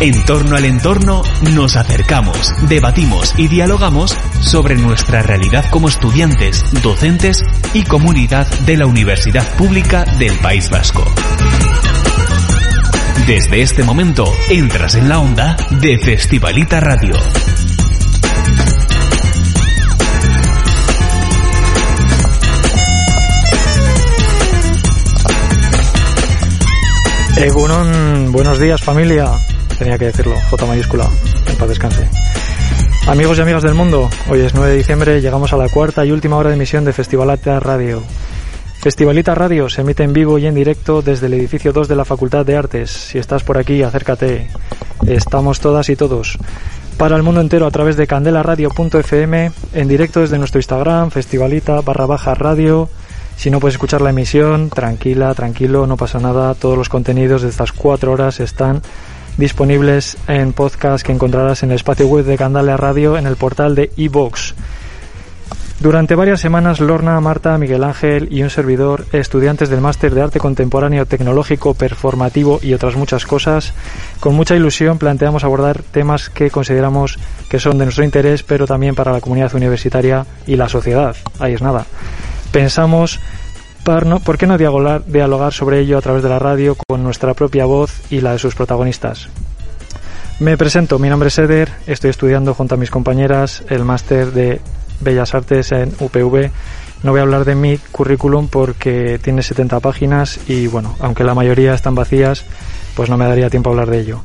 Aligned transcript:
En 0.00 0.24
torno 0.24 0.54
al 0.54 0.64
entorno 0.64 1.22
nos 1.54 1.74
acercamos, 1.74 2.54
debatimos 2.68 3.34
y 3.36 3.48
dialogamos 3.48 4.16
sobre 4.38 4.76
nuestra 4.76 5.22
realidad 5.22 5.64
como 5.70 5.88
estudiantes, 5.88 6.64
docentes 6.84 7.42
y 7.74 7.82
comunidad 7.82 8.46
de 8.60 8.76
la 8.76 8.86
Universidad 8.86 9.44
Pública 9.56 10.04
del 10.20 10.38
País 10.38 10.70
Vasco. 10.70 11.04
Desde 13.26 13.60
este 13.60 13.82
momento 13.82 14.24
entras 14.48 14.94
en 14.94 15.08
la 15.08 15.18
onda 15.18 15.56
de 15.80 15.98
Festivalita 15.98 16.78
Radio. 16.78 17.16
Egunon, 27.36 28.30
buenos 28.30 28.60
días 28.60 28.80
familia. 28.80 29.32
Tenía 29.78 29.96
que 29.96 30.06
decirlo, 30.06 30.34
J 30.50 30.66
mayúscula, 30.66 31.08
en 31.46 31.56
paz 31.56 31.68
descanse. 31.68 32.08
Amigos 33.06 33.38
y 33.38 33.40
amigas 33.40 33.62
del 33.62 33.74
mundo, 33.74 34.10
hoy 34.28 34.40
es 34.40 34.52
9 34.52 34.72
de 34.72 34.76
diciembre, 34.76 35.20
llegamos 35.20 35.52
a 35.52 35.56
la 35.56 35.68
cuarta 35.68 36.04
y 36.04 36.10
última 36.10 36.36
hora 36.36 36.50
de 36.50 36.56
emisión 36.56 36.84
de 36.84 36.92
Festivalita 36.92 37.60
Radio. 37.60 38.02
Festivalita 38.80 39.34
Radio 39.34 39.68
se 39.68 39.80
emite 39.80 40.02
en 40.02 40.12
vivo 40.12 40.38
y 40.38 40.46
en 40.46 40.54
directo 40.54 41.00
desde 41.00 41.26
el 41.26 41.34
edificio 41.34 41.72
2 41.72 41.88
de 41.88 41.96
la 41.96 42.04
Facultad 42.04 42.44
de 42.44 42.56
Artes. 42.56 42.90
Si 42.90 43.18
estás 43.18 43.44
por 43.44 43.56
aquí, 43.56 43.82
acércate. 43.82 44.48
Estamos 45.06 45.60
todas 45.60 45.88
y 45.88 45.96
todos. 45.96 46.38
Para 46.96 47.16
el 47.16 47.22
mundo 47.22 47.40
entero 47.40 47.66
a 47.66 47.70
través 47.70 47.96
de 47.96 48.08
candelaradio.fm, 48.08 49.52
en 49.74 49.88
directo 49.88 50.20
desde 50.20 50.38
nuestro 50.38 50.58
Instagram, 50.58 51.10
festivalita 51.10 51.80
barra 51.80 52.06
baja 52.06 52.34
radio. 52.34 52.88
Si 53.36 53.50
no 53.50 53.60
puedes 53.60 53.74
escuchar 53.74 54.00
la 54.00 54.10
emisión, 54.10 54.70
tranquila, 54.70 55.32
tranquilo, 55.34 55.86
no 55.86 55.96
pasa 55.96 56.18
nada. 56.18 56.54
Todos 56.54 56.76
los 56.76 56.88
contenidos 56.88 57.42
de 57.42 57.48
estas 57.48 57.72
cuatro 57.72 58.10
horas 58.12 58.40
están 58.40 58.82
disponibles 59.38 60.18
en 60.26 60.52
podcast 60.52 61.06
que 61.06 61.12
encontrarás 61.12 61.62
en 61.62 61.70
el 61.70 61.76
espacio 61.76 62.06
web 62.06 62.26
de 62.26 62.36
Candela 62.36 62.76
Radio 62.76 63.16
en 63.16 63.26
el 63.26 63.36
portal 63.36 63.74
de 63.74 63.90
iVox. 63.96 64.54
Durante 65.80 66.16
varias 66.16 66.40
semanas, 66.40 66.80
Lorna, 66.80 67.20
Marta, 67.20 67.56
Miguel 67.56 67.84
Ángel 67.84 68.26
y 68.32 68.42
un 68.42 68.50
servidor, 68.50 69.06
estudiantes 69.12 69.68
del 69.68 69.80
Máster 69.80 70.12
de 70.12 70.22
Arte 70.22 70.40
Contemporáneo 70.40 71.06
Tecnológico 71.06 71.74
Performativo 71.74 72.58
y 72.60 72.74
otras 72.74 72.96
muchas 72.96 73.24
cosas, 73.26 73.74
con 74.18 74.34
mucha 74.34 74.56
ilusión 74.56 74.98
planteamos 74.98 75.44
abordar 75.44 75.82
temas 75.82 76.30
que 76.30 76.50
consideramos 76.50 77.16
que 77.48 77.60
son 77.60 77.78
de 77.78 77.84
nuestro 77.84 78.02
interés, 78.02 78.42
pero 78.42 78.66
también 78.66 78.96
para 78.96 79.12
la 79.12 79.20
comunidad 79.20 79.54
universitaria 79.54 80.26
y 80.48 80.56
la 80.56 80.68
sociedad. 80.68 81.14
Ahí 81.38 81.54
es 81.54 81.62
nada. 81.62 81.86
Pensamos, 82.50 83.20
¿por 83.84 84.38
qué 84.38 84.46
no 84.46 84.58
dialogar, 84.58 85.52
sobre 85.52 85.80
ello 85.80 85.98
a 85.98 86.02
través 86.02 86.22
de 86.22 86.28
la 86.28 86.38
radio 86.38 86.76
con 86.86 87.02
nuestra 87.02 87.34
propia 87.34 87.64
voz 87.64 88.00
y 88.10 88.20
la 88.20 88.32
de 88.32 88.38
sus 88.38 88.54
protagonistas? 88.54 89.28
Me 90.40 90.56
presento, 90.56 90.98
mi 90.98 91.08
nombre 91.08 91.28
es 91.28 91.38
Eder, 91.38 91.70
estoy 91.86 92.10
estudiando 92.10 92.54
junto 92.54 92.74
a 92.74 92.78
mis 92.78 92.90
compañeras 92.90 93.64
el 93.68 93.84
máster 93.84 94.32
de 94.32 94.60
Bellas 95.00 95.34
Artes 95.34 95.72
en 95.72 95.92
UPV. 95.98 96.50
No 97.02 97.12
voy 97.12 97.20
a 97.20 97.22
hablar 97.22 97.44
de 97.44 97.54
mi 97.54 97.78
currículum 97.78 98.48
porque 98.48 99.18
tiene 99.22 99.42
70 99.42 99.80
páginas 99.80 100.38
y 100.48 100.66
bueno, 100.66 100.94
aunque 101.00 101.24
la 101.24 101.34
mayoría 101.34 101.74
están 101.74 101.94
vacías, 101.94 102.44
pues 102.94 103.08
no 103.08 103.16
me 103.16 103.26
daría 103.26 103.50
tiempo 103.50 103.70
a 103.70 103.72
hablar 103.72 103.90
de 103.90 104.00
ello. 104.00 104.20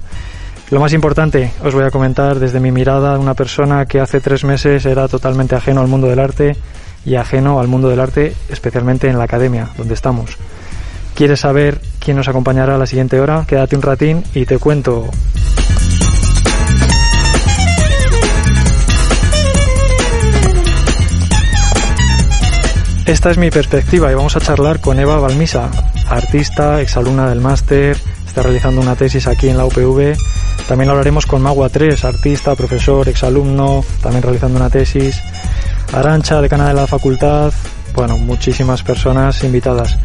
Lo 0.71 0.79
más 0.79 0.93
importante, 0.93 1.51
os 1.63 1.73
voy 1.73 1.83
a 1.83 1.91
comentar 1.91 2.39
desde 2.39 2.59
mi 2.59 2.71
mirada 2.71 3.19
una 3.19 3.33
persona 3.33 3.85
que 3.85 3.99
hace 3.99 4.21
tres 4.21 4.43
meses 4.43 4.85
era 4.85 5.07
totalmente 5.07 5.55
ajeno 5.55 5.81
al 5.81 5.87
mundo 5.87 6.07
del 6.07 6.19
arte 6.19 6.55
y 7.05 7.15
ajeno 7.15 7.59
al 7.59 7.67
mundo 7.67 7.89
del 7.89 7.99
arte, 7.99 8.35
especialmente 8.49 9.09
en 9.09 9.17
la 9.17 9.25
academia, 9.25 9.69
donde 9.77 9.93
estamos. 9.93 10.37
¿Quieres 11.15 11.41
saber 11.41 11.79
quién 11.99 12.17
nos 12.17 12.27
acompañará 12.27 12.75
a 12.75 12.77
la 12.77 12.87
siguiente 12.87 13.19
hora? 13.19 13.45
Quédate 13.47 13.75
un 13.75 13.81
ratín 13.81 14.23
y 14.33 14.45
te 14.45 14.57
cuento. 14.57 15.09
Esta 23.05 23.31
es 23.31 23.37
mi 23.37 23.51
perspectiva 23.51 24.09
y 24.11 24.15
vamos 24.15 24.37
a 24.37 24.39
charlar 24.39 24.79
con 24.79 24.97
Eva 24.97 25.19
Balmisa, 25.19 25.69
artista, 26.09 26.79
exalumna 26.79 27.27
del 27.27 27.41
máster, 27.41 27.97
está 28.25 28.41
realizando 28.41 28.79
una 28.79 28.95
tesis 28.95 29.27
aquí 29.27 29.49
en 29.49 29.57
la 29.57 29.65
UPV. 29.65 30.17
También 30.69 30.89
hablaremos 30.89 31.25
con 31.25 31.41
Magua 31.41 31.67
3, 31.67 32.05
artista, 32.05 32.55
profesor, 32.55 33.09
exalumno, 33.09 33.83
también 34.01 34.23
realizando 34.23 34.57
una 34.57 34.69
tesis. 34.69 35.21
Arancha, 35.93 36.41
decana 36.41 36.67
de 36.67 36.73
la 36.73 36.87
facultad, 36.87 37.53
bueno, 37.93 38.17
muchísimas 38.17 38.81
personas 38.81 39.43
invitadas. 39.43 39.99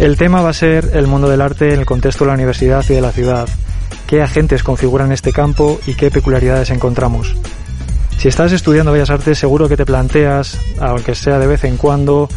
El 0.00 0.16
tema 0.16 0.42
va 0.42 0.50
a 0.50 0.54
ser 0.54 0.90
el 0.94 1.06
mundo 1.06 1.28
del 1.28 1.40
arte 1.40 1.72
en 1.72 1.80
el 1.80 1.86
contexto 1.86 2.24
de 2.24 2.28
la 2.28 2.34
universidad 2.34 2.84
y 2.88 2.94
de 2.94 3.00
la 3.00 3.12
ciudad. 3.12 3.48
¿Qué 4.08 4.22
agentes 4.22 4.64
configuran 4.64 5.12
este 5.12 5.32
campo 5.32 5.78
y 5.86 5.94
qué 5.94 6.10
peculiaridades 6.10 6.70
encontramos? 6.70 7.36
Si 8.18 8.26
estás 8.26 8.50
estudiando 8.50 8.90
Bellas 8.90 9.10
Artes, 9.10 9.38
seguro 9.38 9.68
que 9.68 9.76
te 9.76 9.86
planteas, 9.86 10.58
aunque 10.80 11.14
sea 11.14 11.38
de 11.38 11.46
vez 11.46 11.62
en 11.62 11.76
cuando, 11.76 12.28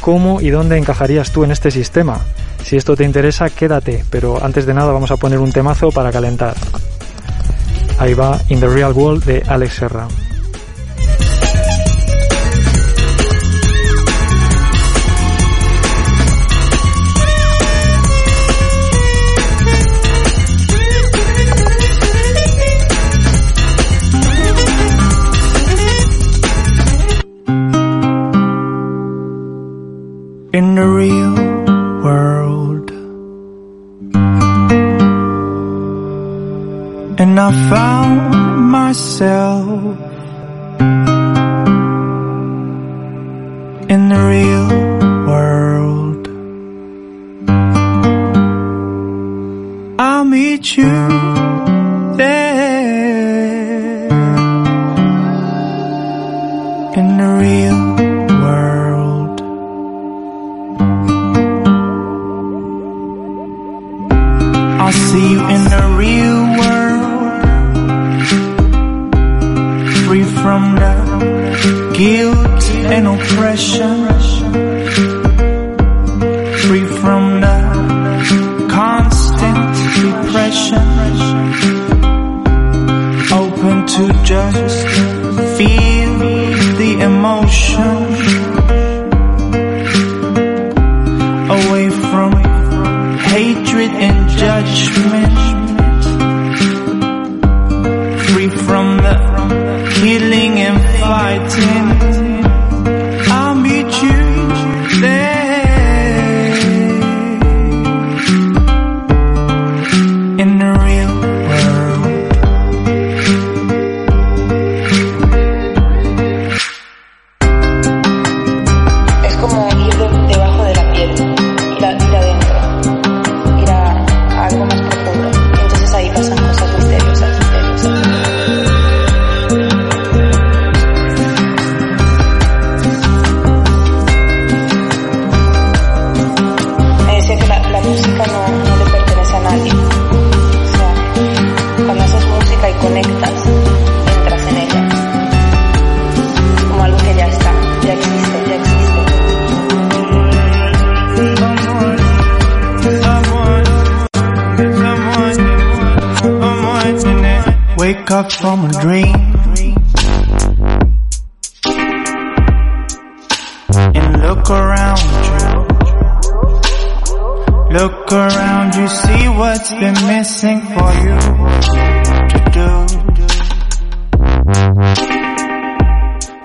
cómo 0.00 0.40
y 0.40 0.50
dónde 0.50 0.76
encajarías 0.76 1.30
tú 1.30 1.44
en 1.44 1.52
este 1.52 1.70
sistema. 1.70 2.18
Si 2.64 2.76
esto 2.76 2.96
te 2.96 3.04
interesa, 3.04 3.48
quédate, 3.48 4.04
pero 4.10 4.42
antes 4.42 4.66
de 4.66 4.74
nada 4.74 4.92
vamos 4.92 5.12
a 5.12 5.16
poner 5.16 5.38
un 5.38 5.52
temazo 5.52 5.92
para 5.92 6.10
calentar. 6.10 6.54
Ahí 8.00 8.14
va 8.14 8.40
In 8.48 8.58
the 8.58 8.66
Real 8.66 8.92
World 8.92 9.24
de 9.24 9.42
Alex 9.46 9.74
Serra. 9.74 10.08
I'll 64.84 64.92
see 64.92 65.32
you 65.32 65.40
in 65.40 65.64
the 65.64 65.84
real 65.96 66.42
world, 66.60 67.40
free 70.04 70.24
from 70.42 70.62
the 70.76 70.94
guilt 71.96 72.64
and 72.92 73.06
oppression, 73.06 73.96
free 76.68 76.86
from 77.00 77.40
the 77.40 77.58
constant 78.70 79.74
depression, 80.02 80.86
open 83.32 83.86
to 83.86 84.04
just 84.22 84.93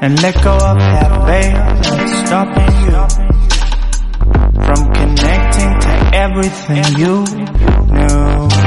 And 0.02 0.22
let 0.22 0.34
go 0.42 0.54
of 0.54 0.78
that 0.80 1.12
veil 1.28 1.60
that's 1.84 2.14
stopping 2.26 2.74
you 2.86 3.00
from 4.66 4.94
connecting 4.94 5.80
to 5.82 5.94
everything 6.16 6.86
you 6.98 7.26
knew. 7.94 8.59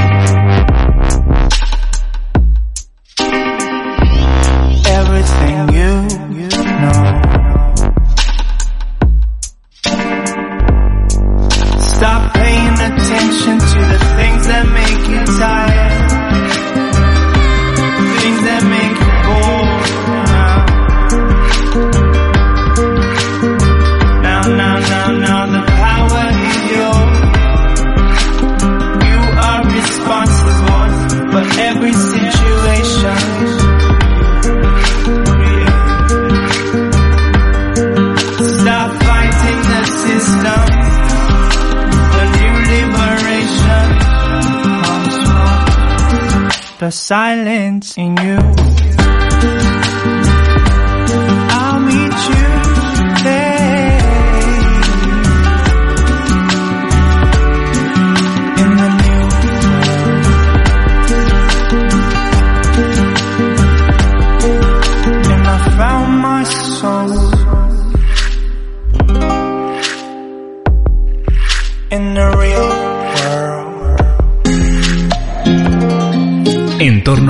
Silence 47.03 47.97
in 47.97 48.15
you. 48.23 48.42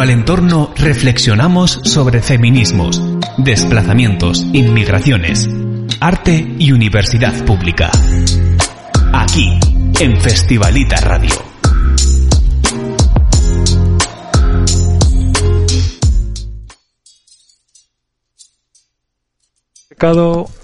Al 0.04 0.10
entorno 0.10 0.74
reflexionamos 0.76 1.80
sobre 1.86 2.22
feminismos, 2.22 3.02
desplazamientos, 3.38 4.46
inmigraciones, 4.52 5.50
arte 6.02 6.46
y 6.60 6.74
universidad 6.74 7.34
pública. 7.46 7.90
Aquí, 9.14 9.58
en 10.02 10.20
Festivalita 10.20 10.98
Radio. 10.98 11.36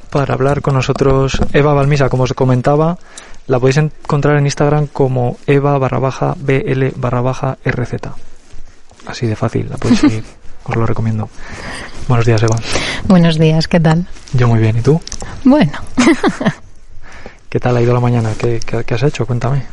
Para 0.09 0.33
hablar 0.33 0.61
con 0.61 0.73
nosotros 0.73 1.39
Eva 1.53 1.73
Balmisa, 1.73 2.09
como 2.09 2.23
os 2.23 2.33
comentaba, 2.33 2.97
la 3.47 3.57
podéis 3.57 3.77
encontrar 3.77 4.37
en 4.37 4.47
Instagram 4.47 4.87
como 4.87 5.37
Eva 5.47 5.77
barra 5.77 5.99
baja 5.99 6.35
BL 6.37 6.89
barra 6.97 7.21
baja 7.21 7.57
RZ. 7.63 7.93
Así 9.05 9.25
de 9.27 9.35
fácil, 9.35 9.67
la 9.69 9.77
podéis 9.77 9.99
seguir, 9.99 10.23
os 10.65 10.75
lo 10.75 10.85
recomiendo. 10.85 11.29
Buenos 12.07 12.25
días, 12.25 12.41
Eva. 12.43 12.55
Buenos 13.07 13.37
días, 13.37 13.67
¿qué 13.67 13.79
tal? 13.79 14.05
Yo 14.33 14.47
muy 14.47 14.59
bien, 14.59 14.77
¿y 14.77 14.81
tú? 14.81 14.99
Bueno, 15.43 15.71
¿Qué 17.49 17.59
tal 17.59 17.77
ha 17.77 17.81
ido 17.81 17.93
la 17.93 17.99
mañana? 17.99 18.31
¿Qué, 18.37 18.59
qué- 18.63 18.83
qué 18.83 18.93
has 18.93 19.03
hecho? 19.03 19.25
Cuéntame. 19.25 19.63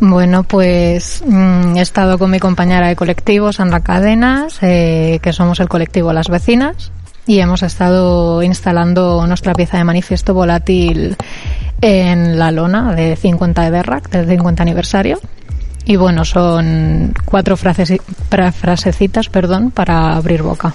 bueno, 0.00 0.44
pues 0.44 1.22
mm, 1.26 1.76
he 1.76 1.80
estado 1.82 2.18
con 2.18 2.30
mi 2.30 2.38
compañera 2.40 2.88
de 2.88 2.96
colectivo, 2.96 3.52
Sandra 3.52 3.80
Cadenas, 3.80 4.58
eh, 4.62 5.18
que 5.22 5.32
somos 5.34 5.60
el 5.60 5.68
colectivo 5.68 6.12
Las 6.14 6.28
Vecinas, 6.28 6.90
y 7.26 7.40
hemos 7.40 7.62
estado 7.62 8.42
instalando 8.42 9.26
nuestra 9.26 9.52
pieza 9.52 9.76
de 9.76 9.84
manifiesto 9.84 10.32
volátil 10.34 11.16
en 11.82 12.38
la 12.38 12.50
lona 12.50 12.94
de 12.94 13.14
50 13.16 13.62
de 13.62 13.70
Berrac, 13.70 14.08
del 14.10 14.26
50 14.28 14.62
aniversario. 14.62 15.18
Y 15.84 15.96
bueno, 15.96 16.24
son 16.24 17.12
cuatro 17.24 17.56
frases, 17.56 17.92
frasecitas 18.60 19.28
perdón, 19.28 19.70
para 19.70 20.14
abrir 20.16 20.42
boca. 20.42 20.74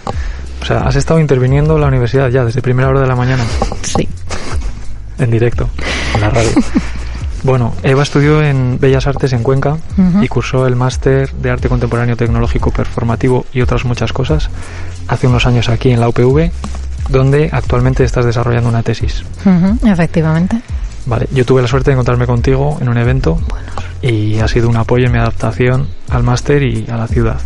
O 0.61 0.65
sea, 0.65 0.79
has 0.79 0.95
estado 0.95 1.19
interviniendo 1.19 1.75
en 1.75 1.81
la 1.81 1.87
universidad 1.87 2.29
ya 2.29 2.43
desde 2.43 2.61
primera 2.61 2.89
hora 2.89 3.01
de 3.01 3.07
la 3.07 3.15
mañana, 3.15 3.43
Sí. 3.83 4.07
en 5.19 5.31
directo, 5.31 5.69
en 6.15 6.21
la 6.21 6.29
radio. 6.29 6.49
Bueno, 7.43 7.73
Eva 7.83 8.01
estudió 8.01 8.41
en 8.41 8.79
Bellas 8.79 9.05
Artes 9.05 9.31
en 9.31 9.43
Cuenca 9.43 9.77
y 10.21 10.27
cursó 10.27 10.65
el 10.65 10.75
máster 10.75 11.31
de 11.33 11.51
Arte 11.51 11.69
Contemporáneo 11.69 12.17
Tecnológico 12.17 12.71
Performativo 12.71 13.45
y 13.53 13.61
otras 13.61 13.85
muchas 13.85 14.11
cosas 14.11 14.49
hace 15.07 15.27
unos 15.27 15.45
años 15.45 15.69
aquí 15.69 15.91
en 15.91 15.99
la 15.99 16.09
UPV, 16.09 16.49
donde 17.09 17.49
actualmente 17.53 18.03
estás 18.03 18.25
desarrollando 18.25 18.67
una 18.69 18.81
tesis. 18.81 19.23
Efectivamente. 19.85 20.57
Vale, 21.07 21.27
yo 21.31 21.45
tuve 21.45 21.61
la 21.61 21.67
suerte 21.67 21.89
de 21.89 21.93
encontrarme 21.93 22.27
contigo 22.27 22.77
en 22.81 22.89
un 22.89 22.97
evento 22.97 23.39
y 24.01 24.39
ha 24.39 24.47
sido 24.47 24.69
un 24.69 24.75
apoyo 24.77 25.05
en 25.05 25.11
mi 25.13 25.17
adaptación 25.17 25.87
al 26.09 26.23
máster 26.23 26.61
y 26.63 26.85
a 26.91 26.97
la 26.97 27.07
ciudad. 27.07 27.39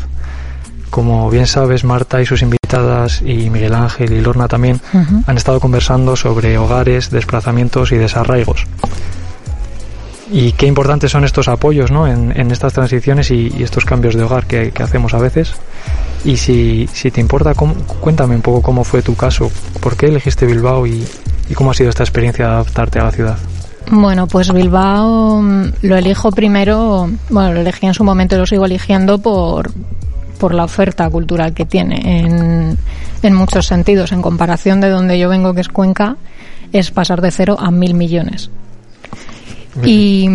Como 0.89 1.29
bien 1.29 1.47
sabes, 1.47 1.83
Marta 1.85 2.21
y 2.21 2.25
sus 2.25 2.41
invitadas 2.41 3.21
y 3.21 3.49
Miguel 3.49 3.75
Ángel 3.75 4.11
y 4.13 4.19
Lorna 4.21 4.47
también 4.47 4.81
Ujú. 4.93 5.23
han 5.27 5.37
estado 5.37 5.59
conversando 5.59 6.15
sobre 6.15 6.57
hogares, 6.57 7.11
desplazamientos 7.11 7.91
y 7.91 7.97
desarraigos. 7.97 8.65
Y 10.33 10.53
qué 10.53 10.65
importantes 10.65 11.11
son 11.11 11.23
estos 11.25 11.47
apoyos 11.49 11.91
¿no? 11.91 12.07
en, 12.07 12.33
en 12.39 12.51
estas 12.51 12.73
transiciones 12.73 13.31
y, 13.31 13.53
y 13.57 13.63
estos 13.63 13.85
cambios 13.85 14.15
de 14.15 14.23
hogar 14.23 14.45
que, 14.47 14.71
que 14.71 14.81
hacemos 14.83 15.13
a 15.13 15.17
veces. 15.19 15.53
Y 16.23 16.37
si, 16.37 16.89
si 16.93 17.11
te 17.11 17.19
importa, 17.21 17.53
cómo- 17.53 17.75
cuéntame 17.99 18.35
un 18.35 18.41
poco 18.41 18.61
cómo 18.61 18.83
fue 18.83 19.01
tu 19.01 19.15
caso, 19.15 19.51
por 19.81 19.95
qué 19.97 20.07
elegiste 20.07 20.45
Bilbao 20.45 20.87
y, 20.87 21.05
y 21.51 21.53
cómo 21.53 21.71
ha 21.71 21.73
sido 21.73 21.89
esta 21.89 22.03
experiencia 22.03 22.47
de 22.47 22.51
adaptarte 22.53 22.99
a 22.99 23.03
la 23.03 23.11
ciudad. 23.11 23.37
Bueno, 23.91 24.25
pues 24.25 24.53
Bilbao 24.53 25.41
mm, 25.41 25.73
lo 25.81 25.97
elijo 25.97 26.31
primero, 26.31 27.09
bueno, 27.29 27.53
lo 27.53 27.59
elegí 27.59 27.87
en 27.87 27.93
su 27.93 28.05
momento 28.05 28.35
y 28.35 28.39
lo 28.39 28.45
sigo 28.45 28.65
eligiendo 28.65 29.17
por, 29.17 29.69
por 30.39 30.53
la 30.53 30.63
oferta 30.63 31.09
cultural 31.09 31.53
que 31.53 31.65
tiene 31.65 32.21
en, 32.21 32.77
en 33.21 33.33
muchos 33.33 33.67
sentidos. 33.67 34.13
En 34.13 34.21
comparación 34.21 34.79
de 34.79 34.89
donde 34.89 35.19
yo 35.19 35.27
vengo, 35.27 35.53
que 35.53 35.59
es 35.59 35.67
Cuenca, 35.67 36.15
es 36.71 36.89
pasar 36.91 37.19
de 37.19 37.31
cero 37.31 37.57
a 37.59 37.69
mil 37.69 37.95
millones. 37.95 38.49
Y, 39.83 40.29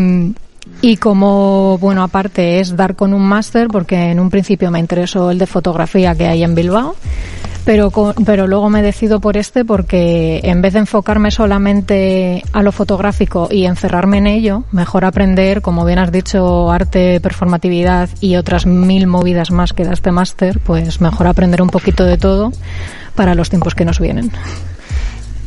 y 0.83 0.97
como, 0.99 1.79
bueno, 1.79 2.03
aparte 2.03 2.61
es 2.61 2.77
dar 2.77 2.95
con 2.95 3.15
un 3.15 3.23
máster, 3.23 3.69
porque 3.69 4.11
en 4.11 4.21
un 4.21 4.29
principio 4.29 4.71
me 4.71 4.81
interesó 4.81 5.31
el 5.31 5.39
de 5.39 5.47
fotografía 5.47 6.15
que 6.15 6.27
hay 6.27 6.43
en 6.43 6.55
Bilbao, 6.55 6.95
pero, 7.67 7.91
co- 7.91 8.15
pero 8.25 8.47
luego 8.47 8.71
me 8.71 8.81
decido 8.81 9.21
por 9.21 9.37
este 9.37 9.65
porque 9.67 10.41
en 10.45 10.63
vez 10.63 10.73
de 10.73 10.79
enfocarme 10.79 11.31
solamente 11.31 12.43
a 12.55 12.63
lo 12.63 12.73
fotográfico 12.73 13.49
y 13.51 13.67
encerrarme 13.67 14.19
en 14.19 14.27
ello, 14.29 14.65
mejor 14.73 15.05
aprender, 15.05 15.61
como 15.61 15.85
bien 15.85 15.99
has 15.99 16.11
dicho, 16.13 16.71
arte, 16.71 17.21
performatividad 17.21 18.09
y 18.23 18.37
otras 18.37 18.65
mil 18.65 19.07
movidas 19.07 19.51
más 19.51 19.73
que 19.75 19.85
da 19.85 19.93
este 19.93 20.13
máster, 20.13 20.61
pues 20.61 21.01
mejor 21.03 21.27
aprender 21.27 21.61
un 21.61 21.69
poquito 21.69 22.05
de 22.05 22.17
todo 22.17 22.53
para 23.15 23.35
los 23.35 23.51
tiempos 23.51 23.75
que 23.75 23.85
nos 23.85 24.01
vienen. 24.01 24.31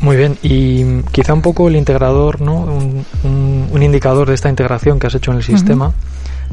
Muy 0.01 0.15
bien, 0.15 0.37
y 0.43 1.01
quizá 1.11 1.33
un 1.33 1.41
poco 1.41 1.67
el 1.67 1.75
integrador, 1.75 2.39
¿no? 2.41 2.55
Un, 2.61 3.05
un- 3.23 3.67
un 3.71 3.83
indicador 3.83 4.27
de 4.29 4.35
esta 4.35 4.49
integración 4.49 4.99
que 4.99 5.07
has 5.07 5.15
hecho 5.15 5.31
en 5.31 5.37
el 5.37 5.43
sistema 5.43 5.93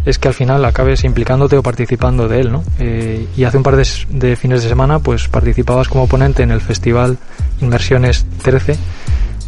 es 0.07 0.21
que 0.21 0.29
al 0.29 0.35
final 0.35 0.65
acabes 0.65 1.05
implicándote 1.05 1.59
o 1.59 1.63
participando 1.63 2.29
de 2.29 2.41
él, 2.41 2.53
¿no? 2.53 2.63
Eh, 2.79 3.27
y 3.37 3.43
hace 3.45 3.57
un 3.57 3.65
par 3.65 3.77
de, 3.77 4.37
fines 4.37 4.63
de 4.63 4.69
semana, 4.69 5.01
pues 5.01 5.29
participabas 5.29 5.89
como 5.89 6.07
ponente 6.07 6.45
en 6.45 6.53
el 6.53 6.61
festival 6.61 7.19
Inversiones 7.61 8.25
13 8.43 8.77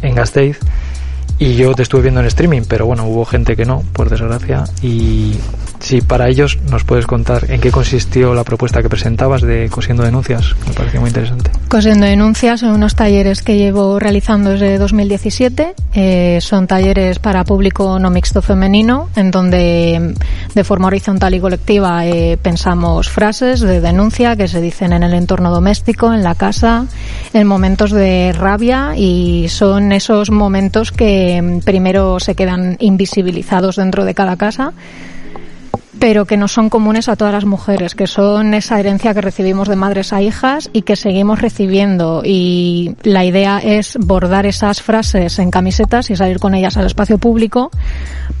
en 0.01 0.15
Gasteiz 0.15 0.59
y 1.37 1.55
yo 1.55 1.73
te 1.73 1.83
estuve 1.83 2.01
viendo 2.01 2.19
en 2.19 2.27
streaming, 2.27 2.63
pero 2.67 2.85
bueno, 2.85 3.05
hubo 3.05 3.23
gente 3.23 3.55
que 3.55 3.63
no, 3.63 3.83
por 3.93 4.09
desgracia, 4.09 4.65
y 4.81 5.37
si 5.79 6.01
para 6.01 6.27
ellos 6.27 6.59
nos 6.69 6.83
puedes 6.83 7.07
contar 7.07 7.49
en 7.49 7.61
qué 7.61 7.71
consistió 7.71 8.33
la 8.33 8.43
propuesta 8.43 8.81
que 8.81 8.89
presentabas 8.89 9.41
de 9.41 9.69
Cosiendo 9.69 10.03
Denuncias, 10.03 10.55
me 10.67 10.73
pareció 10.73 10.99
muy 10.99 11.09
interesante. 11.09 11.51
Cosiendo 11.69 12.05
Denuncias 12.05 12.59
son 12.61 12.71
unos 12.71 12.95
talleres 12.95 13.41
que 13.41 13.57
llevo 13.57 13.99
realizando 13.99 14.51
desde 14.51 14.77
2017. 14.77 15.73
Eh, 15.93 16.39
son 16.41 16.67
talleres 16.67 17.19
para 17.19 17.43
público 17.43 17.99
no 17.99 18.09
mixto 18.09 18.41
femenino, 18.41 19.09
en 19.15 19.31
donde 19.31 20.15
de 20.53 20.63
forma 20.63 20.87
horizontal 20.87 21.33
y 21.33 21.39
colectiva 21.39 22.05
eh, 22.05 22.37
pensamos 22.41 23.09
frases 23.09 23.61
de 23.61 23.81
denuncia 23.81 24.35
que 24.35 24.47
se 24.47 24.61
dicen 24.61 24.93
en 24.93 25.03
el 25.03 25.13
entorno 25.13 25.51
doméstico, 25.51 26.13
en 26.13 26.23
la 26.23 26.35
casa, 26.35 26.85
en 27.33 27.47
momentos 27.47 27.91
de 27.91 28.33
rabia 28.33 28.93
y 28.97 29.47
son 29.49 29.91
esos 29.91 30.31
momentos 30.31 30.91
que 30.91 31.41
mm, 31.41 31.59
primero 31.59 32.19
se 32.19 32.35
quedan 32.35 32.75
invisibilizados 32.79 33.77
dentro 33.77 34.05
de 34.05 34.13
cada 34.13 34.35
casa 34.35 34.73
pero 35.97 36.25
que 36.25 36.37
no 36.37 36.47
son 36.47 36.69
comunes 36.69 37.09
a 37.09 37.15
todas 37.15 37.33
las 37.33 37.45
mujeres, 37.45 37.95
que 37.95 38.05
son 38.05 38.53
esa 38.53 38.79
herencia 38.79 39.13
que 39.13 39.21
recibimos 39.21 39.67
de 39.67 39.75
madres 39.75 40.13
a 40.13 40.21
hijas 40.21 40.69
y 40.71 40.83
que 40.83 40.95
seguimos 40.95 41.41
recibiendo. 41.41 42.21
Y 42.23 42.95
la 43.03 43.25
idea 43.25 43.59
es 43.59 43.97
bordar 43.99 44.45
esas 44.45 44.81
frases 44.81 45.39
en 45.39 45.49
camisetas 45.49 46.09
y 46.11 46.15
salir 46.15 46.39
con 46.39 46.53
ellas 46.53 46.77
al 46.77 46.85
espacio 46.85 47.17
público 47.17 47.71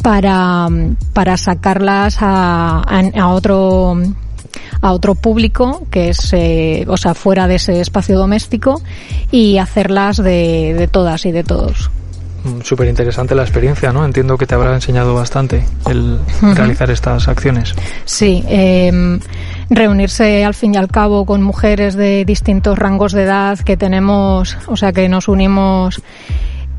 para, 0.03 0.67
para 1.13 1.37
sacarlas 1.37 2.17
a, 2.21 2.81
a, 2.81 3.27
otro 3.29 3.97
a 4.81 4.93
otro 4.93 5.15
público 5.15 5.83
que 5.91 6.09
es 6.09 6.33
eh, 6.33 6.85
o 6.87 6.97
sea 6.97 7.13
fuera 7.13 7.47
de 7.47 7.55
ese 7.55 7.81
espacio 7.81 8.17
doméstico 8.17 8.81
y 9.31 9.57
hacerlas 9.57 10.17
de, 10.17 10.73
de 10.77 10.87
todas 10.87 11.25
y 11.25 11.31
de 11.31 11.43
todos 11.43 11.91
súper 12.63 12.87
interesante 12.87 13.35
la 13.35 13.43
experiencia, 13.43 13.91
¿no? 13.91 14.05
Entiendo 14.05 14.37
que 14.37 14.45
te 14.45 14.55
habrá 14.55 14.73
enseñado 14.73 15.13
bastante 15.13 15.65
el 15.87 16.19
realizar 16.41 16.89
estas 16.89 17.27
acciones. 17.27 17.73
Sí, 18.05 18.43
eh, 18.47 19.19
reunirse 19.69 20.43
al 20.43 20.53
fin 20.53 20.75
y 20.75 20.77
al 20.77 20.87
cabo 20.87 21.25
con 21.25 21.41
mujeres 21.41 21.95
de 21.95 22.25
distintos 22.25 22.77
rangos 22.77 23.11
de 23.13 23.23
edad 23.23 23.59
que 23.59 23.77
tenemos, 23.77 24.57
o 24.67 24.77
sea, 24.77 24.91
que 24.91 25.07
nos 25.09 25.27
unimos 25.27 26.01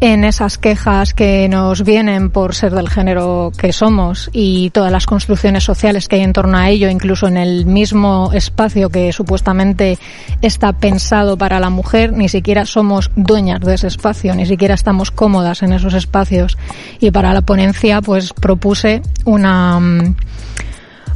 en 0.00 0.24
esas 0.24 0.56
quejas 0.56 1.12
que 1.12 1.48
nos 1.48 1.84
vienen 1.84 2.30
por 2.30 2.54
ser 2.54 2.74
del 2.74 2.88
género 2.88 3.52
que 3.56 3.72
somos 3.72 4.30
y 4.32 4.70
todas 4.70 4.90
las 4.90 5.06
construcciones 5.06 5.64
sociales 5.64 6.08
que 6.08 6.16
hay 6.16 6.22
en 6.22 6.32
torno 6.32 6.56
a 6.56 6.70
ello, 6.70 6.88
incluso 6.88 7.28
en 7.28 7.36
el 7.36 7.66
mismo 7.66 8.30
espacio 8.32 8.88
que 8.88 9.12
supuestamente 9.12 9.98
está 10.40 10.72
pensado 10.72 11.36
para 11.36 11.60
la 11.60 11.68
mujer, 11.68 12.12
ni 12.12 12.28
siquiera 12.28 12.64
somos 12.64 13.10
dueñas 13.14 13.60
de 13.60 13.74
ese 13.74 13.88
espacio, 13.88 14.34
ni 14.34 14.46
siquiera 14.46 14.74
estamos 14.74 15.10
cómodas 15.10 15.62
en 15.62 15.74
esos 15.74 15.92
espacios. 15.92 16.56
Y 16.98 17.10
para 17.10 17.34
la 17.34 17.42
ponencia, 17.42 18.00
pues 18.00 18.32
propuse 18.32 19.02
una 19.26 19.78
mm, 19.78 20.14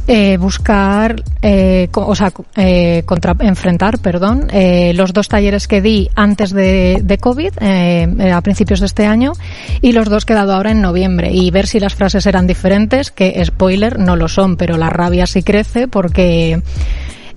eh, 0.07 0.37
buscar, 0.37 1.23
eh, 1.41 1.89
o 1.93 2.15
sea, 2.15 2.31
eh, 2.55 3.03
contra, 3.05 3.35
enfrentar, 3.39 3.99
perdón, 3.99 4.47
eh, 4.51 4.93
los 4.93 5.13
dos 5.13 5.27
talleres 5.27 5.67
que 5.67 5.81
di 5.81 6.09
antes 6.15 6.51
de, 6.51 7.01
de 7.03 7.17
COVID, 7.17 7.53
eh, 7.61 8.31
a 8.33 8.41
principios 8.41 8.79
de 8.79 8.85
este 8.85 9.05
año, 9.05 9.33
y 9.81 9.93
los 9.93 10.09
dos 10.09 10.25
que 10.25 10.33
he 10.33 10.35
dado 10.35 10.53
ahora 10.53 10.71
en 10.71 10.81
noviembre, 10.81 11.31
y 11.31 11.49
ver 11.51 11.67
si 11.67 11.79
las 11.79 11.95
frases 11.95 12.25
eran 12.25 12.47
diferentes, 12.47 13.11
que 13.11 13.43
spoiler, 13.45 13.99
no 13.99 14.15
lo 14.15 14.27
son, 14.27 14.57
pero 14.57 14.77
la 14.77 14.89
rabia 14.89 15.25
sí 15.25 15.43
crece 15.43 15.87
porque 15.87 16.61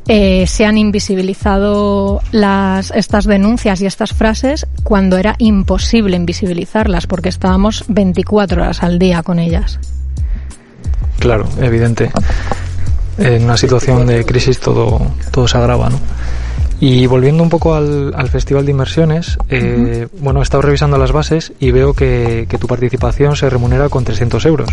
eh, 0.09 0.47
se 0.47 0.65
han 0.65 0.79
invisibilizado 0.79 2.23
las, 2.33 2.91
estas 2.93 3.27
denuncias 3.27 3.83
y 3.83 3.87
estas 3.87 4.15
frases 4.15 4.67
cuando 4.83 5.19
era 5.19 5.35
imposible 5.39 6.17
invisibilizarlas 6.17 7.07
porque 7.07 7.29
estábamos 7.29 7.85
24 7.89 8.63
horas 8.63 8.83
al 8.83 8.99
día 8.99 9.23
con 9.23 9.39
ellas. 9.39 9.79
Claro, 11.19 11.47
evidente. 11.61 12.11
En 13.19 13.45
una 13.45 13.57
situación 13.57 14.07
de 14.07 14.25
crisis 14.25 14.61
todo, 14.61 15.01
todo 15.33 15.49
se 15.49 15.59
agrava, 15.59 15.91
¿no? 15.91 15.99
Y 16.81 17.07
volviendo 17.07 17.43
un 17.43 17.49
poco 17.49 17.75
al, 17.75 18.15
al 18.15 18.29
Festival 18.29 18.65
de 18.65 18.71
Inmersiones, 18.71 19.37
eh, 19.49 20.07
uh 20.07 20.17
-huh. 20.17 20.21
bueno, 20.21 20.41
he 20.41 20.43
estado 20.45 20.63
revisando 20.63 20.97
las 20.97 21.11
bases 21.11 21.53
y 21.59 21.73
veo 21.73 21.93
que, 21.93 22.47
que, 22.49 22.59
tu 22.59 22.69
participación 22.69 23.35
se 23.35 23.51
remunera 23.51 23.89
con 23.89 24.05
300 24.05 24.47
euros. 24.47 24.69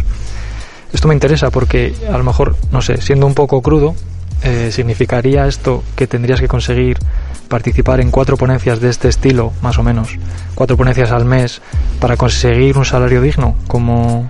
Esto 0.93 1.07
me 1.07 1.15
interesa 1.15 1.49
porque 1.49 1.95
a 2.11 2.17
lo 2.17 2.23
mejor, 2.23 2.55
no 2.71 2.83
sé, 2.83 3.01
siendo 3.01 3.25
un 3.25 3.33
poco 3.33 3.59
crudo, 3.63 3.95
eh, 4.43 4.69
significaría 4.71 5.47
esto 5.47 5.83
que 5.95 6.05
tendrías 6.05 6.39
que 6.39 6.47
conseguir 6.47 6.99
participar 7.47 7.99
en 7.99 8.11
cuatro 8.11 8.37
ponencias 8.37 8.79
de 8.79 8.89
este 8.89 9.07
estilo, 9.07 9.53
más 9.61 9.79
o 9.79 9.83
menos, 9.83 10.17
cuatro 10.53 10.77
ponencias 10.77 11.11
al 11.11 11.25
mes, 11.25 11.61
para 11.99 12.15
conseguir 12.15 12.77
un 12.77 12.85
salario 12.85 13.21
digno, 13.21 13.55
como 13.67 14.29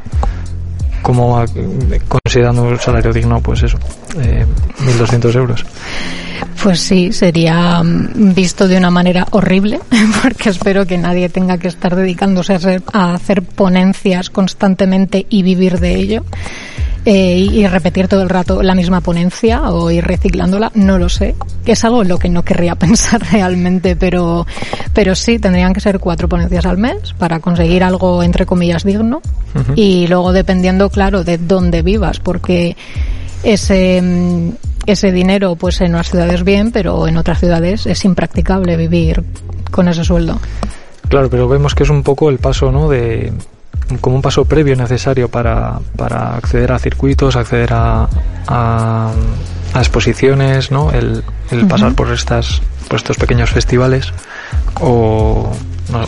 como 1.06 1.46
considerando 2.08 2.68
el 2.72 2.80
salario 2.80 3.14
digno, 3.14 3.40
pues 3.40 3.62
eso, 3.62 3.78
eh, 4.20 4.44
1.200 4.80 5.36
euros. 5.36 5.64
Pues 6.64 6.80
sí, 6.80 7.14
sería 7.14 7.84
mm, 7.84 8.34
visto 8.34 8.68
de 8.68 8.76
una 8.76 8.90
manera 8.90 9.28
horrible, 9.30 9.80
porque 10.24 10.50
espero 10.50 10.88
que 10.88 10.98
nadie 10.98 11.30
tenga 11.30 11.60
que 11.60 11.68
estar 11.68 11.96
dedicándose 11.96 12.58
a 12.92 13.14
hacer 13.14 13.44
ponencias 13.44 14.32
constantemente 14.32 15.28
y 15.30 15.44
vivir 15.44 15.80
de 15.80 15.94
ello. 15.94 16.26
Eh, 17.08 17.38
y 17.38 17.68
repetir 17.68 18.08
todo 18.08 18.24
el 18.24 18.30
rato 18.30 18.64
la 18.64 18.74
misma 18.74 19.00
ponencia 19.00 19.70
o 19.70 19.92
ir 19.92 20.04
reciclándola, 20.04 20.72
no 20.74 20.98
lo 20.98 21.08
sé. 21.08 21.36
Es 21.64 21.86
algo 21.86 22.02
en 22.02 22.08
lo 22.08 22.18
que 22.18 22.30
no 22.30 22.42
querría 22.42 22.74
pensar 22.86 23.22
realmente, 23.32 23.96
pero, 23.96 24.48
pero 24.92 25.14
sí, 25.14 25.38
tendrían 25.38 25.74
que 25.74 25.82
ser 25.82 26.00
cuatro 26.00 26.28
ponencias 26.28 26.66
al 26.66 26.80
mes 26.80 27.14
para 27.20 27.40
conseguir 27.40 27.84
algo, 27.84 28.24
entre 28.24 28.48
comillas, 28.48 28.84
digno. 28.84 29.22
Uh 29.54 29.60
-huh. 29.60 29.74
Y 29.76 30.08
luego 30.08 30.34
dependiendo, 30.34 30.90
claro, 30.90 31.24
de 31.24 31.38
dónde 31.38 31.84
vivas, 31.84 32.20
porque 32.20 32.76
ese, 33.44 34.02
ese 34.88 35.12
dinero, 35.12 35.56
pues 35.56 35.82
en 35.82 35.92
unas 35.92 36.10
ciudades 36.10 36.44
bien, 36.44 36.72
pero 36.72 37.08
en 37.08 37.18
otras 37.18 37.40
ciudades 37.40 37.86
es 37.86 38.04
impracticable 38.04 38.78
vivir 38.78 39.24
con 39.70 39.88
ese 39.88 40.04
sueldo. 40.04 40.40
Claro, 41.08 41.30
pero 41.30 41.48
vemos 41.48 41.76
que 41.76 41.84
es 41.84 41.90
un 41.92 42.02
poco 42.02 42.32
el 42.32 42.40
paso, 42.40 42.72
¿no? 42.72 42.90
De, 42.90 43.32
como 44.02 44.16
un 44.16 44.22
paso 44.22 44.46
previo 44.46 44.76
necesario 44.76 45.30
para, 45.30 45.80
para 45.96 46.36
acceder 46.36 46.72
a 46.72 46.80
circuitos, 46.80 47.36
acceder 47.36 47.74
a, 47.74 48.08
a, 48.48 49.12
a 49.74 49.80
exposiciones, 49.80 50.72
¿no? 50.72 50.92
El, 50.92 51.24
el 51.52 51.60
uh 51.60 51.62
-huh. 51.64 51.68
pasar 51.68 51.94
por 51.94 52.12
estas 52.12 52.62
por 52.88 52.98
estos 52.98 53.18
pequeños 53.18 53.50
festivales 53.50 54.14
o, 54.80 55.52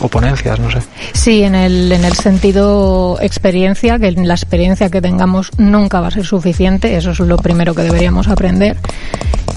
o 0.00 0.08
ponencias, 0.08 0.58
no 0.58 0.70
sé. 0.70 0.78
Sí, 1.12 1.42
en 1.42 1.54
el, 1.54 1.92
en 1.92 2.04
el 2.04 2.12
sentido 2.14 3.18
experiencia, 3.20 3.98
que 3.98 4.12
la 4.12 4.34
experiencia 4.34 4.90
que 4.90 5.00
tengamos 5.00 5.50
nunca 5.58 6.00
va 6.00 6.08
a 6.08 6.10
ser 6.10 6.24
suficiente, 6.24 6.96
eso 6.96 7.10
es 7.10 7.20
lo 7.20 7.36
primero 7.36 7.74
que 7.74 7.82
deberíamos 7.82 8.28
aprender. 8.28 8.76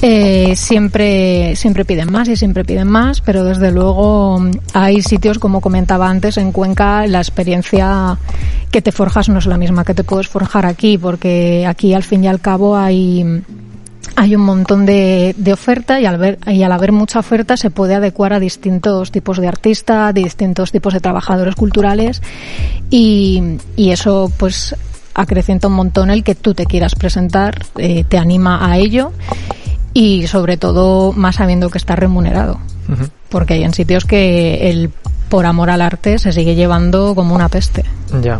Eh, 0.03 0.55
siempre, 0.55 1.55
siempre 1.55 1.85
piden 1.85 2.11
más 2.11 2.27
y 2.27 2.35
siempre 2.35 2.65
piden 2.65 2.87
más, 2.87 3.21
pero 3.21 3.43
desde 3.43 3.71
luego 3.71 4.43
hay 4.73 5.01
sitios, 5.03 5.37
como 5.37 5.61
comentaba 5.61 6.09
antes, 6.09 6.37
en 6.37 6.51
Cuenca 6.51 7.05
la 7.05 7.19
experiencia 7.19 8.17
que 8.71 8.81
te 8.81 8.91
forjas 8.91 9.29
no 9.29 9.37
es 9.37 9.45
la 9.45 9.57
misma 9.57 9.83
que 9.83 9.93
te 9.93 10.03
puedes 10.03 10.27
forjar 10.27 10.65
aquí, 10.65 10.97
porque 10.97 11.67
aquí 11.67 11.93
al 11.93 12.03
fin 12.03 12.23
y 12.23 12.27
al 12.27 12.39
cabo 12.39 12.75
hay 12.75 13.43
hay 14.15 14.35
un 14.35 14.41
montón 14.41 14.85
de, 14.85 15.33
de 15.37 15.53
oferta 15.53 15.99
y 15.99 16.05
al, 16.05 16.17
ver, 16.17 16.39
y 16.47 16.63
al 16.63 16.71
haber 16.71 16.91
mucha 16.91 17.19
oferta 17.19 17.57
se 17.57 17.69
puede 17.69 17.95
adecuar 17.95 18.33
a 18.33 18.39
distintos 18.39 19.11
tipos 19.11 19.37
de 19.37 19.47
artistas, 19.47 20.13
distintos 20.13 20.71
tipos 20.71 20.93
de 20.93 20.99
trabajadores 20.99 21.55
culturales 21.55 22.21
y, 22.89 23.57
y 23.75 23.91
eso 23.91 24.31
pues 24.37 24.75
acrecienta 25.13 25.67
un 25.67 25.73
montón 25.73 26.09
el 26.09 26.23
que 26.23 26.35
tú 26.35 26.53
te 26.53 26.65
quieras 26.65 26.95
presentar, 26.95 27.65
eh, 27.77 28.03
te 28.07 28.17
anima 28.17 28.69
a 28.69 28.77
ello 28.77 29.11
y 29.93 30.27
sobre 30.27 30.57
todo 30.57 31.11
más 31.13 31.35
sabiendo 31.35 31.69
que 31.69 31.77
está 31.77 31.95
remunerado. 31.95 32.59
Uh 32.87 32.93
-huh. 32.93 33.09
Porque 33.29 33.55
hay 33.55 33.63
en 33.63 33.73
sitios 33.73 34.05
que 34.05 34.69
el 34.69 34.91
por 35.29 35.45
amor 35.45 35.69
al 35.69 35.81
arte 35.81 36.19
se 36.19 36.33
sigue 36.33 36.55
llevando 36.55 37.15
como 37.15 37.33
una 37.33 37.47
peste. 37.47 37.85
Ya. 38.21 38.39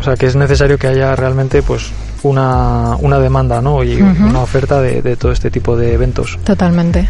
O 0.00 0.02
sea, 0.04 0.14
que 0.16 0.26
es 0.26 0.36
necesario 0.36 0.78
que 0.78 0.86
haya 0.86 1.16
realmente 1.16 1.62
pues 1.62 1.90
una, 2.22 2.96
una 3.00 3.18
demanda, 3.18 3.60
¿no? 3.60 3.82
Y 3.84 4.00
uh 4.00 4.06
-huh. 4.06 4.30
una 4.30 4.40
oferta 4.40 4.80
de, 4.80 5.02
de, 5.02 5.16
todo 5.16 5.32
este 5.32 5.50
tipo 5.50 5.76
de 5.76 5.94
eventos. 5.94 6.38
Totalmente. 6.44 7.08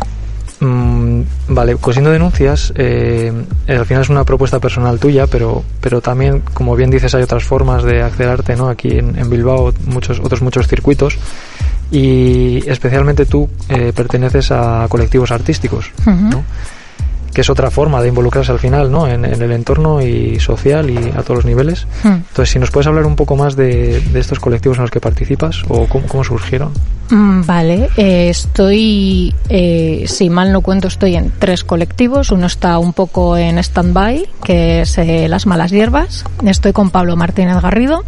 Mm, 0.60 1.22
vale, 1.48 1.76
cosiendo 1.76 2.10
denuncias, 2.10 2.72
eh, 2.74 3.32
al 3.68 3.86
final 3.86 4.02
es 4.02 4.08
una 4.08 4.24
propuesta 4.24 4.58
personal 4.58 4.98
tuya, 4.98 5.26
pero, 5.28 5.62
pero 5.80 6.00
también, 6.00 6.42
como 6.52 6.74
bien 6.74 6.90
dices, 6.90 7.14
hay 7.14 7.22
otras 7.22 7.44
formas 7.44 7.84
de 7.84 8.02
acceder 8.02 8.30
arte, 8.30 8.56
¿no? 8.56 8.68
Aquí 8.68 8.98
en, 8.98 9.16
en 9.16 9.30
Bilbao, 9.30 9.72
muchos, 9.86 10.18
otros 10.18 10.42
muchos 10.42 10.66
circuitos. 10.66 11.16
Y 11.90 12.68
especialmente 12.68 13.24
tú 13.24 13.48
eh, 13.68 13.92
perteneces 13.94 14.50
a 14.50 14.86
colectivos 14.90 15.30
artísticos, 15.30 15.90
uh 16.06 16.10
-huh. 16.10 16.30
¿no? 16.30 16.44
Que 17.32 17.42
es 17.42 17.50
otra 17.50 17.70
forma 17.70 18.02
de 18.02 18.08
involucrarse 18.08 18.52
al 18.52 18.58
final, 18.58 18.90
¿no? 18.90 19.06
En, 19.06 19.24
en 19.24 19.40
el 19.40 19.52
entorno 19.52 20.00
y 20.02 20.40
social 20.40 20.90
y 20.90 20.96
a 20.96 21.22
todos 21.22 21.36
los 21.36 21.44
niveles. 21.44 21.86
Hmm. 22.02 22.22
Entonces, 22.28 22.50
si 22.50 22.58
nos 22.58 22.70
puedes 22.70 22.86
hablar 22.86 23.06
un 23.06 23.16
poco 23.16 23.36
más 23.36 23.56
de, 23.56 24.00
de 24.00 24.20
estos 24.20 24.40
colectivos 24.40 24.78
en 24.78 24.82
los 24.82 24.90
que 24.90 25.00
participas 25.00 25.62
o 25.68 25.86
cómo, 25.86 26.06
cómo 26.06 26.24
surgieron. 26.24 26.72
Mm, 27.10 27.42
Vale, 27.46 27.88
eh, 27.96 28.28
estoy, 28.28 29.34
eh, 29.48 30.04
si 30.06 30.28
mal 30.28 30.52
no 30.52 30.60
cuento, 30.60 30.88
estoy 30.88 31.16
en 31.16 31.32
tres 31.38 31.64
colectivos. 31.64 32.30
Uno 32.30 32.46
está 32.46 32.78
un 32.78 32.92
poco 32.92 33.36
en 33.36 33.58
stand-by, 33.58 34.28
que 34.44 34.82
es 34.82 34.98
eh, 34.98 35.26
Las 35.28 35.46
Malas 35.46 35.70
Hierbas. 35.70 36.24
Estoy 36.44 36.72
con 36.72 36.90
Pablo 36.90 37.16
Martínez 37.16 37.62
Garrido 37.62 38.04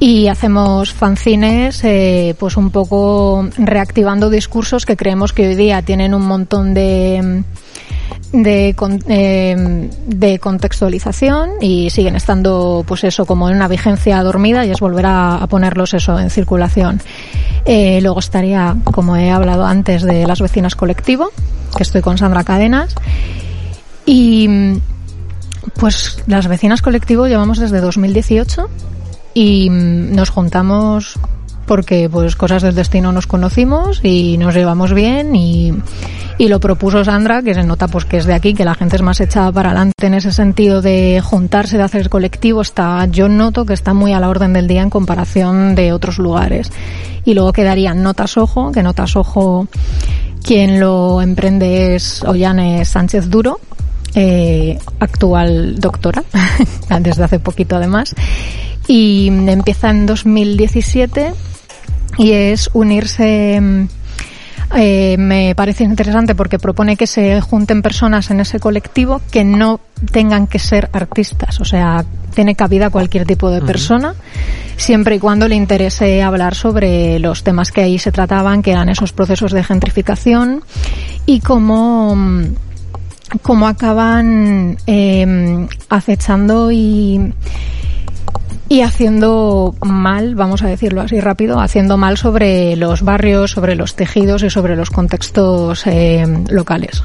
y 0.00 0.26
hacemos 0.28 0.92
fanzines, 0.92 1.84
eh, 1.84 2.34
pues 2.38 2.56
un 2.56 2.70
poco 2.70 3.48
reactivando 3.56 4.30
discursos 4.30 4.84
que 4.84 4.96
creemos 4.96 5.32
que 5.32 5.48
hoy 5.48 5.54
día 5.54 5.82
tienen 5.82 6.14
un 6.14 6.26
montón 6.26 6.74
de 6.74 7.44
de, 8.42 8.74
con- 8.76 9.00
eh, 9.08 9.88
de 10.06 10.38
contextualización 10.38 11.50
y 11.60 11.88
siguen 11.90 12.16
estando 12.16 12.84
pues 12.86 13.04
eso 13.04 13.24
como 13.26 13.48
en 13.48 13.56
una 13.56 13.68
vigencia 13.68 14.22
dormida 14.22 14.66
y 14.66 14.70
es 14.72 14.80
volver 14.80 15.06
a, 15.06 15.46
ponerlos 15.48 15.94
eso 15.94 16.18
en 16.18 16.30
circulación. 16.30 17.00
Eh, 17.64 18.00
luego 18.02 18.18
estaría 18.18 18.76
como 18.84 19.16
he 19.16 19.30
hablado 19.30 19.64
antes 19.64 20.02
de 20.02 20.26
las 20.26 20.40
vecinas 20.40 20.74
colectivo 20.74 21.30
que 21.76 21.82
estoy 21.84 22.02
con 22.02 22.18
Sandra 22.18 22.44
Cadenas. 22.44 22.94
Y 24.06 24.48
pues 25.78 26.22
las 26.26 26.46
vecinas 26.46 26.82
colectivo 26.82 27.26
llevamos 27.26 27.58
desde 27.58 27.80
2018 27.80 28.68
y 29.32 29.70
mm, 29.70 30.14
nos 30.14 30.30
juntamos 30.30 31.18
porque 31.66 32.08
pues 32.10 32.36
cosas 32.36 32.62
del 32.62 32.74
destino 32.74 33.12
nos 33.12 33.26
conocimos 33.26 34.00
y 34.02 34.36
nos 34.38 34.54
llevamos 34.54 34.92
bien 34.92 35.34
y, 35.34 35.72
y 36.38 36.48
lo 36.48 36.60
propuso 36.60 37.04
Sandra 37.04 37.42
que 37.42 37.54
se 37.54 37.62
nota 37.62 37.88
pues 37.88 38.04
que 38.04 38.18
es 38.18 38.26
de 38.26 38.34
aquí 38.34 38.54
que 38.54 38.64
la 38.64 38.74
gente 38.74 38.96
es 38.96 39.02
más 39.02 39.20
echada 39.20 39.52
para 39.52 39.70
adelante 39.70 40.06
en 40.06 40.14
ese 40.14 40.32
sentido 40.32 40.82
de 40.82 41.20
juntarse 41.22 41.76
de 41.76 41.84
hacer 41.84 42.08
colectivo. 42.08 42.60
Está 42.62 43.06
yo 43.06 43.28
noto 43.28 43.64
que 43.64 43.74
está 43.74 43.94
muy 43.94 44.12
a 44.12 44.20
la 44.20 44.28
orden 44.28 44.52
del 44.52 44.68
día 44.68 44.82
en 44.82 44.90
comparación 44.90 45.74
de 45.74 45.92
otros 45.92 46.18
lugares. 46.18 46.70
Y 47.24 47.34
luego 47.34 47.52
quedarían 47.52 48.02
Notas 48.02 48.36
Ojo 48.36 48.72
que 48.72 48.82
Notas 48.82 49.16
Ojo 49.16 49.66
quien 50.42 50.78
lo 50.78 51.22
emprende 51.22 51.94
es 51.94 52.22
Ollane 52.22 52.84
Sánchez 52.84 53.30
Duro 53.30 53.60
eh, 54.14 54.78
actual 55.00 55.80
doctora, 55.80 56.22
desde 57.00 57.24
hace 57.24 57.40
poquito 57.40 57.74
además, 57.74 58.14
y 58.86 59.26
empieza 59.26 59.90
en 59.90 60.06
2017 60.06 61.32
y 62.18 62.32
es 62.32 62.70
unirse. 62.72 63.60
mm, 63.60 63.84
eh, 64.76 65.16
me 65.18 65.54
parece 65.54 65.84
interesante 65.84 66.34
porque 66.34 66.58
propone 66.58 66.96
que 66.96 67.06
se 67.06 67.40
junten 67.40 67.82
personas 67.82 68.30
en 68.30 68.40
ese 68.40 68.58
colectivo 68.58 69.20
que 69.30 69.44
no 69.44 69.78
tengan 70.10 70.46
que 70.46 70.58
ser 70.58 70.88
artistas, 70.92 71.60
o 71.60 71.64
sea, 71.64 72.04
tiene 72.34 72.56
cabida 72.56 72.90
cualquier 72.90 73.24
tipo 73.24 73.50
de 73.50 73.60
persona, 73.60 74.14
siempre 74.76 75.16
y 75.16 75.18
cuando 75.20 75.46
le 75.46 75.54
interese 75.54 76.22
hablar 76.22 76.56
sobre 76.56 77.20
los 77.20 77.44
temas 77.44 77.70
que 77.70 77.82
ahí 77.82 77.98
se 77.98 78.10
trataban, 78.10 78.62
que 78.62 78.72
eran 78.72 78.88
esos 78.88 79.12
procesos 79.12 79.52
de 79.52 79.62
gentrificación 79.62 80.64
y 81.24 81.40
cómo 81.40 82.16
mm, 82.16 82.44
cómo 83.42 83.68
acaban 83.68 84.76
eh, 84.86 85.66
acechando 85.88 86.70
y 86.72 87.32
y 88.68 88.80
haciendo 88.82 89.74
mal, 89.82 90.34
vamos 90.34 90.62
a 90.62 90.66
decirlo 90.68 91.00
así 91.02 91.20
rápido, 91.20 91.60
haciendo 91.60 91.96
mal 91.96 92.16
sobre 92.16 92.76
los 92.76 93.02
barrios, 93.02 93.50
sobre 93.52 93.74
los 93.76 93.94
tejidos 93.94 94.42
y 94.42 94.50
sobre 94.50 94.74
los 94.76 94.90
contextos 94.90 95.86
eh, 95.86 96.24
locales. 96.50 97.02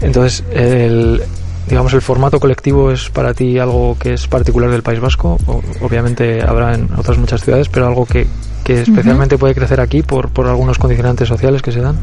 Entonces, 0.00 0.44
el, 0.52 1.22
digamos, 1.68 1.94
el 1.94 2.02
formato 2.02 2.38
colectivo 2.40 2.90
es 2.90 3.08
para 3.10 3.32
ti 3.32 3.58
algo 3.58 3.96
que 3.98 4.14
es 4.14 4.26
particular 4.28 4.70
del 4.70 4.82
País 4.82 5.00
Vasco. 5.00 5.38
O- 5.46 5.62
obviamente 5.80 6.42
habrá 6.42 6.74
en 6.74 6.88
otras 6.96 7.16
muchas 7.18 7.42
ciudades, 7.42 7.68
pero 7.68 7.86
algo 7.86 8.04
que, 8.04 8.26
que 8.64 8.82
especialmente 8.82 9.38
puede 9.38 9.54
crecer 9.54 9.80
aquí 9.80 10.02
por, 10.02 10.28
por 10.30 10.46
algunos 10.46 10.78
condicionantes 10.78 11.28
sociales 11.28 11.62
que 11.62 11.72
se 11.72 11.80
dan. 11.80 11.96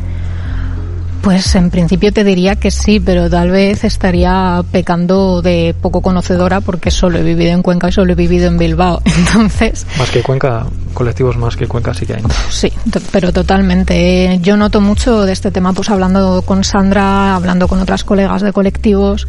Pues 1.22 1.54
en 1.56 1.70
principio 1.70 2.12
te 2.12 2.24
diría 2.24 2.56
que 2.56 2.72
sí, 2.72 3.00
pero 3.00 3.30
tal 3.30 3.52
vez 3.52 3.84
estaría 3.84 4.64
pecando 4.72 5.42
de 5.42 5.76
poco 5.80 6.02
conocedora 6.02 6.62
porque 6.62 6.90
solo 6.90 7.20
he 7.20 7.24
vivido 7.24 7.52
en 7.52 7.62
Cuenca 7.62 7.90
y 7.90 7.92
solo 7.92 8.14
he 8.14 8.16
vivido 8.16 8.48
en 8.48 8.58
Bilbao. 8.58 9.02
Entonces, 9.18 9.86
Más 10.00 10.10
que 10.10 10.24
Cuenca, 10.24 10.66
colectivos 10.94 11.38
más 11.38 11.56
que 11.56 11.68
Cuenca 11.68 11.94
sí 11.94 12.06
que 12.06 12.16
hay. 12.16 12.24
Sí, 12.50 12.72
pero 13.12 13.32
totalmente. 13.32 14.40
Yo 14.42 14.58
noto 14.58 14.82
mucho 14.82 15.22
de 15.22 15.34
este 15.34 15.52
tema, 15.52 15.74
pues 15.74 15.90
hablando 15.90 16.42
con 16.42 16.64
Sandra, 16.64 17.36
hablando 17.36 17.68
con 17.68 17.80
otras 17.80 18.04
colegas 18.04 18.42
de 18.42 18.52
colectivos, 18.52 19.28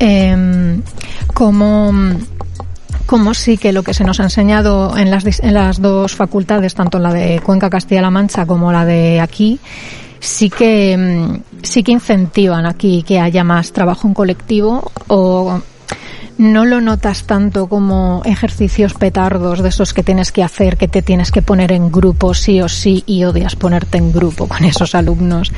eh, 0.00 0.78
como 1.32 1.92
como 3.06 3.32
sí 3.32 3.56
que 3.56 3.72
lo 3.72 3.82
que 3.82 3.94
se 3.94 4.04
nos 4.04 4.20
ha 4.20 4.24
enseñado 4.24 4.94
en 4.98 5.10
las, 5.10 5.24
en 5.40 5.54
las 5.54 5.80
dos 5.80 6.14
facultades, 6.14 6.74
tanto 6.74 6.98
la 6.98 7.10
de 7.10 7.40
Cuenca 7.40 7.70
Castilla-La 7.70 8.10
Mancha 8.10 8.44
como 8.44 8.70
la 8.70 8.84
de 8.84 9.18
aquí, 9.22 9.58
sí 10.20 10.50
que 10.50 10.96
mm, 10.96 11.62
sí 11.62 11.82
que 11.82 11.92
incentivan 11.92 12.66
aquí 12.66 13.02
que 13.02 13.20
haya 13.20 13.44
más 13.44 13.72
trabajo 13.72 14.08
en 14.08 14.14
colectivo 14.14 14.90
o 15.08 15.60
no 16.38 16.64
lo 16.64 16.80
notas 16.80 17.24
tanto 17.24 17.66
como 17.66 18.22
ejercicios 18.24 18.94
petardos 18.94 19.60
de 19.60 19.70
esos 19.70 19.92
que 19.92 20.04
tienes 20.04 20.30
que 20.30 20.44
hacer, 20.44 20.76
que 20.76 20.86
te 20.86 21.02
tienes 21.02 21.32
que 21.32 21.42
poner 21.42 21.72
en 21.72 21.90
grupo 21.90 22.32
sí 22.32 22.60
o 22.60 22.68
sí 22.68 23.02
y 23.06 23.24
odias 23.24 23.56
ponerte 23.56 23.98
en 23.98 24.12
grupo 24.12 24.46
con 24.46 24.64
esos 24.64 24.94
alumnos 24.94 25.52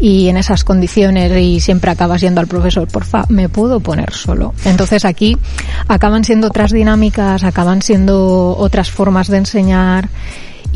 y 0.00 0.28
en 0.28 0.36
esas 0.36 0.64
condiciones 0.64 1.32
y 1.40 1.60
siempre 1.60 1.92
acabas 1.92 2.20
yendo 2.20 2.40
al 2.40 2.48
profesor, 2.48 2.88
porfa, 2.88 3.24
me 3.28 3.48
puedo 3.48 3.78
poner 3.78 4.12
solo. 4.12 4.52
Entonces 4.64 5.04
aquí 5.04 5.38
acaban 5.86 6.24
siendo 6.24 6.48
otras 6.48 6.72
dinámicas, 6.72 7.44
acaban 7.44 7.80
siendo 7.80 8.56
otras 8.58 8.90
formas 8.90 9.28
de 9.28 9.38
enseñar 9.38 10.08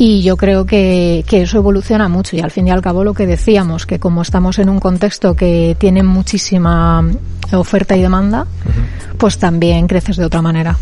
y 0.03 0.23
yo 0.23 0.35
creo 0.35 0.65
que, 0.65 1.23
que 1.27 1.43
eso 1.43 1.57
evoluciona 1.59 2.09
mucho 2.09 2.35
y 2.35 2.39
al 2.39 2.49
fin 2.49 2.67
y 2.67 2.71
al 2.71 2.81
cabo 2.81 3.03
lo 3.03 3.13
que 3.13 3.27
decíamos, 3.27 3.85
que 3.85 3.99
como 3.99 4.23
estamos 4.23 4.57
en 4.57 4.67
un 4.69 4.79
contexto 4.79 5.35
que 5.35 5.75
tiene 5.77 6.01
muchísima 6.01 7.05
oferta 7.53 7.95
y 7.95 8.01
demanda, 8.01 8.47
pues 9.19 9.37
también 9.37 9.85
creces 9.85 10.17
de 10.17 10.25
otra 10.25 10.41
manera. 10.41 10.75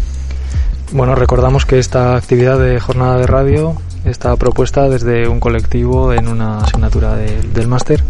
Bueno, 0.94 1.16
recordamos 1.16 1.66
que 1.66 1.80
esta 1.80 2.16
actividad 2.16 2.58
de 2.60 2.80
jornada 2.80 3.18
de 3.18 3.28
radio 3.28 3.74
está 4.06 4.34
propuesta 4.38 4.88
desde 4.88 5.28
un 5.28 5.42
colectivo 5.42 6.14
en 6.14 6.30
una 6.30 6.60
asignatura 6.60 7.16
de- 7.18 7.42
del 7.54 7.68
máster 7.68 8.02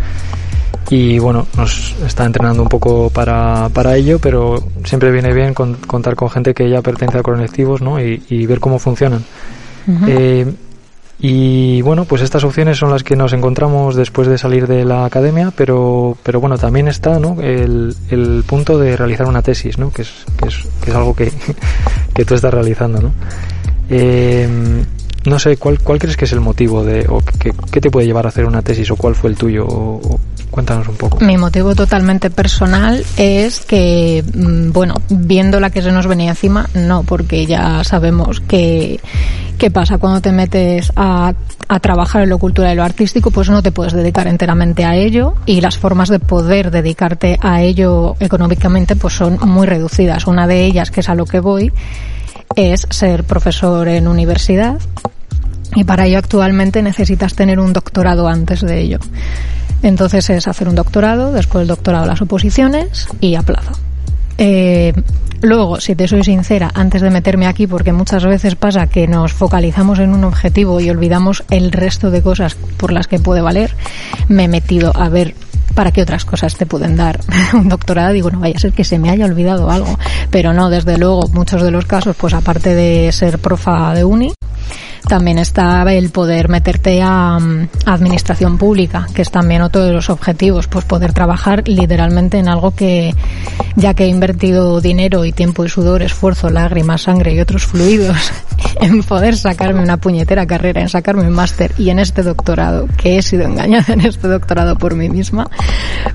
y 0.92 1.18
bueno, 1.18 1.48
nos 1.58 1.96
está 2.06 2.26
entrenando 2.26 2.62
un 2.62 2.70
poco 2.70 3.10
para, 3.10 3.70
para 3.74 3.96
ello, 3.96 4.20
pero 4.20 4.64
siempre 4.84 5.12
viene 5.12 5.34
bien 5.34 5.56
con- 5.56 5.74
contar 5.76 6.16
con 6.16 6.30
gente 6.30 6.54
que 6.54 6.70
ya 6.70 6.84
pertenece 6.84 7.18
a 7.18 7.24
colectivos 7.24 7.82
¿no? 7.82 8.00
y, 8.00 8.22
y 8.30 8.46
ver 8.46 8.60
cómo 8.60 8.78
funcionan. 8.78 9.24
Eh, 10.08 10.46
y 11.22 11.82
bueno, 11.82 12.06
pues 12.06 12.22
estas 12.22 12.46
opciones 12.46 12.78
son 12.78 12.92
las 12.92 13.04
que 13.04 13.18
nos 13.18 13.34
encontramos 13.34 13.96
después 13.96 14.28
de 14.28 14.38
salir 14.38 14.68
de 14.68 14.86
la 14.86 15.04
academia, 15.04 15.52
pero, 15.56 16.18
pero 16.24 16.40
bueno, 16.40 16.58
también 16.58 16.88
está 16.88 17.20
¿no? 17.20 17.42
el, 17.42 17.94
el 18.10 18.44
punto 18.48 18.80
de 18.80 18.96
realizar 18.96 19.28
una 19.28 19.42
tesis, 19.42 19.78
¿no? 19.78 19.92
que, 19.92 20.04
es, 20.04 20.26
que, 20.38 20.48
es, 20.48 20.58
que 20.82 20.92
es 20.92 20.96
algo 20.96 21.14
que, 21.14 21.32
que 22.14 22.24
tú 22.24 22.36
estás 22.36 22.54
realizando. 22.54 23.02
¿no? 23.02 23.14
Eh, 23.90 24.48
no 25.26 25.40
sé, 25.40 25.58
¿cuál, 25.58 25.80
¿cuál 25.80 26.00
crees 26.00 26.18
que 26.18 26.26
es 26.26 26.32
el 26.32 26.40
motivo 26.40 26.84
de, 26.84 27.06
o 27.10 27.22
qué, 27.40 27.54
qué 27.72 27.82
te 27.82 27.92
puede 27.92 28.08
llevar 28.08 28.26
a 28.26 28.30
hacer 28.30 28.46
una 28.46 28.62
tesis 28.62 28.90
o 28.92 28.96
cuál 28.96 29.16
fue 29.16 29.30
el 29.30 29.36
tuyo? 29.36 29.66
O, 29.68 30.20
cuéntanos 30.50 30.88
un 30.88 30.96
poco. 30.96 31.24
Mi 31.24 31.38
motivo 31.38 31.76
totalmente 31.76 32.30
personal 32.30 33.04
es 33.18 33.62
que, 33.62 34.24
mm, 34.34 34.72
bueno, 34.72 34.96
viendo 35.10 35.60
la 35.60 35.70
que 35.70 35.82
se 35.82 35.92
nos 35.92 36.08
venía 36.08 36.32
encima, 36.32 36.70
no, 36.74 37.04
porque 37.04 37.46
ya 37.46 37.84
sabemos 37.84 38.40
que 38.42 39.00
qué 39.58 39.70
pasa 39.70 39.98
cuando 39.98 40.22
te 40.22 40.32
metes 40.32 40.92
a, 40.96 41.34
a 41.68 41.80
trabajar 41.80 42.24
en 42.24 42.30
lo 42.30 42.40
cultural 42.40 42.74
y 42.74 42.76
lo 42.78 42.84
artístico, 42.84 43.30
pues 43.30 43.50
no 43.50 43.62
te 43.62 43.72
puedes 43.72 43.94
dedicar 43.94 44.28
enteramente 44.28 44.86
a 44.86 44.96
ello 44.96 45.36
y 45.46 45.62
las 45.62 45.78
formas 45.78 46.10
de 46.10 46.20
poder 46.20 46.72
dedicarte 46.72 47.38
a 47.42 47.62
ello 47.62 48.16
económicamente 48.20 48.96
pues 48.96 49.14
son 49.14 49.38
muy 49.48 49.68
reducidas. 49.68 50.28
Una 50.28 50.48
de 50.48 50.66
ellas, 50.66 50.92
que 50.92 51.02
es 51.02 51.10
a 51.10 51.16
lo 51.16 51.26
que 51.26 51.42
voy, 51.42 51.72
es 52.56 52.88
ser 52.90 53.24
profesor 53.24 53.88
en 53.88 54.08
universidad 54.08 54.80
y 55.76 55.84
para 55.84 56.08
ello 56.08 56.18
actualmente 56.18 56.82
necesitas 56.82 57.36
tener 57.36 57.60
un 57.60 57.74
doctorado 57.74 58.28
antes 58.28 58.62
de 58.62 58.80
ello. 58.80 59.00
Entonces 59.84 60.30
es 60.30 60.48
hacer 60.48 60.68
un 60.68 60.76
doctorado, 60.76 61.32
después 61.32 61.62
del 61.62 61.70
doctorado 61.70 62.06
las 62.06 62.22
oposiciones 62.22 63.08
y 63.22 63.36
a 63.36 63.44
plazo. 63.44 63.72
Eh, 64.38 64.94
luego, 65.42 65.80
si 65.80 65.96
te 65.96 66.08
soy 66.08 66.24
sincera, 66.24 66.72
antes 66.74 67.02
de 67.02 67.10
meterme 67.10 67.48
aquí, 67.48 67.68
porque 67.68 67.94
muchas 67.94 68.26
veces 68.26 68.56
pasa 68.56 68.88
que 68.88 69.08
nos 69.08 69.34
focalizamos 69.34 70.00
en 70.00 70.14
un 70.14 70.24
objetivo 70.24 70.80
y 70.80 70.90
olvidamos 70.90 71.44
el 71.50 71.72
resto 71.72 72.10
de 72.10 72.22
cosas 72.22 72.56
por 72.56 72.92
las 72.92 73.08
que 73.08 73.20
puede 73.20 73.42
valer, 73.42 73.76
me 74.28 74.46
he 74.46 74.48
metido 74.48 74.92
a 74.96 75.10
ver 75.10 75.36
para 75.74 75.92
qué 75.92 76.02
otras 76.02 76.26
cosas 76.26 76.56
te 76.56 76.66
pueden 76.66 76.96
dar 76.96 77.20
un 77.54 77.70
doctorado. 77.70 78.14
Digo, 78.14 78.32
no 78.32 78.40
vaya 78.40 78.56
a 78.56 78.60
ser 78.60 78.74
que 78.74 78.84
se 78.84 79.00
me 79.00 79.10
haya 79.10 79.26
olvidado 79.26 79.70
algo. 79.70 79.98
Pero 80.32 80.54
no, 80.54 80.70
desde 80.70 80.98
luego, 80.98 81.28
muchos 81.34 81.62
de 81.62 81.72
los 81.72 81.86
casos, 81.86 82.16
pues 82.16 82.34
aparte 82.34 82.76
de 82.76 83.12
ser 83.12 83.40
profa 83.40 83.94
de 83.94 84.04
uni, 84.04 84.34
también 85.08 85.40
está 85.40 85.82
el 85.94 86.10
poder 86.10 86.50
meterte 86.50 87.02
a, 87.02 87.40
mm, 87.40 87.70
administración 87.86 88.58
pública, 88.58 89.08
que 89.14 89.22
es 89.22 89.32
también 89.32 89.62
otro 89.62 89.84
de 89.84 89.92
los 89.92 90.10
objetivos, 90.10 90.68
pues 90.68 90.86
poder 90.86 91.14
trabajar 91.14 91.68
literalmente 91.68 92.38
en 92.38 92.48
algo 92.48 92.72
que, 92.72 93.14
ya 93.76 93.94
que 93.94 94.06
he 94.06 94.08
invertido 94.08 94.82
dinero 94.82 95.26
y 95.26 95.32
tiempo 95.32 95.66
y 95.66 95.70
sudor, 95.70 96.02
esfuerzo, 96.02 96.50
lágrimas, 96.50 97.04
sangre 97.04 97.34
y 97.34 97.40
otros 97.40 97.66
fluidos 97.66 98.32
en 98.82 99.04
poder 99.04 99.38
sacarme 99.38 99.82
una 99.82 99.98
puñetera 99.98 100.46
carrera, 100.46 100.82
en 100.82 100.90
sacarme 100.90 101.24
un 101.24 101.34
máster 101.34 101.74
y 101.78 101.90
en 101.90 102.00
este 102.00 102.24
doctorado, 102.24 102.88
que 102.98 103.18
he 103.18 103.22
sido 103.22 103.44
engañada 103.44 103.94
en 103.94 104.02
este 104.02 104.28
doctorado 104.28 104.78
por 104.78 104.96
mí 104.96 105.10
misma, 105.10 105.50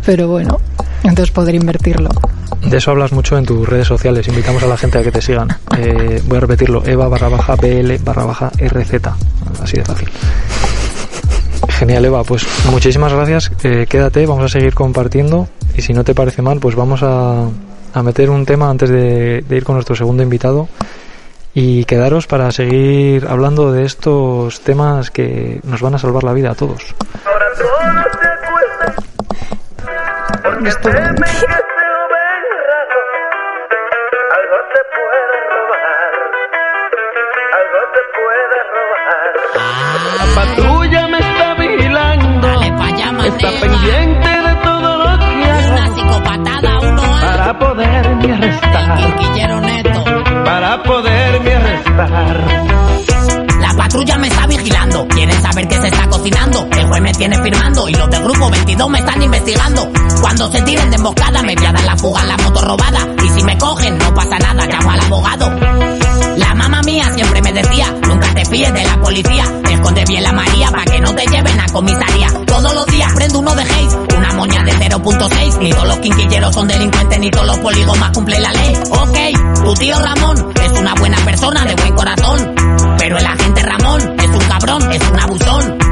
pero 0.05 0.29
bueno, 0.29 0.61
entonces 1.03 1.31
poder 1.31 1.55
invertirlo. 1.55 2.11
De 2.63 2.79
eso 2.79 2.91
hablas 2.91 3.13
mucho 3.13 3.37
en 3.37 3.45
tus 3.45 3.69
redes 3.69 3.87
sociales. 3.87 4.27
Invitamos 4.27 4.63
a 4.63 4.67
la 4.67 4.77
gente 4.77 4.99
a 4.99 5.03
que 5.03 5.13
te 5.13 5.21
sigan. 5.21 5.49
Eh, 5.77 6.23
voy 6.27 6.39
a 6.39 6.41
repetirlo: 6.41 6.83
Eva 6.87 7.09
barra 7.09 7.29
baja 7.29 7.57
BL 7.57 7.97
barra 8.03 8.25
baja 8.25 8.51
RZ. 8.75 8.95
Así 9.63 9.77
de 9.77 9.85
fácil. 9.85 10.09
Genial, 11.69 12.05
Eva. 12.05 12.23
Pues 12.25 12.47
muchísimas 12.71 13.13
gracias. 13.13 13.51
Eh, 13.63 13.87
quédate, 13.89 14.27
vamos 14.27 14.45
a 14.45 14.49
seguir 14.49 14.75
compartiendo. 14.75 15.49
Y 15.77 15.83
si 15.83 15.93
no 15.93 16.05
te 16.05 16.15
parece 16.15 16.43
mal, 16.43 16.61
pues 16.61 16.75
vamos 16.77 17.03
a, 17.03 17.47
a 17.95 18.03
meter 18.03 18.31
un 18.31 18.45
tema 18.47 18.71
antes 18.71 18.91
de, 18.91 19.43
de 19.49 19.57
ir 19.57 19.65
con 19.65 19.75
nuestro 19.75 19.97
segundo 19.97 20.23
invitado. 20.23 20.69
Y 21.57 21.85
quedaros 21.85 22.27
para 22.27 22.51
seguir 22.51 23.27
hablando 23.29 23.71
de 23.73 23.85
estos 23.85 24.61
temas 24.61 25.11
que 25.11 25.61
nos 25.65 25.81
van 25.81 25.95
a 25.95 25.99
salvar 25.99 26.25
la 26.25 26.33
vida 26.33 26.51
a 26.51 26.55
todos. 26.55 26.83
Esto- 30.67 30.91
El 56.25 56.87
juez 56.87 57.03
me 57.03 57.13
tiene 57.13 57.37
firmando 57.43 57.87
y 57.87 57.93
los 57.93 58.09
del 58.09 58.23
grupo 58.23 58.49
22 58.49 58.89
me 58.89 58.99
están 58.99 59.23
investigando. 59.23 59.87
Cuando 60.23 60.51
se 60.51 60.63
tiren 60.63 60.89
de 60.89 60.97
emboscada 60.97 61.43
me 61.43 61.55
voy 61.55 61.67
a 61.67 61.73
dar 61.73 61.85
la 61.85 61.97
fuga 61.99 62.23
en 62.23 62.29
la 62.29 62.37
moto 62.39 62.63
robada. 62.63 63.07
Y 63.23 63.29
si 63.29 63.45
me 63.45 63.59
cogen, 63.59 63.99
no 63.99 64.15
pasa 64.15 64.39
nada, 64.39 64.67
llamo 64.67 64.91
al 64.91 65.01
abogado. 65.01 65.51
La 66.39 66.55
mamá 66.55 66.81
mía 66.81 67.13
siempre 67.15 67.43
me 67.43 67.53
decía, 67.53 67.95
nunca 68.09 68.33
te 68.33 68.43
fíes 68.47 68.73
de 68.73 68.85
la 68.85 68.99
policía. 69.03 69.45
Esconde 69.71 70.05
bien 70.09 70.23
la 70.23 70.33
María 70.33 70.71
para 70.71 70.85
que 70.85 70.99
no 70.99 71.15
te 71.15 71.27
lleven 71.27 71.61
a 71.61 71.67
comisaría. 71.67 72.29
Todos 72.47 72.75
los 72.75 72.87
días 72.87 73.13
prendo 73.15 73.41
uno 73.41 73.55
de 73.55 73.63
Hayes, 73.63 73.99
una 74.17 74.33
moña 74.33 74.63
de 74.63 74.73
0.6. 74.73 75.59
Ni 75.59 75.71
todos 75.73 75.89
los 75.89 75.99
quinquilleros 75.99 76.55
son 76.55 76.67
delincuentes, 76.67 77.19
ni 77.19 77.31
todos 77.31 77.47
los 77.49 77.59
poligomas 77.59 78.11
cumplen 78.13 78.43
la 78.43 78.51
ley. 78.51 78.75
Ok, 78.89 79.63
tu 79.63 79.75
tío 79.75 79.99
Ramón 79.99 80.53
es 80.63 80.81
una 80.81 80.95
buena 80.95 81.19
persona 81.19 81.67
de 81.67 81.75
buen 81.75 81.95
corazón. 81.95 82.55
Pero 82.97 83.19
el 83.19 83.27
agente 83.27 83.63
Ramón 83.63 84.01
es 84.19 84.31
un 84.31 84.49
cabrón, 84.49 84.91
es 84.91 85.03
un 85.11 85.21
abusón. 85.21 85.84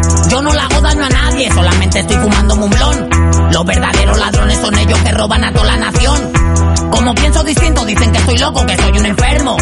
Solamente 1.92 1.98
estoy 2.00 2.16
fumando 2.16 2.56
mumblón. 2.56 3.08
Los 3.52 3.64
verdaderos 3.64 4.18
ladrones 4.18 4.58
son 4.58 4.78
ellos 4.78 4.98
que 5.00 5.12
roban 5.12 5.44
a 5.44 5.52
toda 5.52 5.66
la 5.66 5.76
nación. 5.76 6.32
Como 6.90 7.14
pienso 7.14 7.44
distinto, 7.44 7.84
dicen 7.84 8.12
que 8.12 8.20
soy 8.20 8.38
loco, 8.38 8.64
que 8.66 8.76
soy 8.76 8.98
un 8.98 9.06
enfermo. 9.06 9.56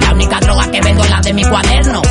La 0.00 0.12
única 0.12 0.40
droga 0.40 0.70
que 0.70 0.80
vendo 0.80 1.04
es 1.04 1.10
la 1.10 1.20
de 1.20 1.32
mi 1.32 1.44
cuaderno. 1.44 2.02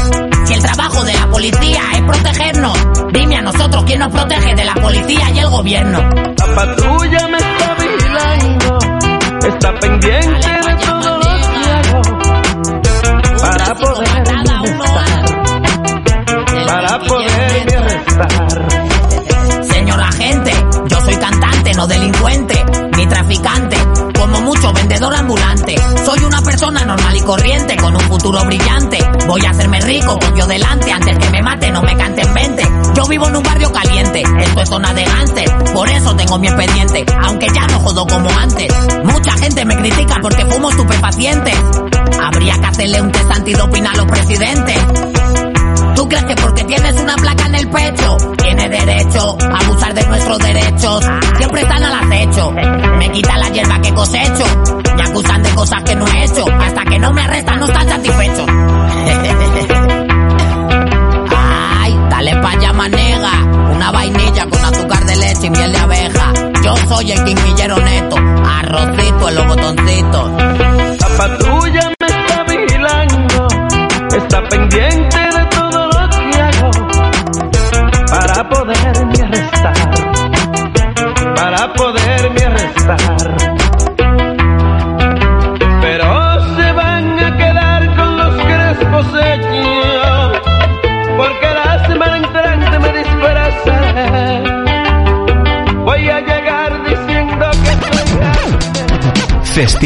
Si 0.45 0.53
el 0.53 0.62
trabajo 0.62 1.03
de 1.03 1.13
la 1.13 1.27
policía 1.27 1.82
es 1.93 2.01
protegernos, 2.01 2.77
dime 3.13 3.38
a 3.38 3.41
nosotros 3.41 3.84
quién 3.86 3.99
nos 3.99 4.12
protege 4.12 4.56
de 4.56 4.63
la 4.65 4.75
policía 4.75 5.29
y 5.34 5.39
el 5.39 5.49
gobierno. 5.49 5.99
La 5.99 6.56
patrulla 6.56 7.27
me 7.27 7.38
está 7.38 7.75
vigilando, 7.79 8.77
está 9.47 9.79
pendiente 9.79 10.62
no 21.84 21.88
delincuente, 21.88 22.65
ni 22.96 23.06
traficante, 23.08 23.76
como 24.17 24.39
mucho 24.39 24.72
vendedor 24.72 25.13
ambulante. 25.15 25.76
Soy 26.06 26.24
una 26.24 26.41
persona 26.41 26.86
normal 26.86 27.17
y 27.17 27.22
corriente, 27.22 27.76
con 27.76 27.93
un 27.93 28.02
futuro 28.02 28.41
brillante. 28.46 29.00
Voy 29.28 29.46
a 29.46 29.50
hacerme 29.50 29.82
rico, 29.82 30.17
con 30.17 30.34
yo 30.34 30.48
delante, 30.48 30.91
antes 30.93 31.17
que 31.17 31.30
me 31.30 31.41
mate, 31.41 31.72
no 31.72 31.82
me 31.82 31.98
canten 31.98 32.34
20. 32.34 32.63
Yo 32.96 33.06
vivo 33.08 33.28
en 33.28 33.36
un 33.36 33.43
barrio 33.43 33.72
caliente, 33.74 34.24
esto 34.39 34.62
es 34.62 34.69
zona 34.69 34.93
de 34.93 35.04
por 35.74 35.89
eso 35.89 36.15
tengo 36.15 36.38
mi 36.38 36.48
expediente, 36.48 37.04
aunque 37.24 37.48
ya 37.54 37.67
no 37.67 37.80
jodo 37.80 38.06
como 38.06 38.30
antes. 38.30 38.72
Mucha 39.04 39.32
gente 39.34 39.65
me 39.65 39.76
critica 39.76 40.19
porque 40.22 40.46
fumo 40.46 40.69
estupefacientes. 40.69 41.56
Habría 42.22 42.60
que 42.60 42.65
hacerle 42.67 43.02
un 43.02 43.12
test 43.12 43.32
antidoping 43.32 43.88
a 43.88 43.96
los 43.96 44.06
presidentes. 44.06 45.42
¿Tú 46.13 46.19
crees 46.19 46.36
que 46.36 46.41
porque 46.43 46.63
tienes 46.65 47.02
una 47.02 47.15
placa 47.15 47.47
en 47.47 47.56
el 47.56 47.69
pecho 47.69 48.17
tienes 48.38 48.69
derecho 48.69 49.36
a 49.41 49.58
abusar 49.65 49.95
de 49.95 50.06
nuestros 50.06 50.38
derechos? 50.38 51.04
Siempre 51.38 51.62
están 51.62 51.84
al 51.84 51.93
acecho. 52.06 52.52
Me 52.52 53.12
quitan 53.12 53.39
la 53.39 53.49
hierba 53.49 53.82
que 53.82 53.91
cosecho. 53.95 54.45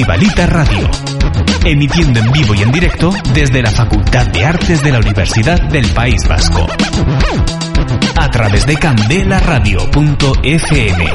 Grande. 0.03 0.27
Festivalita 0.27 0.45
Radio. 0.45 0.87
Emitiendo 1.65 2.19
en 2.19 2.31
vivo 2.31 2.53
y 2.53 2.61
en 2.61 2.71
directo 2.71 3.09
desde 3.33 3.63
la 3.63 3.71
Facultad 3.71 4.27
de 4.27 4.45
Artes 4.45 4.83
de 4.83 4.91
la 4.91 4.99
Universidad 4.99 5.59
del 5.69 5.87
País 5.87 6.21
Vasco. 6.27 6.67
A 8.15 8.29
través 8.29 8.67
de 8.67 8.75
candelaradio.fm. 8.75 11.07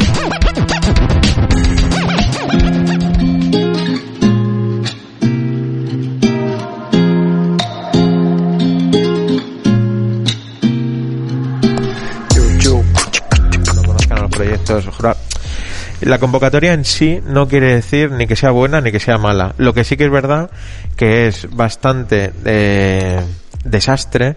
La 16.03 16.19
convocatoria 16.19 16.73
en 16.73 16.85
sí 16.85 17.21
no 17.27 17.49
quiere 17.49 17.75
decir 17.75 18.11
ni 18.11 18.27
que 18.27 18.37
sea 18.37 18.51
buena 18.51 18.81
ni 18.81 18.93
que 18.93 19.01
sea 19.01 19.19
mala. 19.19 19.55
Lo 19.59 19.73
que 19.73 19.85
sí 19.85 19.97
que 19.97 20.05
es 20.05 20.11
verdad 20.11 20.51
que 20.97 21.27
es 21.27 21.49
bastante 21.55 22.33
eh, 22.45 23.21
desastre 23.65 24.37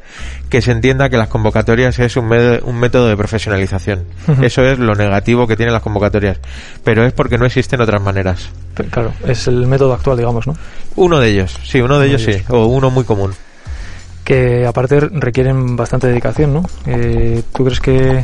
que 0.49 0.62
se 0.62 0.71
entienda 0.71 1.10
que 1.10 1.17
las 1.17 1.28
convocatorias 1.28 1.97
es 1.99 2.15
un, 2.17 2.32
un 2.32 2.80
método 2.80 3.08
de 3.08 3.17
profesionalización. 3.17 4.06
Eso 4.41 4.63
es 4.63 4.80
lo 4.80 4.95
negativo 4.95 5.47
que 5.47 5.56
tienen 5.56 5.73
las 5.73 5.82
convocatorias. 5.82 6.39
Pero 6.84 7.06
es 7.06 7.13
porque 7.13 7.38
no 7.38 7.45
existen 7.45 7.82
otras 7.82 8.01
maneras. 8.01 8.49
Claro, 8.91 9.13
es 9.25 9.47
el 9.47 9.67
método 9.67 9.93
actual, 9.93 10.17
digamos, 10.17 10.47
¿no? 10.47 10.56
Uno 10.95 11.19
de 11.19 11.30
ellos, 11.30 11.60
sí, 11.63 11.82
uno 11.82 11.99
de 11.99 12.08
ellos 12.08 12.21
sí, 12.21 12.43
o 12.49 12.67
uno 12.67 12.89
muy 12.89 13.04
común. 13.04 13.34
Que 14.23 14.65
aparte 14.65 14.99
requieren 14.99 15.75
bastante 15.75 16.08
dedicación, 16.08 16.54
¿no? 16.54 16.65
Eh, 16.88 17.43
¿Tú 17.54 17.63
crees 17.63 17.80
que, 17.80 18.23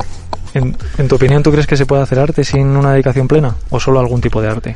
en, 0.54 1.08
tu 1.08 1.16
opinión, 1.16 1.44
tú 1.44 1.52
crees 1.52 1.68
que 1.68 1.78
se 1.78 1.86
puede 1.86 2.02
hacer 2.02 2.20
arte 2.20 2.44
sin 2.44 2.68
una 2.68 2.92
dedicación 2.94 3.28
plena? 3.28 3.56
¿O 3.70 3.80
solo 3.80 4.00
algún 4.00 4.22
tipo 4.22 4.42
de 4.42 4.50
arte? 4.50 4.76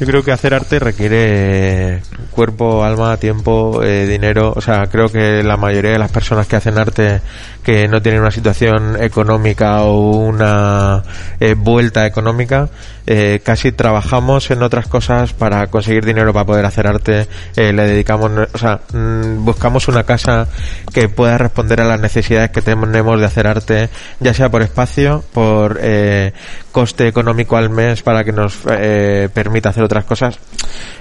Yo 0.00 0.06
creo 0.06 0.24
que 0.24 0.32
hacer 0.32 0.54
arte 0.54 0.80
requiere 0.80 2.02
cuerpo, 2.32 2.82
alma, 2.82 3.16
tiempo, 3.16 3.80
eh, 3.82 4.06
dinero. 4.06 4.52
O 4.56 4.60
sea, 4.60 4.86
creo 4.86 5.08
que 5.08 5.44
la 5.44 5.56
mayoría 5.56 5.92
de 5.92 5.98
las 5.98 6.10
personas 6.10 6.48
que 6.48 6.56
hacen 6.56 6.78
arte 6.78 7.20
que 7.62 7.86
no 7.86 8.02
tienen 8.02 8.20
una 8.20 8.32
situación 8.32 9.00
económica 9.00 9.82
o 9.82 10.16
una 10.18 11.02
eh, 11.38 11.54
vuelta 11.56 12.06
económica, 12.06 12.68
eh, 13.06 13.40
casi 13.44 13.70
trabajamos 13.72 14.50
en 14.50 14.62
otras 14.62 14.86
cosas 14.86 15.34
para 15.34 15.66
conseguir 15.66 16.04
dinero 16.04 16.32
para 16.32 16.46
poder 16.46 16.66
hacer 16.66 16.86
arte. 16.86 17.28
Eh, 17.54 17.72
le 17.72 17.86
dedicamos, 17.86 18.30
o 18.52 18.58
sea, 18.58 18.80
mm, 18.92 19.44
buscamos 19.44 19.88
una 19.88 20.04
casa 20.04 20.48
que 20.92 21.08
pueda 21.08 21.38
responder 21.38 21.80
a 21.80 21.84
las 21.84 22.00
necesidades 22.00 22.50
que 22.50 22.62
tenemos 22.62 23.20
de 23.20 23.26
hacer 23.26 23.46
arte, 23.46 23.88
ya 24.20 24.34
sea 24.34 24.50
por 24.50 24.62
espacio, 24.62 25.22
por 25.32 25.78
eh, 25.82 26.32
coste 26.74 27.06
económico 27.06 27.56
al 27.56 27.70
mes 27.70 28.02
para 28.02 28.24
que 28.24 28.32
nos 28.32 28.58
eh, 28.68 29.28
permita 29.32 29.68
hacer 29.68 29.84
otras 29.84 30.04
cosas. 30.04 30.40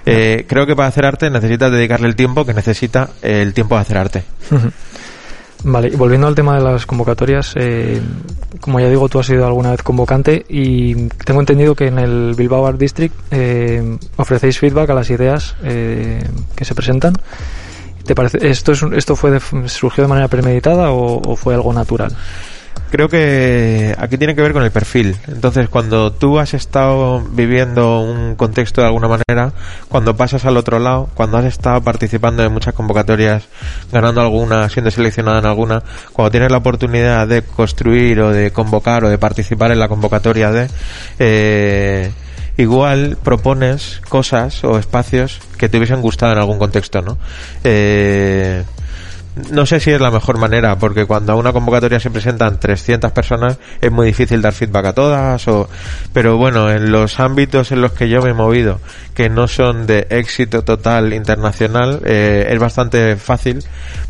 Eh, 0.05 0.45
creo 0.47 0.67
que 0.67 0.75
para 0.75 0.87
hacer 0.87 1.03
arte 1.03 1.31
necesitas 1.31 1.71
dedicarle 1.71 2.07
el 2.07 2.15
tiempo 2.15 2.45
que 2.45 2.53
necesita 2.53 3.09
el 3.23 3.55
tiempo 3.55 3.73
de 3.73 3.81
hacer 3.81 3.97
arte. 3.97 4.23
Vale, 5.63 5.87
y 5.87 5.95
volviendo 5.95 6.27
al 6.27 6.35
tema 6.35 6.55
de 6.57 6.61
las 6.63 6.85
convocatorias, 6.85 7.53
eh, 7.55 7.99
como 8.61 8.81
ya 8.81 8.87
digo, 8.89 9.09
tú 9.09 9.17
has 9.19 9.25
sido 9.25 9.47
alguna 9.47 9.71
vez 9.71 9.81
convocante 9.81 10.45
y 10.47 11.07
tengo 11.25 11.39
entendido 11.39 11.73
que 11.73 11.87
en 11.87 11.97
el 11.97 12.35
Bilbao 12.37 12.67
Art 12.67 12.77
District 12.77 13.15
eh, 13.31 13.97
ofrecéis 14.17 14.59
feedback 14.59 14.89
a 14.91 14.93
las 14.93 15.09
ideas 15.09 15.55
eh, 15.63 16.21
que 16.55 16.65
se 16.65 16.75
presentan. 16.75 17.13
¿Te 18.05 18.13
parece, 18.13 18.47
esto, 18.47 18.73
es, 18.73 18.83
esto 18.95 19.15
fue 19.15 19.31
de- 19.31 19.69
surgió 19.69 20.03
de 20.03 20.09
manera 20.09 20.27
premeditada 20.27 20.91
o 20.91 21.35
fue 21.35 21.55
algo 21.55 21.73
natural? 21.73 22.13
Creo 22.93 23.09
que 23.09 23.95
aquí 23.97 24.19
tiene 24.19 24.35
que 24.35 24.43
ver 24.43 24.53
con 24.53 24.61
el 24.61 24.69
perfil. 24.69 25.17
Entonces, 25.27 25.67
cuando 25.67 26.13
tú 26.13 26.37
has 26.37 26.53
estado 26.53 27.21
viviendo 27.21 28.01
un 28.01 28.35
contexto 28.35 28.81
de 28.81 28.87
alguna 28.87 29.07
manera, 29.07 29.51
cuando 29.89 30.15
pasas 30.15 30.45
al 30.45 30.57
otro 30.57 30.77
lado, 30.77 31.09
cuando 31.15 31.39
has 31.39 31.45
estado 31.45 31.81
participando 31.81 32.43
en 32.43 32.53
muchas 32.53 32.75
convocatorias, 32.75 33.47
ganando 33.91 34.21
alguna, 34.21 34.69
siendo 34.69 34.91
seleccionada 34.91 35.39
en 35.39 35.47
alguna, 35.47 35.81
cuando 36.11 36.29
tienes 36.29 36.51
la 36.51 36.59
oportunidad 36.59 37.27
de 37.27 37.41
construir 37.41 38.21
o 38.21 38.29
de 38.29 38.51
convocar 38.51 39.03
o 39.05 39.09
de 39.09 39.17
participar 39.17 39.71
en 39.71 39.79
la 39.79 39.87
convocatoria 39.87 40.51
de, 40.51 40.69
eh, 41.17 42.11
igual 42.57 43.17
propones 43.23 44.01
cosas 44.07 44.63
o 44.63 44.77
espacios 44.77 45.39
que 45.57 45.67
te 45.67 45.77
hubiesen 45.77 45.99
gustado 45.99 46.33
en 46.33 46.37
algún 46.37 46.59
contexto, 46.59 47.01
¿no? 47.01 47.17
Eh, 47.63 48.63
no 49.51 49.65
sé 49.65 49.79
si 49.79 49.91
es 49.91 49.99
la 49.99 50.11
mejor 50.11 50.37
manera, 50.37 50.77
porque 50.77 51.05
cuando 51.05 51.33
a 51.33 51.35
una 51.35 51.53
convocatoria 51.53 51.99
se 51.99 52.11
presentan 52.11 52.59
300 52.59 53.11
personas 53.11 53.57
es 53.81 53.91
muy 53.91 54.07
difícil 54.07 54.41
dar 54.41 54.53
feedback 54.53 54.85
a 54.85 54.93
todas, 54.93 55.47
o, 55.47 55.69
pero 56.13 56.37
bueno, 56.37 56.69
en 56.69 56.91
los 56.91 57.19
ámbitos 57.19 57.71
en 57.71 57.81
los 57.81 57.93
que 57.93 58.09
yo 58.09 58.21
me 58.21 58.31
he 58.31 58.33
movido, 58.33 58.79
que 59.13 59.29
no 59.29 59.47
son 59.47 59.87
de 59.87 60.07
éxito 60.09 60.63
total 60.63 61.13
internacional, 61.13 62.01
eh, 62.05 62.47
es 62.49 62.59
bastante 62.59 63.15
fácil 63.15 63.63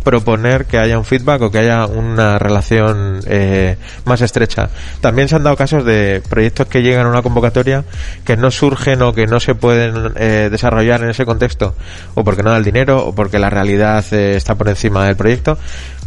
proponer 0.04 0.66
que 0.66 0.78
haya 0.78 0.98
un 0.98 1.06
feedback 1.06 1.42
o 1.42 1.52
que 1.52 1.60
haya 1.60 1.86
una 1.86 2.38
relación 2.38 3.22
eh, 3.26 3.78
más 4.06 4.22
estrecha. 4.22 4.70
También 5.02 5.28
se 5.28 5.36
han 5.36 5.44
dado 5.44 5.56
casos 5.56 5.86
de 5.86 6.22
proyectos 6.30 6.68
que 6.68 6.82
llegan 6.82 7.06
a 7.06 7.10
una 7.10 7.22
convocatoria 7.22 7.84
que 8.26 8.38
no 8.38 8.52
surgen 8.52 9.02
o 9.02 9.14
que 9.14 9.26
no 9.26 9.40
se 9.40 9.56
pueden 9.56 10.14
eh, 10.16 10.50
desarrollar 10.52 11.02
en 11.04 11.10
ese 11.10 11.26
contexto, 11.26 11.76
o 12.16 12.24
porque 12.24 12.44
no 12.44 12.52
da 12.52 12.58
el 12.58 12.64
dinero, 12.64 13.06
o 13.06 13.16
porque 13.16 13.40
la 13.40 13.50
realidad 13.50 14.04
eh, 14.12 14.36
está 14.36 14.56
por 14.56 14.68
encima 14.70 15.13
del 15.14 15.18
proyecto, 15.18 15.58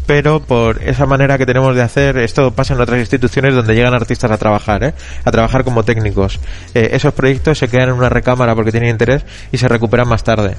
pero 0.06 0.38
por 0.40 0.80
esa 0.84 1.04
manera 1.04 1.36
que 1.36 1.46
tenemos 1.46 1.74
de 1.74 1.82
hacer, 1.82 2.16
esto 2.18 2.52
pasa 2.52 2.74
en 2.74 2.80
otras 2.80 3.00
instituciones 3.00 3.54
donde 3.56 3.74
llegan 3.74 3.92
artistas 3.92 4.30
a 4.30 4.38
trabajar, 4.38 4.84
¿eh? 4.84 4.94
a 5.24 5.30
trabajar 5.32 5.64
como 5.64 5.82
técnicos. 5.84 6.38
Eh, 6.74 6.90
esos 6.92 7.12
proyectos 7.12 7.58
se 7.58 7.66
quedan 7.66 7.88
en 7.88 7.94
una 7.96 8.08
recámara 8.08 8.54
porque 8.54 8.70
tienen 8.70 8.90
interés 8.90 9.24
y 9.50 9.58
se 9.58 9.66
recuperan 9.66 10.06
más 10.08 10.22
tarde. 10.22 10.54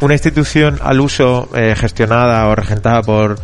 Una 0.00 0.12
institución 0.14 0.78
al 0.82 1.00
uso 1.00 1.48
eh, 1.54 1.74
gestionada 1.78 2.46
o 2.48 2.54
regentada 2.54 3.00
por 3.02 3.36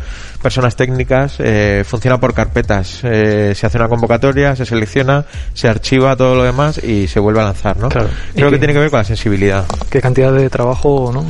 personas 0.43 0.75
técnicas 0.75 1.37
eh, 1.39 1.83
funciona 1.87 2.19
por 2.19 2.35
carpetas. 2.35 2.87
Se 3.01 3.51
hace 3.65 3.77
una 3.79 3.87
convocatoria, 3.89 4.55
se 4.55 4.63
selecciona, 4.67 5.25
se 5.55 5.67
archiva 5.67 6.15
todo 6.15 6.35
lo 6.35 6.43
demás 6.43 6.77
y 6.83 7.07
se 7.07 7.19
vuelve 7.19 7.39
a 7.41 7.45
lanzar, 7.45 7.77
¿no? 7.77 7.89
Claro. 7.89 8.09
Creo 8.35 8.49
que 8.49 8.55
que- 8.57 8.59
tiene 8.59 8.73
que 8.75 8.79
ver 8.81 8.91
con 8.91 8.99
la 8.99 9.03
sensibilidad. 9.05 9.65
¿Qué 9.89 10.01
cantidad 10.01 10.31
de 10.31 10.47
trabajo 10.51 11.09
¿no? 11.11 11.25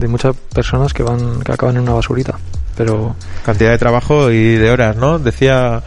De, 0.00 0.08
muchas 0.08 0.34
personas 0.54 0.92
que 0.92 1.02
van 1.02 1.40
que 1.40 1.52
acaban 1.52 1.76
en 1.76 1.82
una 1.82 1.94
basurita? 1.94 2.38
Pero 2.76 3.14
cantidad 3.44 3.70
de 3.70 3.78
trabajo 3.78 4.30
y 4.30 4.54
de 4.56 4.70
horas, 4.70 4.96
¿no? 4.96 5.18
Decía, 5.18 5.82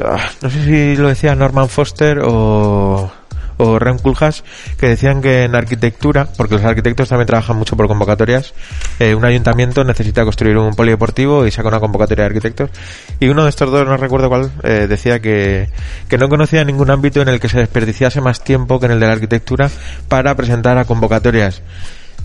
ah, 0.00 0.30
no 0.42 0.50
sé 0.50 0.64
si 0.64 0.96
lo 0.96 1.08
decía 1.08 1.34
Norman 1.34 1.68
Foster 1.68 2.20
o, 2.24 3.10
o 3.58 3.78
Rem 3.78 3.98
Koolhaas, 3.98 4.44
que 4.78 4.88
decían 4.88 5.22
que 5.22 5.44
en 5.44 5.54
arquitectura, 5.54 6.28
porque 6.36 6.56
los 6.56 6.64
arquitectos 6.64 7.08
también 7.08 7.26
trabajan 7.26 7.56
mucho 7.56 7.76
por 7.76 7.88
convocatorias, 7.88 8.54
eh, 8.98 9.14
un 9.14 9.24
ayuntamiento 9.24 9.84
necesita 9.84 10.24
construir 10.24 10.56
un 10.58 10.74
polideportivo 10.74 11.46
y 11.46 11.50
saca 11.50 11.68
una 11.68 11.80
convocatoria 11.80 12.24
de 12.24 12.26
arquitectos. 12.26 12.70
Y 13.20 13.28
uno 13.28 13.44
de 13.44 13.50
estos 13.50 13.70
dos, 13.70 13.86
no 13.86 13.96
recuerdo 13.96 14.28
cuál, 14.28 14.50
eh, 14.62 14.86
decía 14.88 15.20
que, 15.20 15.70
que 16.08 16.18
no 16.18 16.28
conocía 16.28 16.64
ningún 16.64 16.90
ámbito 16.90 17.22
en 17.22 17.28
el 17.28 17.40
que 17.40 17.48
se 17.48 17.58
desperdiciase 17.58 18.20
más 18.20 18.44
tiempo 18.44 18.78
que 18.78 18.86
en 18.86 18.92
el 18.92 19.00
de 19.00 19.06
la 19.06 19.12
arquitectura 19.12 19.70
para 20.08 20.34
presentar 20.34 20.78
a 20.78 20.84
convocatorias. 20.84 21.62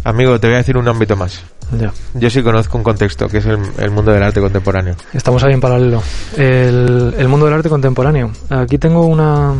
Amigo, 0.03 0.39
te 0.39 0.47
voy 0.47 0.55
a 0.55 0.57
decir 0.59 0.77
un 0.77 0.87
ámbito 0.87 1.15
más. 1.15 1.41
ya. 1.79 1.91
Yo 2.15 2.29
sí 2.29 2.41
conozco 2.41 2.77
un 2.77 2.83
contexto, 2.83 3.27
que 3.27 3.37
es 3.37 3.45
el, 3.45 3.59
el 3.77 3.91
mundo 3.91 4.11
del 4.11 4.23
arte 4.23 4.41
contemporáneo. 4.41 4.95
Estamos 5.13 5.43
ahí 5.43 5.53
en 5.53 5.61
paralelo. 5.61 6.01
El, 6.35 7.13
el 7.17 7.27
mundo 7.27 7.45
del 7.45 7.55
arte 7.55 7.69
contemporáneo. 7.69 8.31
Aquí 8.49 8.77
tengo 8.77 9.05
una, 9.05 9.53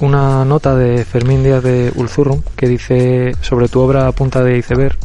una 0.00 0.44
nota 0.44 0.74
de 0.74 1.04
Fermín 1.04 1.44
Díaz 1.44 1.62
de 1.62 1.92
Ulzurrum 1.94 2.42
que 2.56 2.66
dice 2.68 3.32
sobre 3.40 3.68
tu 3.68 3.80
obra 3.80 4.10
punta 4.12 4.42
de 4.42 4.58
iceberg. 4.58 4.96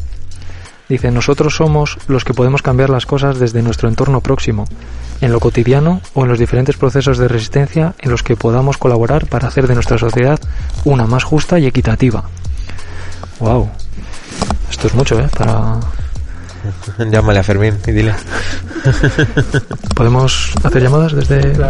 Dice, 0.88 1.12
nosotros 1.12 1.54
somos 1.54 1.98
los 2.08 2.24
que 2.24 2.34
podemos 2.34 2.62
cambiar 2.62 2.90
las 2.90 3.06
cosas 3.06 3.38
desde 3.38 3.62
nuestro 3.62 3.88
entorno 3.88 4.20
próximo, 4.20 4.64
en 5.20 5.30
lo 5.30 5.38
cotidiano 5.38 6.00
o 6.14 6.24
en 6.24 6.28
los 6.30 6.38
diferentes 6.40 6.76
procesos 6.76 7.16
de 7.16 7.28
resistencia 7.28 7.94
en 8.00 8.10
los 8.10 8.24
que 8.24 8.34
podamos 8.34 8.76
colaborar 8.76 9.26
para 9.26 9.46
hacer 9.46 9.68
de 9.68 9.74
nuestra 9.74 9.98
sociedad 9.98 10.40
una 10.84 11.06
más 11.06 11.22
justa 11.22 11.60
y 11.60 11.66
equitativa. 11.66 12.24
Wow. 13.38 13.70
Esto 14.70 14.86
es 14.86 14.94
mucho, 14.94 15.18
¿eh? 15.18 15.28
Para... 15.36 15.80
Llámale 17.10 17.40
a 17.40 17.42
Fermín 17.42 17.78
y 17.86 17.92
dile. 17.92 18.14
¿Podemos 19.94 20.52
hacer 20.62 20.82
llamadas 20.82 21.12
desde...? 21.12 21.52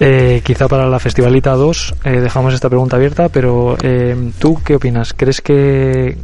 Eh, 0.00 0.42
quizá 0.44 0.66
para 0.66 0.88
la 0.88 0.98
Festivalita 0.98 1.52
2 1.52 1.94
eh, 2.04 2.10
dejamos 2.20 2.52
esta 2.52 2.68
pregunta 2.68 2.96
abierta, 2.96 3.28
pero 3.28 3.76
eh, 3.80 4.32
¿tú 4.40 4.60
qué 4.62 4.74
opinas? 4.74 5.14
¿Crees 5.14 5.40
que, 5.40 6.18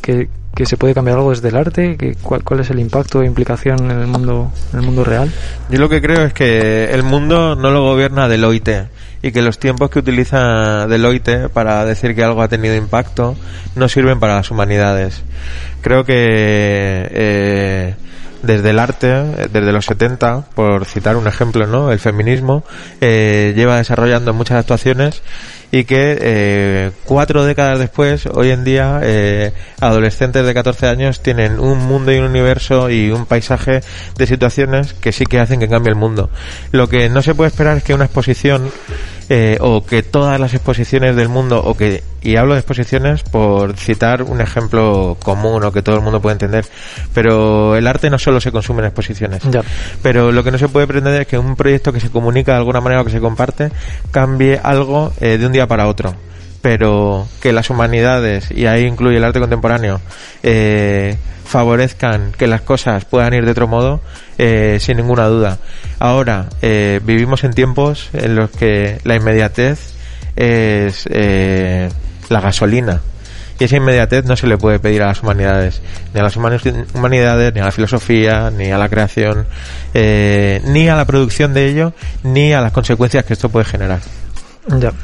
que, 0.00 0.28
que 0.54 0.66
se 0.66 0.78
puede 0.78 0.94
cambiar 0.94 1.18
algo 1.18 1.30
desde 1.30 1.48
el 1.48 1.56
arte? 1.56 1.96
¿Que, 1.98 2.16
cuál, 2.16 2.42
¿Cuál 2.42 2.60
es 2.60 2.70
el 2.70 2.80
impacto 2.80 3.22
e 3.22 3.26
implicación 3.26 3.90
en 3.90 4.00
el 4.00 4.06
mundo, 4.06 4.50
en 4.72 4.78
el 4.80 4.84
mundo 4.86 5.04
real? 5.04 5.30
Yo 5.68 5.78
lo 5.78 5.88
que 5.88 6.00
creo 6.00 6.24
es 6.24 6.32
que 6.32 6.84
el 6.92 7.02
mundo 7.02 7.54
no 7.54 7.70
lo 7.70 7.82
gobierna 7.82 8.26
Deloitte 8.26 8.88
y 9.22 9.32
que 9.32 9.42
los 9.42 9.58
tiempos 9.58 9.90
que 9.90 9.98
utiliza 9.98 10.86
Deloitte 10.86 11.48
para 11.48 11.84
decir 11.84 12.14
que 12.14 12.24
algo 12.24 12.42
ha 12.42 12.48
tenido 12.48 12.74
impacto 12.74 13.36
no 13.74 13.88
sirven 13.88 14.18
para 14.18 14.36
las 14.36 14.50
humanidades. 14.50 15.22
Creo 15.82 16.04
que 16.04 16.14
eh, 16.16 17.94
desde 18.42 18.70
el 18.70 18.78
arte, 18.78 19.08
desde 19.52 19.72
los 19.72 19.84
70, 19.84 20.46
por 20.54 20.86
citar 20.86 21.16
un 21.16 21.26
ejemplo, 21.26 21.66
¿no? 21.66 21.92
El 21.92 21.98
feminismo 21.98 22.64
eh, 23.00 23.52
lleva 23.54 23.76
desarrollando 23.76 24.32
muchas 24.32 24.58
actuaciones 24.58 25.22
y 25.72 25.84
que 25.84 26.18
eh, 26.20 26.90
cuatro 27.04 27.44
décadas 27.44 27.78
después, 27.78 28.26
hoy 28.26 28.50
en 28.50 28.64
día, 28.64 29.00
eh, 29.02 29.52
adolescentes 29.80 30.44
de 30.44 30.54
14 30.54 30.86
años 30.88 31.22
tienen 31.22 31.60
un 31.60 31.78
mundo 31.78 32.12
y 32.12 32.18
un 32.18 32.24
universo 32.24 32.90
y 32.90 33.10
un 33.10 33.26
paisaje 33.26 33.80
de 34.16 34.26
situaciones 34.26 34.94
que 34.94 35.12
sí 35.12 35.26
que 35.26 35.38
hacen 35.38 35.60
que 35.60 35.68
cambie 35.68 35.90
el 35.90 35.96
mundo. 35.96 36.30
Lo 36.72 36.88
que 36.88 37.08
no 37.08 37.22
se 37.22 37.34
puede 37.34 37.48
esperar 37.48 37.76
es 37.76 37.84
que 37.84 37.94
una 37.94 38.06
exposición 38.06 38.70
eh, 39.32 39.58
o 39.60 39.86
que 39.86 40.02
todas 40.02 40.40
las 40.40 40.54
exposiciones 40.54 41.14
del 41.14 41.28
mundo 41.28 41.62
o 41.64 41.76
que 41.76 42.02
y 42.20 42.34
hablo 42.34 42.54
de 42.54 42.60
exposiciones 42.60 43.22
por 43.22 43.76
citar 43.76 44.24
un 44.24 44.40
ejemplo 44.40 45.16
común 45.22 45.62
o 45.62 45.70
que 45.70 45.82
todo 45.82 45.94
el 45.94 46.02
mundo 46.02 46.20
puede 46.20 46.32
entender 46.32 46.66
pero 47.14 47.76
el 47.76 47.86
arte 47.86 48.10
no 48.10 48.18
solo 48.18 48.40
se 48.40 48.50
consume 48.50 48.80
en 48.80 48.86
exposiciones 48.86 49.42
pero 50.02 50.32
lo 50.32 50.42
que 50.42 50.50
no 50.50 50.58
se 50.58 50.68
puede 50.68 50.88
pretender 50.88 51.22
es 51.22 51.28
que 51.28 51.38
un 51.38 51.54
proyecto 51.54 51.92
que 51.92 52.00
se 52.00 52.10
comunica 52.10 52.52
de 52.52 52.58
alguna 52.58 52.80
manera 52.80 53.02
o 53.02 53.04
que 53.04 53.12
se 53.12 53.20
comparte 53.20 53.70
cambie 54.10 54.60
algo 54.60 55.12
eh, 55.20 55.38
de 55.38 55.46
un 55.46 55.52
día 55.52 55.59
para 55.66 55.86
otro 55.88 56.14
pero 56.62 57.26
que 57.40 57.52
las 57.52 57.70
humanidades 57.70 58.50
y 58.50 58.66
ahí 58.66 58.84
incluye 58.84 59.16
el 59.16 59.24
arte 59.24 59.40
contemporáneo 59.40 60.00
eh, 60.42 61.16
favorezcan 61.46 62.32
que 62.36 62.46
las 62.46 62.60
cosas 62.60 63.04
puedan 63.06 63.32
ir 63.34 63.44
de 63.44 63.50
otro 63.52 63.66
modo 63.66 64.00
eh, 64.38 64.76
sin 64.80 64.98
ninguna 64.98 65.26
duda 65.26 65.58
ahora 65.98 66.46
eh, 66.62 67.00
vivimos 67.02 67.44
en 67.44 67.52
tiempos 67.54 68.10
en 68.12 68.36
los 68.36 68.50
que 68.50 68.98
la 69.04 69.16
inmediatez 69.16 69.94
es 70.36 71.08
eh, 71.10 71.88
la 72.28 72.40
gasolina 72.40 73.00
y 73.58 73.64
esa 73.64 73.76
inmediatez 73.76 74.24
no 74.24 74.36
se 74.36 74.46
le 74.46 74.56
puede 74.56 74.78
pedir 74.78 75.02
a 75.02 75.08
las 75.08 75.22
humanidades, 75.22 75.82
ni 76.14 76.20
a 76.20 76.22
las 76.22 76.34
humani- 76.38 76.86
humanidades, 76.94 77.52
ni 77.52 77.60
a 77.60 77.66
la 77.66 77.72
filosofía, 77.72 78.50
ni 78.50 78.70
a 78.72 78.78
la 78.78 78.88
creación, 78.88 79.46
eh, 79.92 80.62
ni 80.64 80.88
a 80.88 80.96
la 80.96 81.04
producción 81.04 81.52
de 81.52 81.66
ello, 81.68 81.92
ni 82.22 82.54
a 82.54 82.62
las 82.62 82.72
consecuencias 82.72 83.22
que 83.26 83.34
esto 83.34 83.50
puede 83.50 83.66
generar. 83.66 84.00
Ya. 84.78 84.94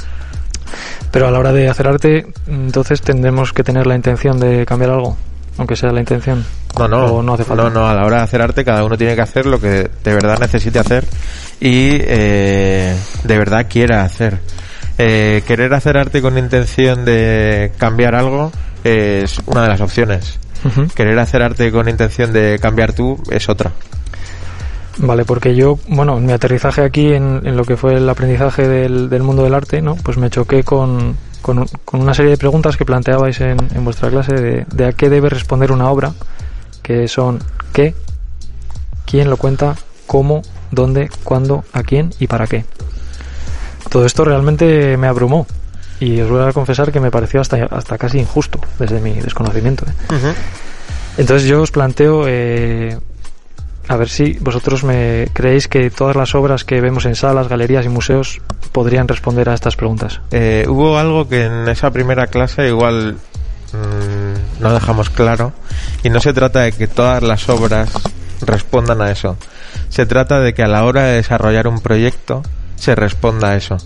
Pero 1.11 1.29
a 1.29 1.31
la 1.31 1.39
hora 1.39 1.53
de 1.53 1.69
hacer 1.69 1.87
arte, 1.89 2.27
entonces 2.47 3.01
tendremos 3.01 3.53
que 3.53 3.63
tener 3.63 3.87
la 3.87 3.95
intención 3.95 4.39
de 4.39 4.67
cambiar 4.67 4.91
algo, 4.91 5.17
aunque 5.59 5.77
sea 5.77 5.93
la 5.93 6.01
intención. 6.01 6.45
No, 6.79 6.89
no, 6.89 7.07
O 7.07 7.23
no 7.23 7.35
hace 7.35 7.45
falta. 7.45 7.65
No, 7.65 7.71
no, 7.71 7.89
a 7.89 7.95
la 7.95 8.05
hora 8.05 8.19
de 8.19 8.23
hacer 8.25 8.43
arte 8.43 8.65
cada 8.65 8.85
uno 8.85 8.99
tiene 8.99 9.15
que 9.15 9.23
hacer 9.23 9.47
lo 9.47 9.59
que 9.59 9.91
de 10.05 10.15
verdad 10.15 10.39
necesite 10.39 10.79
hacer 10.79 11.05
y 11.59 11.99
eh, 12.01 12.95
de 13.25 13.39
verdad 13.39 13.67
quiera 13.69 14.05
hacer. 14.05 14.41
Eh, 14.99 15.43
querer 15.47 15.73
hacer 15.75 15.97
arte 15.97 16.23
con 16.23 16.39
intención 16.39 17.05
de 17.05 17.73
cambiar 17.79 18.15
algo 18.15 18.53
es 18.85 19.41
una 19.47 19.63
de 19.63 19.69
las 19.69 19.81
opciones. 19.81 20.39
Querer 20.95 21.19
hacer 21.19 21.43
arte 21.43 21.71
con 21.71 21.89
intención 21.89 22.33
de 22.33 22.59
cambiar 22.61 22.93
tú 22.93 23.23
es 23.31 23.49
otra. 23.49 23.73
Vale, 24.99 25.25
porque 25.25 25.55
yo, 25.55 25.79
bueno, 25.89 26.17
en 26.17 26.27
mi 26.27 26.33
aterrizaje 26.33 26.83
aquí 26.83 27.13
en, 27.13 27.43
en 27.45 27.57
lo 27.57 27.65
que 27.65 27.77
fue 27.77 27.95
el 27.95 28.09
aprendizaje 28.09 28.67
del, 28.67 29.11
del 29.11 29.23
mundo 29.23 29.43
del 29.43 29.55
arte, 29.55 29.83
¿no? 29.83 29.95
Pues 29.97 30.17
me 30.17 30.31
choqué 30.31 30.65
con, 30.65 31.17
con, 31.43 31.67
con 31.85 32.01
una 32.01 32.15
serie 32.15 32.31
de 32.31 32.39
preguntas 32.39 32.77
que 32.77 32.85
planteabais 32.87 33.41
en, 33.41 33.59
en 33.75 33.85
vuestra 33.85 34.09
clase 34.09 34.35
de, 34.35 34.67
de 34.73 34.85
a 34.87 34.93
qué 34.93 35.11
debe 35.11 35.29
responder 35.29 35.71
una 35.71 35.91
obra, 35.91 36.15
que 36.83 37.09
son 37.09 37.41
qué, 37.73 37.95
quién 39.05 39.29
lo 39.29 39.37
cuenta, 39.37 39.77
cómo, 40.07 40.43
dónde, 40.71 41.11
cuándo, 41.25 41.65
a 41.73 41.83
quién 41.83 42.11
y 42.19 42.27
para 42.27 42.47
qué. 42.47 42.65
Todo 43.91 44.07
esto 44.07 44.25
realmente 44.25 44.97
me 44.97 45.07
abrumó 45.09 45.47
y 46.01 46.21
os 46.21 46.31
voy 46.31 46.43
a 46.49 46.53
confesar 46.53 46.91
que 46.91 47.01
me 47.01 47.11
pareció 47.11 47.41
hasta, 47.41 47.65
hasta 47.67 47.99
casi 47.99 48.19
injusto 48.19 48.61
desde 48.79 49.01
mi 49.01 49.13
desconocimiento. 49.13 49.85
¿eh? 49.87 50.15
Entonces 51.19 51.49
yo 51.49 51.63
os 51.63 51.71
planteo, 51.71 52.25
eh, 52.27 52.99
a 53.89 53.97
ver 53.97 54.09
si 54.09 54.35
vosotros 54.41 54.85
me 54.85 55.29
creéis 55.33 55.69
que 55.69 55.91
todas 55.91 56.17
las 56.17 56.35
obras 56.35 56.65
que 56.65 56.81
vemos 56.81 57.07
en 57.07 57.15
salas, 57.15 57.49
galerías 57.49 57.87
y 57.87 57.89
museos 57.89 58.41
podrían 58.73 59.09
responder 59.09 59.49
a 59.49 59.55
estas 59.55 59.77
preguntas. 59.77 60.21
Eh, 60.31 60.67
hubo 60.69 60.99
algo 60.99 61.29
que 61.29 61.45
en 61.45 61.69
esa 61.69 61.91
primera 61.91 62.27
clase 62.27 62.69
igual 62.69 63.17
mm, 63.73 64.63
no 64.63 64.73
dejamos 64.73 65.11
claro 65.11 65.53
y 66.03 66.11
no 66.11 66.21
se 66.21 66.33
trata 66.33 66.61
de 66.61 66.73
que 66.73 66.89
todas 66.89 67.23
las 67.23 67.49
obras 67.49 67.91
respondan 68.43 69.01
a 69.03 69.11
eso. 69.11 69.37
Se 69.89 70.07
trata 70.07 70.41
de 70.41 70.55
que 70.55 70.63
a 70.63 70.69
la 70.69 70.85
hora 70.85 71.05
de 71.05 71.17
desarrollar 71.17 71.69
un 71.69 71.81
proyecto 71.81 72.43
se 72.77 72.95
responda 72.95 73.51
a 73.51 73.57
eso. 73.57 73.77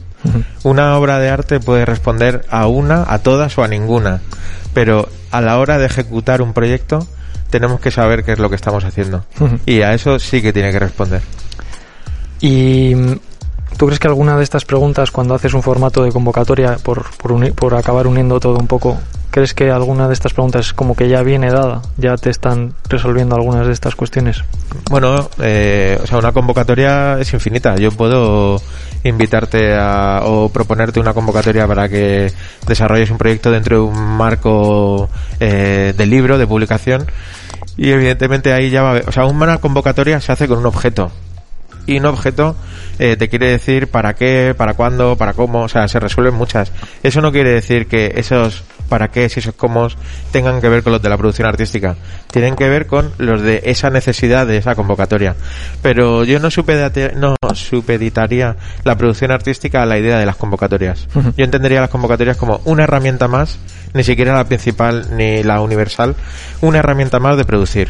Una 0.64 0.96
obra 0.96 1.18
de 1.18 1.30
arte 1.30 1.60
puede 1.60 1.86
responder 1.86 2.44
a 2.50 2.66
una, 2.66 3.04
a 3.08 3.20
todas 3.20 3.56
o 3.56 3.64
a 3.64 3.68
ninguna, 3.68 4.20
pero 4.74 5.08
a 5.30 5.40
la 5.40 5.58
hora 5.58 5.78
de 5.78 5.86
ejecutar 5.86 6.42
un 6.42 6.52
proyecto 6.52 7.06
tenemos 7.50 7.80
que 7.80 7.90
saber 7.90 8.24
qué 8.24 8.32
es 8.32 8.38
lo 8.38 8.48
que 8.48 8.56
estamos 8.56 8.84
haciendo 8.84 9.24
y 9.66 9.82
a 9.82 9.92
eso 9.92 10.18
sí 10.18 10.40
que 10.40 10.52
tiene 10.52 10.70
que 10.72 10.78
responder. 10.78 11.22
¿Y 12.40 12.94
mm, 12.94 13.18
tú 13.76 13.86
crees 13.86 13.98
que 13.98 14.08
alguna 14.08 14.36
de 14.36 14.44
estas 14.44 14.64
preguntas, 14.64 15.10
cuando 15.10 15.34
haces 15.34 15.52
un 15.52 15.62
formato 15.62 16.02
de 16.02 16.12
convocatoria, 16.12 16.76
por, 16.82 17.04
por, 17.16 17.52
por 17.54 17.74
acabar 17.74 18.06
uniendo 18.06 18.40
todo 18.40 18.56
un 18.58 18.66
poco, 18.66 18.98
crees 19.30 19.54
que 19.54 19.70
alguna 19.70 20.08
de 20.08 20.14
estas 20.14 20.32
preguntas 20.32 20.72
como 20.72 20.94
que 20.94 21.08
ya 21.08 21.22
viene 21.22 21.50
dada? 21.50 21.82
¿Ya 21.96 22.16
te 22.16 22.30
están 22.30 22.74
resolviendo 22.88 23.34
algunas 23.34 23.66
de 23.66 23.72
estas 23.72 23.94
cuestiones? 23.94 24.42
Bueno, 24.90 25.28
eh, 25.40 25.98
o 26.02 26.06
sea, 26.06 26.18
una 26.18 26.32
convocatoria 26.32 27.18
es 27.18 27.32
infinita. 27.32 27.76
Yo 27.76 27.90
puedo 27.92 28.60
invitarte 29.04 29.74
a, 29.74 30.22
o 30.24 30.48
proponerte 30.50 31.00
una 31.00 31.14
convocatoria 31.14 31.66
para 31.66 31.88
que 31.88 32.32
desarrolles 32.66 33.10
un 33.10 33.18
proyecto 33.18 33.50
dentro 33.50 33.76
de 33.76 33.82
un 33.82 34.16
marco 34.16 35.08
eh, 35.38 35.94
de 35.96 36.06
libro, 36.06 36.38
de 36.38 36.46
publicación. 36.46 37.06
Y 37.76 37.90
evidentemente 37.90 38.52
ahí 38.52 38.70
ya 38.70 38.82
va 38.82 38.88
a 38.88 38.90
haber, 38.92 39.08
o 39.08 39.12
sea, 39.12 39.24
una 39.24 39.58
convocatoria 39.58 40.20
se 40.20 40.32
hace 40.32 40.48
con 40.48 40.58
un 40.58 40.66
objeto. 40.66 41.10
Y 41.86 41.98
un 41.98 42.06
objeto 42.06 42.56
eh, 42.98 43.16
te 43.16 43.28
quiere 43.28 43.50
decir 43.50 43.88
para 43.88 44.14
qué, 44.14 44.54
para 44.56 44.74
cuándo, 44.74 45.16
para 45.16 45.32
cómo, 45.32 45.62
o 45.62 45.68
sea, 45.68 45.88
se 45.88 45.98
resuelven 45.98 46.34
muchas. 46.34 46.72
Eso 47.02 47.22
no 47.22 47.32
quiere 47.32 47.50
decir 47.50 47.86
que 47.86 48.12
esos 48.16 48.62
para 48.90 49.08
qué, 49.08 49.30
si 49.30 49.40
esos 49.40 49.54
cómo 49.54 49.88
tengan 50.32 50.60
que 50.60 50.68
ver 50.68 50.82
con 50.82 50.92
los 50.92 51.00
de 51.00 51.08
la 51.08 51.16
producción 51.16 51.48
artística. 51.48 51.96
Tienen 52.30 52.56
que 52.56 52.68
ver 52.68 52.86
con 52.86 53.10
los 53.16 53.40
de 53.40 53.62
esa 53.64 53.88
necesidad 53.88 54.46
de 54.46 54.58
esa 54.58 54.74
convocatoria. 54.74 55.34
Pero 55.80 56.24
yo 56.24 56.38
no, 56.40 56.48
supedate- 56.50 57.14
no 57.14 57.34
supeditaría 57.54 58.56
la 58.84 58.96
producción 58.96 59.30
artística 59.30 59.82
a 59.82 59.86
la 59.86 59.98
idea 59.98 60.18
de 60.18 60.26
las 60.26 60.36
convocatorias. 60.36 61.08
Yo 61.36 61.44
entendería 61.44 61.80
las 61.80 61.88
convocatorias 61.90 62.36
como 62.36 62.60
una 62.66 62.84
herramienta 62.84 63.28
más, 63.28 63.58
ni 63.94 64.04
siquiera 64.04 64.34
la 64.34 64.44
principal 64.44 65.16
ni 65.16 65.42
la 65.42 65.60
universal, 65.62 66.14
una 66.60 66.80
herramienta 66.80 67.18
más 67.18 67.36
de 67.38 67.44
producir. 67.46 67.88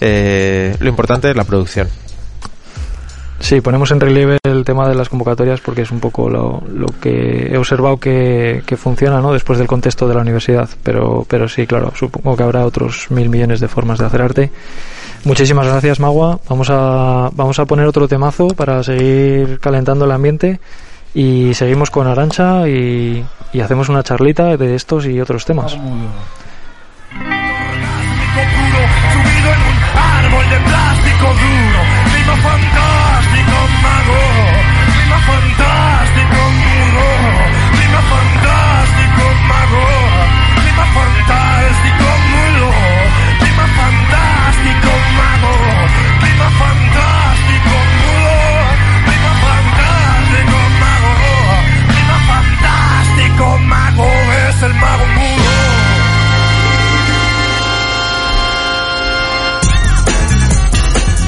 Eh, 0.00 0.74
lo 0.80 0.88
importante 0.88 1.28
es 1.30 1.36
la 1.36 1.44
producción. 1.44 1.88
Sí, 3.42 3.60
ponemos 3.60 3.90
en 3.90 3.98
relieve 3.98 4.38
el 4.44 4.64
tema 4.64 4.88
de 4.88 4.94
las 4.94 5.08
convocatorias 5.08 5.60
porque 5.60 5.82
es 5.82 5.90
un 5.90 5.98
poco 5.98 6.30
lo, 6.30 6.62
lo 6.72 6.86
que 6.86 7.48
he 7.52 7.58
observado 7.58 7.98
que, 7.98 8.62
que 8.64 8.76
funciona 8.76 9.20
¿no? 9.20 9.32
después 9.32 9.58
del 9.58 9.66
contexto 9.66 10.06
de 10.06 10.14
la 10.14 10.20
universidad. 10.20 10.70
Pero, 10.84 11.26
pero 11.28 11.48
sí, 11.48 11.66
claro, 11.66 11.92
supongo 11.96 12.36
que 12.36 12.44
habrá 12.44 12.64
otros 12.64 13.10
mil 13.10 13.28
millones 13.28 13.58
de 13.58 13.66
formas 13.66 13.98
de 13.98 14.06
hacer 14.06 14.22
arte. 14.22 14.50
Muchísimas 15.24 15.66
gracias, 15.66 15.98
Magua. 15.98 16.38
Vamos 16.48 16.68
a, 16.70 17.30
vamos 17.34 17.58
a 17.58 17.64
poner 17.66 17.86
otro 17.86 18.06
temazo 18.06 18.46
para 18.48 18.82
seguir 18.84 19.58
calentando 19.58 20.04
el 20.04 20.12
ambiente 20.12 20.60
y 21.12 21.52
seguimos 21.54 21.90
con 21.90 22.06
Arancha 22.06 22.68
y, 22.68 23.24
y 23.52 23.60
hacemos 23.60 23.88
una 23.88 24.04
charlita 24.04 24.56
de 24.56 24.76
estos 24.76 25.04
y 25.06 25.20
otros 25.20 25.44
temas. 25.44 25.72
subido 25.72 25.90
en 29.52 29.60
un 29.60 29.76
árbol 29.98 30.48
de 30.48 30.58
plástico 30.60 31.26
duro. 31.26 31.81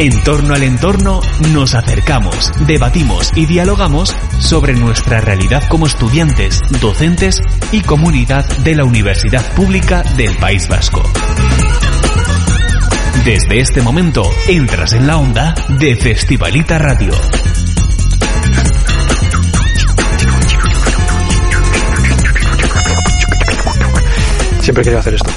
En 0.04 0.22
torno 0.22 0.52
al 0.52 0.62
entorno 0.62 1.22
nos 1.54 1.74
acercamos, 1.74 2.52
debatimos 2.66 3.32
y 3.34 3.46
dialogamos 3.46 4.14
sobre 4.38 4.74
nuestra 4.74 5.22
realidad 5.22 5.62
como 5.66 5.86
estudiantes, 5.86 6.60
docentes 6.78 7.40
y 7.72 7.80
comunidad 7.80 8.44
de 8.58 8.74
la 8.74 8.84
Universidad 8.84 9.42
Pública 9.54 10.02
del 10.18 10.36
País 10.36 10.68
Vasco. 10.68 11.02
Desde 13.24 13.60
este 13.60 13.80
momento 13.80 14.30
entras 14.46 14.92
en 14.92 15.06
la 15.06 15.16
onda 15.16 15.54
de 15.80 15.96
Festivalita 15.96 16.76
Radio. 16.76 17.14
Siempre 24.60 24.84
quería 24.84 24.98
hacer 24.98 25.14
esto. 25.14 25.30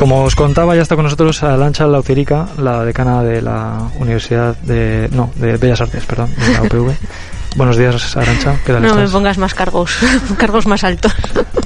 Como 0.00 0.24
os 0.24 0.34
contaba, 0.34 0.74
ya 0.74 0.80
está 0.80 0.96
con 0.96 1.04
nosotros 1.04 1.42
Alancha 1.42 1.86
Laucerica, 1.86 2.48
la 2.56 2.86
decana 2.86 3.22
de 3.22 3.42
la 3.42 3.90
Universidad 3.98 4.56
de... 4.56 5.10
No, 5.12 5.30
de 5.34 5.58
Bellas 5.58 5.82
Artes, 5.82 6.06
perdón, 6.06 6.34
de 6.38 6.52
la 6.54 6.62
UPV. 6.62 6.94
Buenos 7.56 7.76
días, 7.76 8.16
Arancha. 8.16 8.58
¿Qué 8.64 8.72
tal 8.72 8.82
No 8.82 8.94
me 8.94 9.06
pongas 9.06 9.36
más 9.36 9.52
cargos, 9.52 9.98
cargos 10.38 10.66
más 10.66 10.84
altos. 10.84 11.12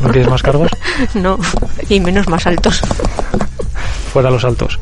¿No 0.03 0.09
quieres 0.09 0.29
más 0.29 0.43
cargos? 0.43 0.69
No, 1.15 1.39
y 1.89 2.01
menos 2.01 2.27
más 2.27 2.45
altos. 2.49 2.81
Fuera 4.13 4.33
los 4.33 4.45
altos. 4.45 4.81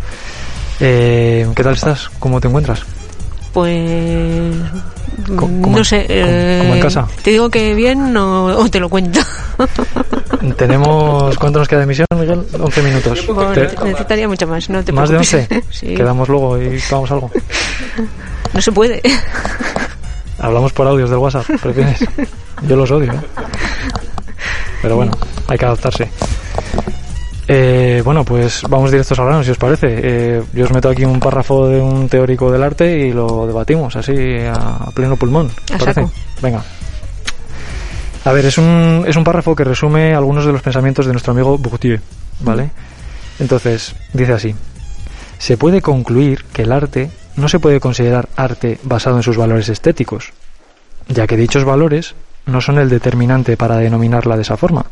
Eh, 0.80 1.46
¿Qué 1.54 1.62
tal 1.62 1.74
estás? 1.74 2.08
¿Cómo 2.18 2.40
te 2.40 2.48
encuentras? 2.48 2.80
Pues 3.52 4.54
Co- 5.36 5.36
como 5.36 5.78
no 5.78 5.84
sé. 5.84 6.06
como- 6.06 6.18
como 6.20 6.72
en 6.74 6.78
eh, 6.78 6.80
casa. 6.82 7.06
Te 7.22 7.30
digo 7.30 7.48
que 7.50 7.74
bien 7.74 8.16
o, 8.16 8.46
o 8.46 8.68
te 8.68 8.80
lo 8.80 8.88
cuento. 8.88 9.20
Tenemos... 10.56 11.36
¿Cuánto 11.38 11.58
nos 11.60 11.68
queda 11.68 11.80
de 11.80 11.84
emisión, 11.84 12.06
Miguel? 12.18 12.42
11 12.58 12.82
minutos. 12.82 13.26
Bueno, 13.28 13.52
Te- 13.52 13.68
necesitaría 13.84 14.26
mucho 14.28 14.46
más, 14.46 14.68
no 14.70 14.82
te 14.84 14.92
¿Más 14.92 15.08
de 15.08 15.16
preocupes. 15.18 15.48
11? 15.50 15.64
Sí, 15.70 15.94
Quedamos 15.94 16.28
luego 16.28 16.60
y 16.60 16.80
tomamos 16.88 17.10
algo. 17.12 17.30
no 18.52 18.60
se 18.60 18.72
puede. 18.72 19.00
Hablamos 20.38 20.72
por 20.72 20.86
audios 20.88 21.08
del 21.10 21.18
WhatsApp, 21.20 21.46
¿prefieres? 21.62 22.04
Yo 22.66 22.74
los 22.76 22.90
odio, 22.90 23.12
¿eh? 23.12 23.20
Pero 24.82 24.96
bueno, 24.96 25.12
hay 25.46 25.56
que 25.58 25.64
adaptarse. 25.64 26.08
Eh, 27.48 28.02
bueno, 28.04 28.24
pues 28.24 28.62
vamos 28.68 28.90
directos 28.90 29.18
al 29.18 29.26
grano, 29.26 29.42
si 29.42 29.50
os 29.50 29.58
parece. 29.58 29.88
Eh, 29.90 30.42
yo 30.52 30.64
os 30.64 30.72
meto 30.72 30.88
aquí 30.88 31.04
un 31.04 31.18
párrafo 31.18 31.68
de 31.68 31.80
un 31.80 32.08
teórico 32.08 32.50
del 32.50 32.62
arte 32.62 32.98
y 32.98 33.12
lo 33.12 33.46
debatimos 33.46 33.96
así 33.96 34.14
a, 34.46 34.90
pleno 34.94 35.16
pulmón. 35.16 35.46
¿os 35.46 35.74
A 35.74 35.78
parece? 35.78 36.08
Venga. 36.40 36.62
A 38.24 38.32
ver, 38.32 38.46
es 38.46 38.58
un, 38.58 39.04
es 39.06 39.16
un 39.16 39.24
párrafo 39.24 39.56
que 39.56 39.64
resume 39.64 40.14
algunos 40.14 40.46
de 40.46 40.52
los 40.52 40.62
pensamientos 40.62 41.06
de 41.06 41.12
nuestro 41.12 41.32
amigo 41.32 41.58
Bourdieu, 41.58 41.98
¿vale? 42.40 42.70
Entonces, 43.40 43.96
dice 44.12 44.32
así. 44.32 44.54
Se 45.38 45.56
puede 45.56 45.82
concluir 45.82 46.44
que 46.52 46.62
el 46.62 46.70
arte 46.70 47.10
no 47.34 47.48
se 47.48 47.58
puede 47.58 47.80
considerar 47.80 48.28
arte 48.36 48.78
basado 48.84 49.16
en 49.16 49.24
sus 49.24 49.36
valores 49.36 49.68
estéticos, 49.68 50.32
ya 51.08 51.26
que 51.26 51.36
dichos 51.36 51.64
valores 51.64 52.14
no 52.46 52.60
son 52.60 52.78
el 52.78 52.88
determinante 52.88 53.56
para 53.56 53.78
denominarla 53.78 54.36
de 54.36 54.42
esa 54.42 54.56
forma, 54.56 54.86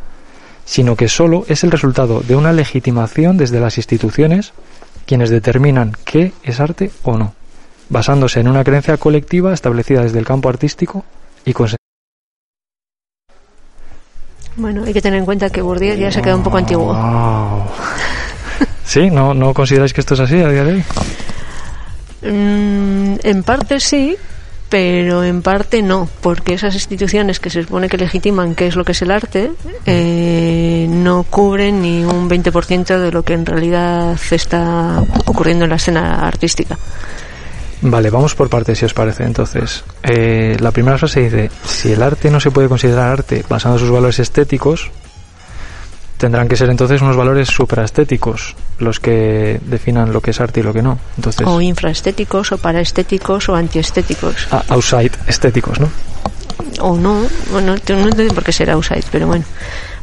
sino 0.70 0.94
que 0.94 1.08
solo 1.08 1.44
es 1.48 1.64
el 1.64 1.72
resultado 1.72 2.20
de 2.20 2.36
una 2.36 2.52
legitimación 2.52 3.36
desde 3.36 3.58
las 3.58 3.76
instituciones 3.76 4.52
quienes 5.04 5.28
determinan 5.28 5.96
qué 6.04 6.32
es 6.44 6.60
arte 6.60 6.92
o 7.02 7.18
no, 7.18 7.34
basándose 7.88 8.38
en 8.38 8.46
una 8.46 8.62
creencia 8.62 8.96
colectiva 8.96 9.52
establecida 9.52 10.02
desde 10.02 10.20
el 10.20 10.24
campo 10.24 10.48
artístico 10.48 11.04
y 11.44 11.54
con 11.54 11.70
Bueno, 14.54 14.84
hay 14.84 14.92
que 14.92 15.02
tener 15.02 15.18
en 15.18 15.24
cuenta 15.24 15.50
que 15.50 15.60
Bourdieu 15.60 15.96
ya 15.96 16.12
se 16.12 16.22
queda 16.22 16.36
un 16.36 16.44
poco 16.44 16.58
antiguo. 16.58 16.94
Wow. 16.94 17.64
¿Sí? 18.84 19.10
¿No, 19.10 19.34
¿No 19.34 19.52
consideráis 19.52 19.92
que 19.92 20.02
esto 20.02 20.14
es 20.14 20.20
así 20.20 20.40
a 20.40 20.50
día 20.50 20.62
de 20.62 20.72
hoy? 20.74 20.84
Mm, 22.22 23.16
en 23.24 23.42
parte 23.42 23.80
sí, 23.80 24.16
pero 24.70 25.24
en 25.24 25.42
parte 25.42 25.82
no, 25.82 26.08
porque 26.22 26.54
esas 26.54 26.74
instituciones 26.74 27.40
que 27.40 27.50
se 27.50 27.62
supone 27.62 27.88
que 27.88 27.98
legitiman 27.98 28.54
qué 28.54 28.68
es 28.68 28.76
lo 28.76 28.84
que 28.84 28.92
es 28.92 29.02
el 29.02 29.10
arte 29.10 29.50
eh, 29.84 30.86
no 30.88 31.24
cubren 31.24 31.82
ni 31.82 32.04
un 32.04 32.30
20% 32.30 32.98
de 32.98 33.10
lo 33.10 33.24
que 33.24 33.34
en 33.34 33.44
realidad 33.44 34.16
está 34.30 35.04
ocurriendo 35.26 35.64
en 35.64 35.70
la 35.70 35.76
escena 35.76 36.26
artística. 36.26 36.78
Vale, 37.82 38.10
vamos 38.10 38.34
por 38.34 38.48
partes 38.48 38.78
si 38.78 38.84
os 38.84 38.94
parece. 38.94 39.24
Entonces, 39.24 39.82
eh, 40.02 40.56
la 40.60 40.70
primera 40.70 40.98
frase 40.98 41.22
dice, 41.22 41.50
si 41.64 41.92
el 41.92 42.02
arte 42.02 42.30
no 42.30 42.38
se 42.38 42.50
puede 42.50 42.68
considerar 42.68 43.10
arte 43.10 43.44
basado 43.48 43.74
en 43.74 43.80
sus 43.80 43.90
valores 43.90 44.20
estéticos, 44.20 44.90
tendrán 46.20 46.46
que 46.48 46.56
ser 46.56 46.68
entonces 46.68 47.00
unos 47.00 47.16
valores 47.16 47.48
supraestéticos 47.48 48.54
los 48.78 49.00
que 49.00 49.58
definan 49.64 50.12
lo 50.12 50.20
que 50.20 50.30
es 50.32 50.40
arte 50.40 50.60
y 50.60 50.62
lo 50.62 50.72
que 50.72 50.82
no. 50.82 50.98
Entonces, 51.16 51.46
O 51.46 51.60
infraestéticos, 51.60 52.52
o 52.52 52.58
paraestéticos, 52.58 53.48
o 53.48 53.56
antiestéticos. 53.56 54.46
ah, 54.52 54.62
outside 54.68 55.12
estéticos, 55.26 55.80
¿no? 55.80 55.88
o 56.80 56.96
no, 56.96 57.22
bueno, 57.50 57.68
no 57.68 57.74
entiendo 57.74 58.34
por 58.34 58.44
qué 58.44 58.52
será 58.52 58.74
outside, 58.74 59.04
pero 59.10 59.26
bueno. 59.26 59.44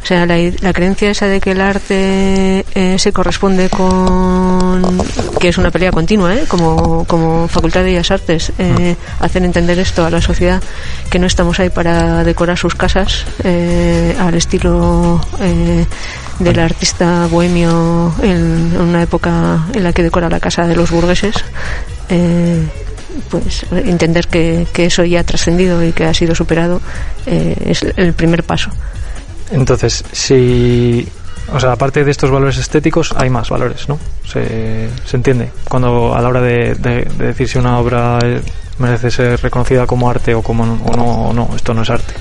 O 0.08 0.10
sea, 0.10 0.26
la, 0.26 0.38
la 0.62 0.72
creencia 0.72 1.12
esa 1.12 1.26
de 1.26 1.42
que 1.42 1.52
el 1.52 1.60
arte 1.60 2.64
eh, 2.74 2.98
se 2.98 3.12
corresponde 3.12 3.68
con... 3.70 5.04
que 5.38 5.50
es 5.50 5.58
una 5.58 5.70
pelea 5.70 5.92
continua, 5.92 6.34
¿eh? 6.34 6.46
como, 6.48 7.04
como 7.04 7.50
Facultad 7.50 7.82
de 7.82 7.88
Bellas 7.88 8.10
Artes, 8.12 8.54
eh, 8.58 8.96
hacer 9.20 9.44
entender 9.44 9.78
esto 9.80 10.06
a 10.06 10.10
la 10.10 10.22
sociedad, 10.22 10.64
que 11.10 11.20
no 11.20 11.28
estamos 11.28 11.60
ahí 11.60 11.70
para 11.70 12.24
decorar 12.24 12.58
sus 12.58 12.74
casas 12.74 13.26
eh, 13.44 14.16
al 14.18 14.34
estilo 14.36 15.20
eh, 15.42 15.86
del 16.40 16.60
artista 16.60 17.28
bohemio 17.30 18.16
en, 18.22 18.72
en 18.76 18.82
una 18.82 19.02
época 19.02 19.66
en 19.74 19.84
la 19.84 19.92
que 19.92 20.04
decora 20.04 20.30
la 20.30 20.40
casa 20.40 20.66
de 20.68 20.76
los 20.78 20.90
burgueses. 20.90 21.36
Pues 23.30 23.66
entender 23.72 24.30
que, 24.30 24.68
que 24.72 24.86
eso 24.86 25.04
ya 25.04 25.20
ha 25.20 25.24
trascendido 25.26 25.84
y 25.84 25.92
que 25.92 26.06
ha 26.06 26.14
sido 26.14 26.34
superado 26.34 26.80
eh, 27.26 27.58
es 27.66 27.84
el 27.98 28.14
primer 28.14 28.44
paso. 28.44 28.70
Entonces, 29.52 30.04
si... 30.12 31.08
O 31.54 31.60
sea, 31.62 31.72
aparte 31.72 32.04
de 32.04 32.12
estos 32.12 32.30
valores 32.30 32.58
estéticos, 32.58 33.14
hay 33.16 33.30
más 33.30 33.50
valores, 33.50 33.88
¿no? 33.88 33.98
Se, 34.26 34.90
se 35.06 35.16
entiende. 35.16 35.50
Cuando 35.70 36.14
a 36.14 36.22
la 36.22 36.28
hora 36.28 36.42
de, 36.42 36.76
de- 36.76 37.06
de 37.06 37.26
decir 37.28 37.48
si 37.48 37.58
una 37.58 37.80
obra 37.80 38.20
eh, 38.22 38.42
merece 38.80 39.10
ser 39.10 39.42
reconocida 39.42 39.88
como 39.88 40.10
arte 40.10 40.36
o 40.36 40.42
como 40.42 40.66
no, 40.66 40.74
o 40.84 40.96
no, 40.98 41.06
o 41.30 41.34
no, 41.34 41.50
esto 41.56 41.74
no 41.74 41.84
es 41.84 41.90
arte. 41.90 42.14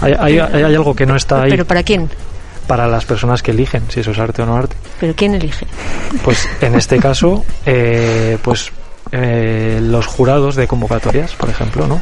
Hay, 0.00 0.14
hay, 0.38 0.38
algo 0.38 0.94
que 0.94 1.06
no 1.06 1.16
está 1.16 1.42
ahí 1.42 1.50
¿Pero 1.50 1.64
para 1.64 1.82
quién? 1.82 2.08
para 2.68 2.86
las 2.86 3.04
personas 3.04 3.42
que 3.42 3.50
eligen 3.50 3.82
si 3.88 4.00
eso 4.00 4.12
es 4.12 4.18
arte 4.20 4.42
o 4.42 4.46
no 4.46 4.56
arte. 4.56 4.76
¿Pero 5.00 5.12
quién 5.16 5.34
elige? 5.34 5.66
Pues 6.24 6.48
en 6.60 6.76
este 6.76 6.98
caso, 7.00 7.44
eh, 7.66 8.38
pues 8.42 8.70
eh, 9.10 9.80
los 9.82 10.06
jurados 10.06 10.54
de 10.54 10.68
convocatorias, 10.68 11.32
por 11.32 11.50
ejemplo, 11.50 11.86
¿no? 11.88 12.00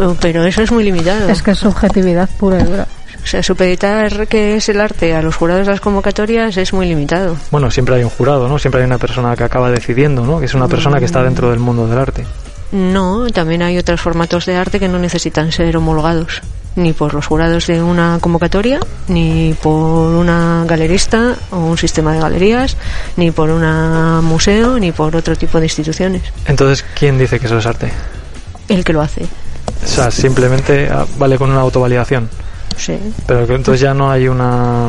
Oh, 0.00 0.16
Pero 0.20 0.44
eso 0.44 0.62
es 0.62 0.72
muy 0.72 0.84
limitado. 0.84 1.28
Es 1.28 1.42
que 1.42 1.50
es 1.52 1.58
subjetividad 1.58 2.28
pura 2.38 2.60
y 2.60 2.64
dura. 2.64 2.86
O 3.22 3.26
sea, 3.26 3.42
supeditar 3.42 4.26
que 4.26 4.56
es 4.56 4.68
el 4.68 4.80
arte 4.80 5.14
a 5.14 5.22
los 5.22 5.36
jurados 5.36 5.66
de 5.66 5.72
las 5.72 5.80
convocatorias 5.80 6.56
es 6.56 6.72
muy 6.72 6.86
limitado. 6.88 7.36
Bueno, 7.50 7.70
siempre 7.70 7.94
hay 7.94 8.04
un 8.04 8.10
jurado, 8.10 8.48
¿no? 8.48 8.58
Siempre 8.58 8.80
hay 8.80 8.86
una 8.86 8.98
persona 8.98 9.36
que 9.36 9.44
acaba 9.44 9.70
decidiendo, 9.70 10.24
¿no? 10.24 10.40
Que 10.40 10.46
es 10.46 10.54
una 10.54 10.68
persona 10.68 10.98
que 10.98 11.04
está 11.04 11.22
dentro 11.22 11.50
del 11.50 11.60
mundo 11.60 11.86
del 11.86 11.98
arte. 11.98 12.24
No, 12.72 13.28
también 13.30 13.62
hay 13.62 13.78
otros 13.78 14.00
formatos 14.00 14.46
de 14.46 14.56
arte 14.56 14.80
que 14.80 14.88
no 14.88 14.98
necesitan 14.98 15.52
ser 15.52 15.76
homologados, 15.76 16.40
ni 16.74 16.94
por 16.94 17.12
los 17.12 17.26
jurados 17.26 17.66
de 17.66 17.82
una 17.82 18.18
convocatoria, 18.20 18.80
ni 19.08 19.54
por 19.62 20.14
una 20.14 20.64
galerista 20.66 21.36
o 21.50 21.58
un 21.58 21.78
sistema 21.78 22.14
de 22.14 22.20
galerías, 22.20 22.76
ni 23.16 23.30
por 23.30 23.50
un 23.50 24.24
museo, 24.24 24.78
ni 24.78 24.90
por 24.90 25.14
otro 25.14 25.36
tipo 25.36 25.60
de 25.60 25.66
instituciones. 25.66 26.22
Entonces, 26.46 26.84
¿quién 26.98 27.18
dice 27.18 27.38
que 27.38 27.46
eso 27.46 27.58
es 27.58 27.66
arte? 27.66 27.92
El 28.68 28.84
que 28.84 28.94
lo 28.94 29.02
hace. 29.02 29.26
O 29.84 29.86
sea, 29.86 30.10
simplemente 30.10 30.88
ah, 30.90 31.04
vale 31.18 31.36
con 31.36 31.50
una 31.50 31.60
autovalidación. 31.60 32.28
Sí. 32.76 32.98
Pero 33.26 33.46
que 33.46 33.54
entonces 33.54 33.80
ya 33.80 33.94
no 33.94 34.10
hay 34.10 34.28
una... 34.28 34.88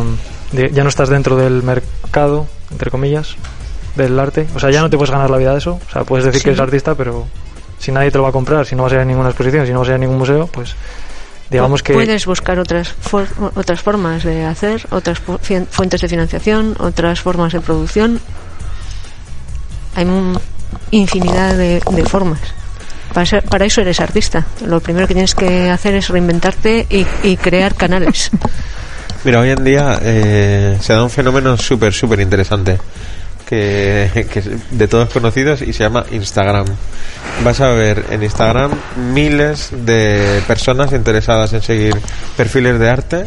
Ya 0.52 0.84
no 0.84 0.90
estás 0.90 1.10
dentro 1.10 1.36
del 1.36 1.64
mercado, 1.64 2.46
entre 2.72 2.92
comillas, 2.92 3.36
del 3.96 4.20
arte. 4.20 4.48
O 4.56 4.60
sea, 4.60 4.70
ya 4.70 4.82
no 4.82 4.90
te 4.90 4.98
puedes 4.98 5.10
ganar 5.12 5.30
la 5.30 5.38
vida 5.38 5.52
de 5.52 5.58
eso. 5.58 5.80
O 5.88 5.92
sea, 5.92 6.04
puedes 6.04 6.26
decir 6.26 6.40
Sí. 6.42 6.44
que 6.46 6.50
eres 6.52 6.62
artista, 6.62 6.94
pero 6.96 7.26
si 7.80 7.92
nadie 7.92 8.12
te 8.12 8.18
lo 8.18 8.24
va 8.24 8.30
a 8.30 8.34
comprar, 8.34 8.66
si 8.66 8.76
no 8.76 8.84
vas 8.84 8.92
a 8.92 8.96
ir 8.96 9.02
a 9.02 9.06
ninguna 9.06 9.30
exposición, 9.30 9.66
si 9.66 9.74
no 9.74 9.80
vas 9.80 9.88
a 9.90 9.92
ir 9.92 9.96
a 9.96 10.00
ningún 10.00 10.18
museo, 10.20 10.46
pues 10.48 10.76
digamos 11.50 11.82
que... 11.82 11.94
Puedes 11.94 12.26
buscar 12.28 12.60
otras, 12.60 12.90
for- 12.90 13.28
otras 13.56 13.82
formas 13.82 14.24
de 14.24 14.46
hacer, 14.46 14.86
otras 14.92 15.20
fuentes 15.20 16.02
de 16.02 16.08
financiación, 16.08 16.76
otras 16.80 17.20
formas 17.20 17.52
de 17.54 17.60
producción. 17.62 18.20
Hay 19.96 20.06
un- 20.06 20.40
infinidad 20.92 21.56
de, 21.56 21.82
de 21.92 22.04
formas. 22.06 22.40
Para, 23.14 23.26
ser- 23.26 23.43
para 23.43 23.66
eso 23.66 23.82
eres 23.82 23.99
artista. 23.99 24.45
Lo 24.66 24.80
primero 24.80 25.07
que 25.07 25.14
tienes 25.14 25.36
que 25.36 25.70
hacer 25.70 25.95
es 25.95 26.07
reinventarte 26.09 26.86
y, 26.89 27.05
y 27.24 27.38
crear 27.38 27.76
canales. 27.76 28.32
Mira, 29.24 29.39
hoy 29.39 29.51
en 29.51 29.64
día 29.64 29.99
eh, 30.01 30.78
se 30.82 30.93
da 30.93 31.03
un 31.03 31.09
fenómeno 31.09 31.55
súper, 31.57 31.93
súper 31.93 32.20
interesante. 32.20 32.78
Que, 33.45 34.26
de 34.72 34.88
todos 34.88 35.09
conocidos 35.09 35.61
y 35.61 35.74
se 35.74 35.84
llama 35.84 36.05
Instagram. 36.11 36.66
Vas 37.43 37.59
a 37.61 37.68
ver 37.68 38.03
en 38.09 38.24
Instagram 38.24 38.72
miles 39.14 39.70
de 39.72 40.41
personas 40.47 40.91
interesadas 40.93 41.53
en 41.53 41.61
seguir 41.61 41.95
perfiles 42.36 42.80
de 42.80 42.89
arte, 42.89 43.26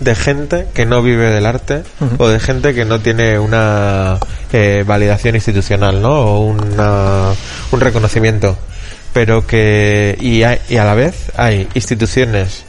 de 0.00 0.14
gente 0.16 0.66
que 0.74 0.84
no 0.84 1.00
vive 1.00 1.30
del 1.30 1.46
arte 1.46 1.82
o 2.18 2.26
de 2.28 2.40
gente 2.40 2.74
que 2.74 2.84
no 2.84 2.98
tiene 3.00 3.38
una 3.38 4.18
eh, 4.52 4.82
validación 4.84 5.36
institucional, 5.36 6.02
¿no? 6.02 6.10
O 6.12 6.40
una, 6.46 7.28
un 7.70 7.80
reconocimiento. 7.80 8.58
Pero 9.12 9.46
que. 9.46 10.16
Y, 10.20 10.42
hay- 10.42 10.58
y 10.68 10.76
a 10.76 10.84
la 10.84 10.94
vez 10.94 11.30
hay 11.36 11.68
instituciones 11.74 12.64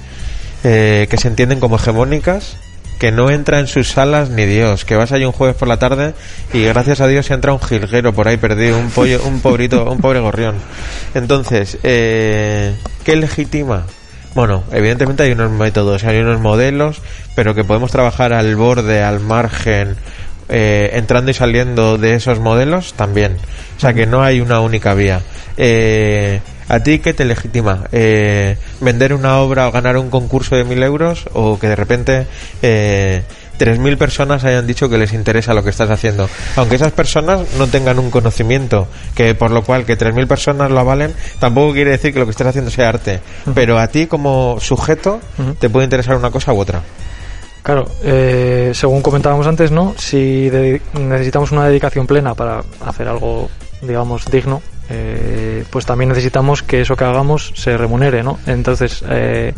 eh, 0.64 1.08
que 1.10 1.18
se 1.18 1.28
entienden 1.28 1.60
como 1.60 1.76
hegemónicas 1.78 2.58
que 3.00 3.12
no 3.12 3.30
entra 3.30 3.60
en 3.60 3.68
sus 3.68 3.90
salas 3.90 4.30
ni 4.30 4.46
Dios, 4.46 4.86
que 4.86 4.96
vas 4.96 5.12
allí 5.12 5.26
un 5.26 5.34
jueves 5.34 5.58
por 5.58 5.68
la 5.68 5.78
tarde 5.78 6.14
y 6.54 6.64
gracias 6.64 7.02
a 7.02 7.08
Dios 7.08 7.30
entra 7.32 7.52
un 7.52 7.60
jilguero 7.60 8.14
por 8.14 8.30
ahí 8.30 8.38
perdido, 8.38 8.80
un 8.80 8.92
pollo, 8.92 9.22
un 9.26 9.42
pobrito, 9.42 9.92
un 9.92 9.98
pobre 10.00 10.22
gorrión. 10.22 10.56
Entonces, 11.14 11.78
eh, 11.84 12.74
¿qué 13.04 13.18
legitima? 13.18 13.86
Bueno, 14.36 14.64
evidentemente 14.72 15.24
hay 15.24 15.32
unos 15.34 15.52
métodos, 15.52 16.06
hay 16.06 16.20
unos 16.20 16.40
modelos, 16.40 17.02
pero 17.36 17.54
que 17.54 17.66
podemos 17.66 17.92
trabajar 17.92 18.32
al 18.32 18.56
borde, 18.56 19.04
al 19.04 19.20
margen, 19.20 19.98
eh, 20.50 20.92
entrando 20.94 21.32
y 21.32 21.34
saliendo 21.34 21.98
de 21.98 22.16
esos 22.16 22.40
modelos 22.40 22.94
también. 22.94 23.38
O 23.78 23.80
sea 23.80 23.94
que 23.94 24.06
no 24.06 24.24
hay 24.24 24.42
una 24.42 24.60
única 24.60 24.94
vía. 24.94 25.22
Eh, 25.58 26.42
¿A 26.70 26.80
ti 26.80 27.00
qué 27.00 27.14
te 27.14 27.26
legitima? 27.26 27.86
Eh, 27.92 28.58
¿Vender 28.80 29.14
una 29.14 29.40
obra 29.40 29.68
o 29.68 29.72
ganar 29.72 29.98
un 29.98 30.10
concurso 30.10 30.56
de 30.56 30.64
mil 30.64 30.82
euros? 30.82 31.26
¿O 31.34 31.60
que 31.60 31.68
de 31.68 31.76
repente 31.76 32.28
eh, 32.62 33.24
3.000 33.60 33.98
personas 33.98 34.44
hayan 34.44 34.66
dicho 34.66 34.90
que 34.90 34.98
les 34.98 35.14
interesa 35.14 35.54
lo 35.54 35.64
que 35.64 35.70
estás 35.70 35.90
haciendo? 35.90 36.30
Aunque 36.56 36.76
esas 36.76 36.92
personas 36.92 37.42
no 37.58 37.68
tengan 37.68 38.00
un 38.00 38.10
conocimiento, 38.10 38.88
que 39.16 39.36
por 39.36 39.52
lo 39.52 39.64
cual 39.64 39.86
que 39.86 39.98
3.000 39.98 40.28
personas 40.28 40.72
lo 40.72 40.80
avalen, 40.80 41.14
tampoco 41.40 41.74
quiere 41.74 41.92
decir 41.92 42.14
que 42.14 42.20
lo 42.20 42.26
que 42.26 42.32
estás 42.32 42.48
haciendo 42.48 42.72
sea 42.72 42.90
arte. 42.90 43.20
Pero 43.54 43.78
a 43.78 43.88
ti 43.88 44.08
como 44.08 44.58
sujeto 44.60 45.20
te 45.60 45.70
puede 45.70 45.86
interesar 45.86 46.16
una 46.16 46.32
cosa 46.32 46.54
u 46.54 46.60
otra. 46.60 46.82
Claro, 47.64 47.88
eh, 48.04 48.72
según 48.74 49.02
comentábamos 49.02 49.48
antes, 49.48 49.72
¿no? 49.72 49.96
Si 49.98 50.52
necesitamos 51.00 51.54
una 51.54 51.66
dedicación 51.66 52.06
plena 52.06 52.36
para 52.36 52.62
hacer 52.86 53.08
algo, 53.08 53.50
digamos, 53.82 54.26
digno, 54.26 54.62
eh, 54.90 55.64
pues 55.70 55.86
también 55.86 56.10
necesitamos 56.10 56.62
que 56.62 56.82
eso 56.82 56.98
que 56.98 57.06
hagamos 57.06 57.54
se 57.56 57.78
remunere, 57.78 58.22
¿no? 58.22 58.38
Entonces, 58.48 59.02
eh, 59.10 59.54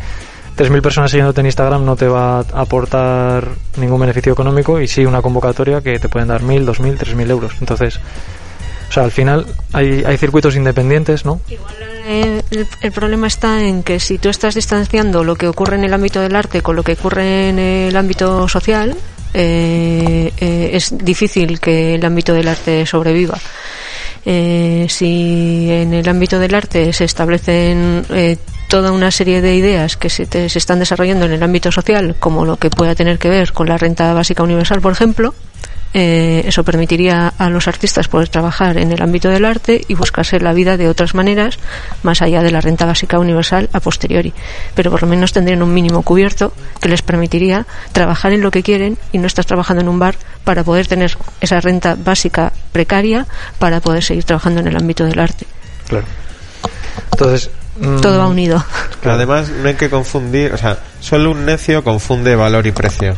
3.000 0.55 0.81
personas 0.83 1.09
siguiéndote 1.09 1.41
en 1.41 1.47
Instagram 1.47 1.83
no 1.83 1.95
te 1.95 2.07
va 2.07 2.39
a 2.39 2.61
aportar 2.61 3.49
ningún 3.77 3.99
beneficio 3.99 4.33
económico 4.33 4.79
y 4.79 4.87
sí 4.87 5.03
una 5.03 5.23
convocatoria 5.23 5.81
que 5.81 5.97
te 5.97 6.07
pueden 6.07 6.27
dar 6.27 6.43
1.000, 6.43 6.63
2.000, 6.63 6.97
3.000 6.97 7.31
euros. 7.31 7.53
Entonces, 7.59 7.99
o 8.89 8.91
sea, 8.91 9.03
al 9.03 9.11
final 9.11 9.45
hay, 9.73 10.03
hay 10.05 10.17
circuitos 10.17 10.55
independientes, 10.55 11.25
¿no? 11.25 11.41
Eh, 12.07 12.41
el, 12.81 12.91
problema 12.91 13.27
está 13.27 13.63
en 13.63 13.81
que 13.83 13.99
si 13.99 14.17
tú 14.19 14.29
estás 14.29 14.53
distanciando 14.55 15.23
lo 15.23 15.35
que 15.35 15.47
ocurre 15.47 15.75
en 15.75 15.83
el 15.83 15.93
ámbito 15.93 16.21
del 16.21 16.35
arte 16.35 16.61
con 16.61 16.75
lo 16.75 16.83
que 16.83 16.93
ocurre 16.93 17.49
en 17.49 17.57
el 17.59 17.95
ámbito 17.95 18.47
social, 18.47 18.95
eh, 19.33 20.31
eh, 20.37 20.69
es 20.73 20.95
difícil 20.97 21.59
que 21.59 21.95
el 21.95 22.05
ámbito 22.05 22.33
del 22.33 22.47
arte 22.47 22.85
sobreviva. 22.85 23.37
Eh, 24.27 24.87
si 24.89 25.67
en 25.71 25.93
el 25.93 26.07
ámbito 26.07 26.39
del 26.39 26.55
arte 26.55 26.93
se 26.93 27.03
establecen 27.05 28.05
toda 28.69 28.91
una 28.91 29.11
serie 29.11 29.41
de 29.41 29.55
ideas 29.55 29.97
que 29.97 30.09
se, 30.09 30.25
te- 30.25 30.49
se 30.49 30.57
están 30.59 30.79
desarrollando 30.79 31.25
en 31.25 31.33
el 31.33 31.43
ámbito 31.43 31.71
social, 31.71 32.15
como 32.19 32.45
lo 32.45 32.57
que 32.57 32.69
pueda 32.69 32.95
tener 32.95 33.19
que 33.19 33.29
ver 33.29 33.51
con 33.51 33.67
la 33.67 33.77
renta 33.77 34.13
básica 34.13 34.41
universal, 34.43 34.81
por 34.81 34.91
ejemplo, 34.93 35.33
eh, 35.97 36.43
eso 36.45 36.65
permitiría 36.65 37.31
a 37.37 37.49
los 37.49 37.69
artistas 37.69 38.09
poder 38.09 38.27
trabajar 38.27 38.77
en 38.77 38.91
el 38.91 39.01
ámbito 39.01 39.29
del 39.29 39.45
arte 39.45 39.81
y 39.87 39.93
buscarse 39.93 40.41
la 40.41 40.51
vida 40.51 40.75
de 40.75 40.89
otras 40.89 41.15
maneras, 41.15 41.57
más 42.03 42.21
allá 42.21 42.43
de 42.43 42.51
la 42.51 42.59
renta 42.59 42.85
básica 42.85 43.17
universal 43.17 43.69
a 43.71 43.79
posteriori. 43.79 44.33
Pero 44.75 44.91
por 44.91 45.03
lo 45.03 45.07
menos 45.07 45.31
tendrían 45.31 45.63
un 45.63 45.73
mínimo 45.73 46.01
cubierto 46.01 46.51
que 46.81 46.89
les 46.89 47.01
permitiría 47.01 47.65
trabajar 47.93 48.33
en 48.33 48.41
lo 48.41 48.51
que 48.51 48.61
quieren 48.61 48.97
y 49.13 49.19
no 49.19 49.27
estar 49.27 49.45
trabajando 49.45 49.83
en 49.83 49.87
un 49.87 49.97
bar 49.97 50.17
para 50.43 50.65
poder 50.65 50.85
tener 50.85 51.17
esa 51.39 51.61
renta 51.61 51.95
básica 51.97 52.51
precaria 52.73 53.25
para 53.57 53.79
poder 53.79 54.03
seguir 54.03 54.25
trabajando 54.25 54.59
en 54.59 54.67
el 54.67 54.75
ámbito 54.75 55.05
del 55.05 55.17
arte. 55.17 55.47
Claro. 55.87 56.05
Entonces. 57.13 57.49
mm, 57.79 58.01
Todo 58.01 58.19
va 58.19 58.27
unido. 58.27 58.61
Además, 59.05 59.47
no 59.47 59.69
hay 59.69 59.75
que 59.75 59.89
confundir, 59.89 60.51
o 60.51 60.57
sea, 60.57 60.77
solo 60.99 61.31
un 61.31 61.45
necio 61.45 61.85
confunde 61.85 62.35
valor 62.35 62.67
y 62.67 62.73
precio. 62.73 63.15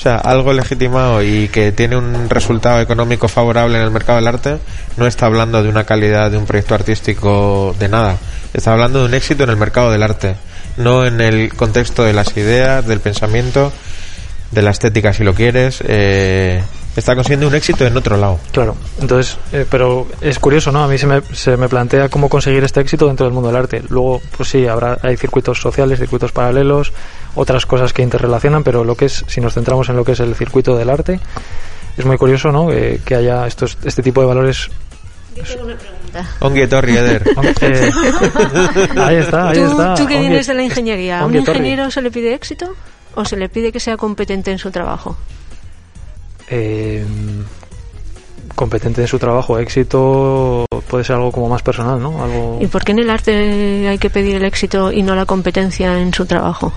O 0.00 0.02
sea, 0.02 0.16
algo 0.16 0.54
legitimado 0.54 1.22
y 1.22 1.48
que 1.48 1.72
tiene 1.72 1.94
un 1.94 2.30
resultado 2.30 2.80
económico 2.80 3.28
favorable 3.28 3.76
en 3.76 3.84
el 3.84 3.90
mercado 3.90 4.16
del 4.16 4.28
arte 4.28 4.56
no 4.96 5.06
está 5.06 5.26
hablando 5.26 5.62
de 5.62 5.68
una 5.68 5.84
calidad 5.84 6.30
de 6.30 6.38
un 6.38 6.46
proyecto 6.46 6.74
artístico 6.74 7.76
de 7.78 7.90
nada. 7.90 8.16
Está 8.54 8.72
hablando 8.72 9.00
de 9.00 9.04
un 9.04 9.12
éxito 9.12 9.44
en 9.44 9.50
el 9.50 9.58
mercado 9.58 9.92
del 9.92 10.02
arte, 10.02 10.36
no 10.78 11.04
en 11.04 11.20
el 11.20 11.52
contexto 11.52 12.02
de 12.02 12.14
las 12.14 12.34
ideas, 12.34 12.86
del 12.86 13.00
pensamiento, 13.00 13.74
de 14.52 14.62
la 14.62 14.70
estética, 14.70 15.12
si 15.12 15.22
lo 15.22 15.34
quieres. 15.34 15.84
Eh, 15.86 16.62
está 16.96 17.14
consiguiendo 17.14 17.46
un 17.48 17.54
éxito 17.54 17.86
en 17.86 17.96
otro 17.96 18.16
lado. 18.16 18.38
Claro, 18.52 18.76
entonces, 19.00 19.36
eh, 19.52 19.64
pero 19.70 20.06
es 20.20 20.38
curioso, 20.38 20.72
¿no? 20.72 20.82
A 20.84 20.88
mí 20.88 20.98
se 20.98 21.06
me, 21.06 21.22
se 21.32 21.56
me 21.56 21.68
plantea 21.68 22.08
cómo 22.08 22.28
conseguir 22.28 22.62
este 22.64 22.80
éxito 22.80 23.06
dentro 23.06 23.26
del 23.26 23.32
mundo 23.32 23.48
del 23.48 23.56
arte. 23.56 23.82
Luego, 23.88 24.20
pues 24.36 24.48
sí, 24.48 24.66
habrá, 24.66 24.98
hay 25.02 25.16
circuitos 25.16 25.60
sociales, 25.60 25.98
circuitos 25.98 26.32
paralelos, 26.32 26.92
otras 27.34 27.64
cosas 27.66 27.92
que 27.92 28.02
interrelacionan, 28.02 28.64
pero 28.64 28.84
lo 28.84 28.96
que 28.96 29.06
es, 29.06 29.24
si 29.28 29.40
nos 29.40 29.54
centramos 29.54 29.88
en 29.88 29.96
lo 29.96 30.04
que 30.04 30.12
es 30.12 30.20
el 30.20 30.34
circuito 30.34 30.76
del 30.76 30.90
arte, 30.90 31.20
es 31.96 32.04
muy 32.04 32.16
curioso, 32.18 32.50
¿no? 32.52 32.72
Eh, 32.72 33.00
que 33.04 33.14
haya 33.14 33.46
estos, 33.46 33.78
este 33.84 34.02
tipo 34.02 34.20
de 34.20 34.26
valores. 34.26 34.68
Ongi 36.40 36.60
etorri, 36.62 36.96
Eder. 36.96 37.22
Eh, 37.60 37.90
ahí 38.96 39.16
está, 39.16 39.50
ahí 39.50 39.58
¿Tú, 39.58 39.70
está. 39.70 39.94
tú 39.94 40.06
que 40.06 40.14
Ongi- 40.16 40.20
vienes 40.20 40.46
de 40.46 40.54
la 40.54 40.62
ingeniería, 40.62 41.20
¿a 41.20 41.26
un 41.26 41.36
ingeniero 41.36 41.90
se 41.90 42.02
le 42.02 42.10
pide 42.10 42.34
éxito 42.34 42.74
o 43.14 43.24
se 43.24 43.36
le 43.36 43.48
pide 43.48 43.70
que 43.72 43.80
sea 43.80 43.96
competente 43.96 44.50
en 44.50 44.58
su 44.58 44.70
trabajo? 44.70 45.16
Eh, 46.50 47.04
competente 48.54 49.00
en 49.00 49.08
su 49.08 49.18
trabajo, 49.18 49.58
éxito 49.58 50.66
puede 50.88 51.04
ser 51.04 51.16
algo 51.16 51.32
como 51.32 51.48
más 51.48 51.62
personal, 51.62 52.00
¿no? 52.00 52.22
Algo 52.22 52.58
¿Y 52.60 52.66
por 52.66 52.84
qué 52.84 52.92
en 52.92 52.98
el 52.98 53.10
arte 53.10 53.88
hay 53.88 53.98
que 53.98 54.10
pedir 54.10 54.36
el 54.36 54.44
éxito 54.44 54.92
y 54.92 55.02
no 55.02 55.14
la 55.14 55.24
competencia 55.24 55.98
en 55.98 56.12
su 56.12 56.26
trabajo? 56.26 56.72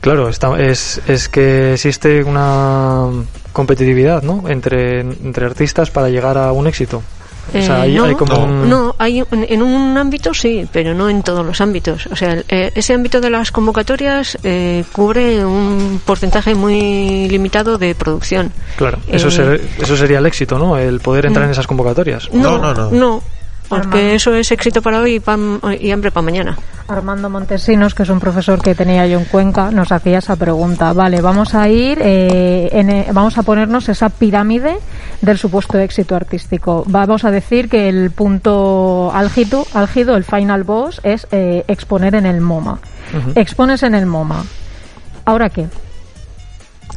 Claro, 0.00 0.28
está, 0.28 0.58
es, 0.60 1.02
es 1.08 1.28
que 1.28 1.74
existe 1.74 2.22
una 2.22 3.08
competitividad, 3.52 4.22
¿no? 4.22 4.48
Entre, 4.48 5.00
entre 5.00 5.44
artistas 5.44 5.90
para 5.90 6.08
llegar 6.08 6.38
a 6.38 6.52
un 6.52 6.68
éxito. 6.68 7.02
O 7.48 7.62
sea, 7.62 7.78
Eh, 7.78 7.82
hay, 7.82 7.94
no, 7.94 8.04
hay 8.04 8.14
como 8.14 8.44
un- 8.44 8.68
no, 8.68 8.94
hay 8.98 9.22
un- 9.22 9.46
en 9.48 9.62
un 9.62 9.96
ámbito 9.96 10.34
sí, 10.34 10.68
pero 10.72 10.94
no 10.94 11.08
en 11.08 11.22
todos 11.22 11.44
los 11.46 11.60
ámbitos. 11.60 12.06
O 12.08 12.16
sea, 12.16 12.32
el- 12.32 12.44
eh, 12.48 12.70
ese 12.74 12.92
ámbito 12.94 13.20
de 13.20 13.30
las 13.30 13.50
convocatorias 13.52 14.36
eh, 14.42 14.84
cubre 14.92 15.44
un 15.44 16.00
porcentaje 16.04 16.54
muy 16.54 17.28
limitado 17.28 17.78
de 17.78 17.94
producción. 17.94 18.52
Claro, 18.76 18.98
eso, 19.08 19.28
Eh, 19.28 19.30
ser- 19.30 19.60
eso 19.80 19.96
sería 19.96 20.18
el 20.18 20.26
éxito, 20.26 20.58
¿no? 20.58 20.76
El 20.76 21.00
poder 21.00 21.26
entrar 21.26 21.46
en 21.46 21.52
esas 21.52 21.66
convocatorias. 21.66 22.28
No, 22.32 22.58
no, 22.58 22.74
no. 22.74 22.90
no, 22.90 23.22
porque 23.68 23.86
Armando. 23.88 24.14
eso 24.14 24.34
es 24.34 24.50
éxito 24.52 24.82
para 24.82 25.00
hoy 25.00 25.14
y, 25.16 25.20
pan- 25.20 25.60
y 25.80 25.90
hambre 25.90 26.10
para 26.10 26.24
mañana. 26.24 26.58
Armando 26.88 27.28
Montesinos, 27.28 27.94
que 27.94 28.02
es 28.04 28.08
un 28.08 28.18
profesor 28.18 28.62
que 28.62 28.74
tenía 28.74 29.06
yo 29.06 29.18
en 29.18 29.26
Cuenca, 29.26 29.70
nos 29.70 29.92
hacía 29.92 30.18
esa 30.18 30.36
pregunta. 30.36 30.92
Vale, 30.94 31.20
vamos 31.20 31.54
a 31.54 31.68
ir, 31.68 31.98
eh, 32.02 32.70
en, 32.72 33.14
vamos 33.14 33.36
a 33.36 33.42
ponernos 33.42 33.88
esa 33.90 34.08
pirámide 34.08 34.78
del 35.20 35.38
supuesto 35.38 35.78
éxito 35.78 36.14
artístico. 36.16 36.84
Vamos 36.86 37.24
a 37.24 37.30
decir 37.30 37.68
que 37.68 37.88
el 37.88 38.10
punto 38.10 39.10
álgido, 39.14 39.66
álgido 39.74 40.16
el 40.16 40.24
final 40.24 40.64
boss, 40.64 41.00
es 41.02 41.26
eh, 41.32 41.64
exponer 41.68 42.14
en 42.14 42.26
el 42.26 42.40
MoMA. 42.40 42.78
Expones 43.34 43.82
en 43.82 43.94
el 43.94 44.06
MoMA. 44.06 44.44
¿Ahora 45.24 45.48
qué? 45.50 45.66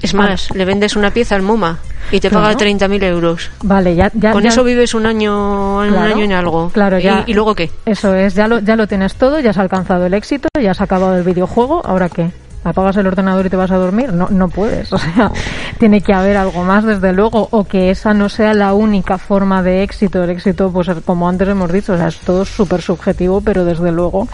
Es 0.02 0.14
más, 0.14 0.50
le 0.56 0.66
vendes 0.66 0.96
una 0.96 1.12
pieza 1.12 1.36
al 1.36 1.42
MoMA 1.44 1.78
y 2.12 2.20
te 2.20 2.30
Claro. 2.30 2.46
paga 2.46 2.58
30.000 2.58 3.04
euros. 3.04 3.52
Vale, 3.62 3.96
ya, 3.96 4.10
ya 4.14 4.32
Con 4.32 4.42
ya- 4.44 4.50
eso 4.50 4.64
vives 4.64 4.94
un 4.96 5.06
año, 5.06 5.84
en 5.86 5.94
un 5.94 6.00
año 6.00 6.24
en 6.24 6.32
algo. 6.34 6.70
claro, 6.70 6.98
¿Y- 6.98 7.04
ya. 7.04 7.24
¿Y, 7.28 7.34
luego 7.34 7.54
qué? 7.54 7.70
Eso 7.86 8.16
es, 8.16 8.34
ya 8.34 8.48
lo, 8.48 8.60
ya 8.60 8.76
lo 8.76 8.88
tienes 8.88 9.16
todo, 9.16 9.40
ya 9.40 9.52
has 9.52 9.58
alcanzado 9.60 10.06
el 10.08 10.14
éxito, 10.16 10.48
ya 10.60 10.72
has 10.72 10.82
acabado 10.82 11.16
el 11.18 11.24
videojuego, 11.24 11.86
¿ahora 11.86 12.10
qué? 12.10 12.32
¿Apagas 12.64 12.96
el 12.98 13.08
ordenador 13.08 13.46
y 13.46 13.50
te 13.50 13.56
vas 13.56 13.72
a 13.72 13.78
dormir? 13.78 14.14
No, 14.14 14.28
no 14.30 14.48
puedes. 14.50 14.92
O 14.94 14.98
sea, 14.98 15.32
tiene 15.80 16.02
que 16.02 16.14
haber 16.14 16.38
algo 16.38 16.64
más, 16.64 16.84
desde 16.84 17.12
luego, 17.12 17.48
o 17.52 17.64
que 17.64 17.90
esa 17.90 18.14
no 18.14 18.30
sea 18.30 18.54
la 18.54 18.74
única 18.74 19.18
forma 19.18 19.64
de 19.64 19.84
éxito. 19.84 20.24
El 20.24 20.30
éxito, 20.30 20.72
pues 20.72 20.88
como 21.06 21.28
antes 21.28 21.48
hemos 21.48 21.72
dicho, 21.72 21.94
o 21.94 21.98
sea, 21.98 22.08
es 22.08 22.18
todo 22.20 22.46
súper 22.46 22.82
subjetivo, 22.82 23.42
pero 23.42 23.66
desde 23.66 23.92
luego 23.92 24.28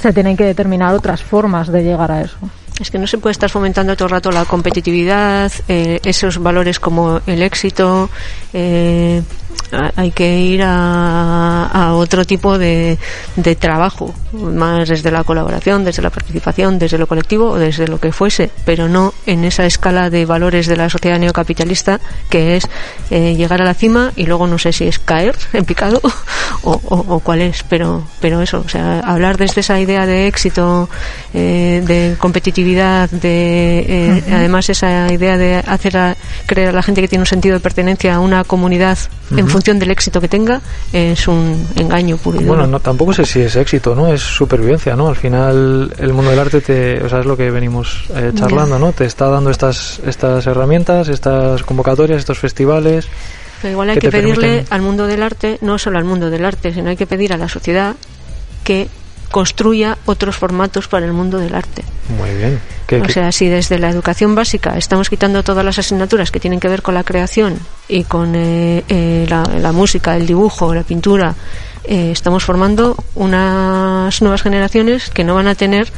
se 0.00 0.12
tienen 0.12 0.36
que 0.36 0.44
determinar 0.44 0.94
otras 0.94 1.22
formas 1.22 1.68
de 1.68 1.82
llegar 1.84 2.10
a 2.10 2.22
eso. 2.22 2.36
Es 2.80 2.90
que 2.90 2.98
no 2.98 3.06
se 3.06 3.18
puede 3.18 3.32
estar 3.32 3.50
fomentando 3.50 3.96
todo 3.96 4.06
el 4.06 4.12
rato 4.12 4.30
la 4.30 4.44
competitividad, 4.44 5.50
eh, 5.68 6.00
esos 6.04 6.38
valores 6.38 6.78
como 6.78 7.20
el 7.26 7.42
éxito. 7.42 8.08
eh, 8.52 9.22
hay 9.96 10.10
que 10.12 10.38
ir 10.38 10.62
a, 10.62 11.66
a 11.66 11.94
otro 11.94 12.24
tipo 12.24 12.58
de, 12.58 12.98
de 13.36 13.56
trabajo, 13.56 14.14
más 14.32 14.88
desde 14.88 15.10
la 15.10 15.24
colaboración, 15.24 15.84
desde 15.84 16.02
la 16.02 16.10
participación, 16.10 16.78
desde 16.78 16.98
lo 16.98 17.06
colectivo 17.06 17.50
o 17.50 17.58
desde 17.58 17.86
lo 17.88 17.98
que 18.00 18.12
fuese, 18.12 18.50
pero 18.64 18.88
no 18.88 19.12
en 19.26 19.44
esa 19.44 19.66
escala 19.66 20.10
de 20.10 20.24
valores 20.26 20.66
de 20.66 20.76
la 20.76 20.88
sociedad 20.88 21.18
neocapitalista 21.18 22.00
que 22.30 22.56
es 22.56 22.64
eh, 23.10 23.34
llegar 23.36 23.60
a 23.62 23.64
la 23.64 23.74
cima 23.74 24.12
y 24.16 24.26
luego 24.26 24.46
no 24.46 24.58
sé 24.58 24.72
si 24.72 24.84
es 24.86 24.98
caer 24.98 25.36
en 25.52 25.64
picado 25.64 26.00
o, 26.62 26.72
o- 26.72 27.04
o 27.14 27.20
cuál 27.20 27.40
es, 27.42 27.62
pero, 27.68 28.04
pero 28.20 28.40
eso, 28.42 28.62
o 28.64 28.68
sea, 28.68 29.00
hablar 29.00 29.36
desde 29.38 29.60
esa 29.60 29.78
idea 29.80 30.06
de 30.06 30.26
éxito, 30.26 30.88
eh, 31.34 31.82
de 31.86 32.16
competitividad, 32.18 33.08
de 33.10 33.78
eh, 33.88 34.24
además 34.32 34.68
esa 34.70 35.12
idea 35.12 35.36
de 35.36 35.56
hacer 35.56 35.96
a, 35.96 36.16
creer 36.46 36.68
a 36.70 36.72
la 36.72 36.82
gente 36.82 37.00
que 37.00 37.08
tiene 37.08 37.22
un 37.22 37.26
sentido 37.26 37.54
de 37.54 37.60
pertenencia 37.60 38.14
a 38.14 38.20
una 38.20 38.44
comunidad 38.44 38.98
en 39.38 39.48
función 39.48 39.78
del 39.78 39.90
éxito 39.90 40.20
que 40.20 40.28
tenga, 40.28 40.60
es 40.92 41.28
un 41.28 41.66
engaño 41.76 42.16
puro 42.16 42.38
y 42.40 42.44
duro. 42.44 42.54
Bueno, 42.56 42.66
no, 42.68 42.80
tampoco 42.80 43.12
sé 43.12 43.24
si 43.24 43.40
es 43.40 43.56
éxito, 43.56 43.94
¿no? 43.94 44.12
Es 44.12 44.20
supervivencia, 44.20 44.96
¿no? 44.96 45.08
Al 45.08 45.16
final 45.16 45.92
el 45.98 46.12
mundo 46.12 46.30
del 46.30 46.38
arte 46.40 46.60
te, 46.60 47.02
o 47.02 47.08
sea, 47.08 47.20
es 47.20 47.26
lo 47.26 47.36
que 47.36 47.50
venimos 47.50 48.04
eh, 48.14 48.32
charlando, 48.34 48.78
¿no? 48.78 48.92
Te 48.92 49.04
está 49.04 49.28
dando 49.28 49.50
estas 49.50 50.00
estas 50.06 50.46
herramientas, 50.46 51.08
estas 51.08 51.62
convocatorias, 51.62 52.18
estos 52.18 52.38
festivales. 52.38 53.06
Pero 53.62 53.72
igual 53.72 53.90
hay 53.90 53.98
que 53.98 54.10
pedirle 54.10 54.62
permiten- 54.62 54.66
al 54.70 54.82
mundo 54.82 55.06
del 55.06 55.22
arte, 55.22 55.58
no 55.62 55.78
solo 55.78 55.98
al 55.98 56.04
mundo 56.04 56.30
del 56.30 56.44
arte, 56.44 56.72
sino 56.72 56.90
hay 56.90 56.96
que 56.96 57.06
pedir 57.06 57.32
a 57.32 57.36
la 57.36 57.48
sociedad 57.48 57.96
que 58.64 58.88
construya 59.30 59.98
otros 60.06 60.36
formatos 60.36 60.88
para 60.88 61.06
el 61.06 61.12
mundo 61.12 61.38
del 61.38 61.54
arte. 61.54 61.84
Muy 62.16 62.30
bien. 62.34 62.60
O 63.04 63.08
sea, 63.10 63.32
si 63.32 63.48
desde 63.48 63.78
la 63.78 63.90
educación 63.90 64.34
básica 64.34 64.78
estamos 64.78 65.10
quitando 65.10 65.42
todas 65.42 65.64
las 65.64 65.78
asignaturas 65.78 66.30
que 66.30 66.40
tienen 66.40 66.58
que 66.58 66.68
ver 66.68 66.80
con 66.80 66.94
la 66.94 67.04
creación 67.04 67.58
y 67.86 68.04
con 68.04 68.34
eh, 68.34 68.82
eh, 68.88 69.26
la, 69.28 69.42
la 69.42 69.72
música, 69.72 70.16
el 70.16 70.26
dibujo, 70.26 70.74
la 70.74 70.84
pintura, 70.84 71.34
eh, 71.90 72.10
estamos 72.12 72.44
formando 72.44 72.96
unas 73.14 74.20
nuevas 74.20 74.42
generaciones 74.42 75.08
que 75.08 75.24
no 75.24 75.34
van 75.34 75.48
a 75.48 75.54
tener, 75.54 75.90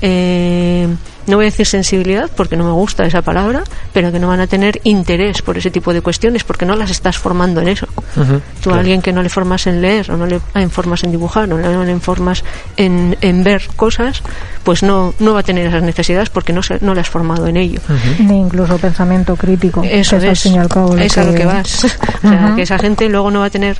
eh, 0.00 0.88
no 1.26 1.36
voy 1.36 1.46
a 1.46 1.50
decir 1.50 1.66
sensibilidad 1.66 2.30
porque 2.36 2.56
no 2.56 2.64
me 2.64 2.72
gusta 2.72 3.04
esa 3.04 3.22
palabra, 3.22 3.64
pero 3.92 4.12
que 4.12 4.18
no 4.18 4.28
van 4.28 4.40
a 4.40 4.46
tener 4.46 4.80
interés 4.84 5.42
por 5.42 5.56
ese 5.58 5.70
tipo 5.70 5.92
de 5.92 6.00
cuestiones 6.00 6.44
porque 6.44 6.66
no 6.66 6.76
las 6.76 6.90
estás 6.90 7.18
formando 7.18 7.60
en 7.60 7.68
eso. 7.68 7.86
Ujú, 8.16 8.34
Tú 8.34 8.62
claro. 8.62 8.76
a 8.76 8.80
alguien 8.80 9.02
que 9.02 9.12
no 9.12 9.22
le 9.22 9.28
formas 9.28 9.66
en 9.66 9.80
leer 9.80 10.10
o 10.10 10.16
no 10.16 10.26
le 10.26 10.40
informas 10.60 11.04
en 11.04 11.10
dibujar 11.10 11.52
o 11.52 11.58
no 11.58 11.84
le 11.84 11.92
informas 11.92 12.44
en, 12.76 13.16
en 13.20 13.44
ver 13.44 13.62
cosas, 13.76 14.22
pues 14.62 14.82
no, 14.82 15.14
no 15.18 15.34
va 15.34 15.40
a 15.40 15.42
tener 15.42 15.66
esas 15.66 15.82
necesidades 15.82 16.30
porque 16.30 16.52
no, 16.52 16.62
se, 16.62 16.78
no 16.80 16.94
le 16.94 17.00
has 17.00 17.08
formado 17.08 17.46
en 17.46 17.56
ello. 17.56 17.80
Ni 18.18 18.40
incluso 18.40 18.78
pensamiento 18.78 19.36
crítico. 19.36 19.82
Eso 19.82 20.18
que 20.18 20.30
es, 20.30 20.46
al 20.46 21.00
es 21.00 21.18
a 21.18 21.24
lo 21.24 21.34
que 21.34 21.44
vas. 21.44 21.84
O 21.84 22.28
sea, 22.28 22.52
que 22.56 22.62
esa 22.62 22.78
gente 22.78 23.08
luego 23.08 23.30
no 23.30 23.40
va 23.40 23.46
a 23.46 23.50
tener 23.50 23.76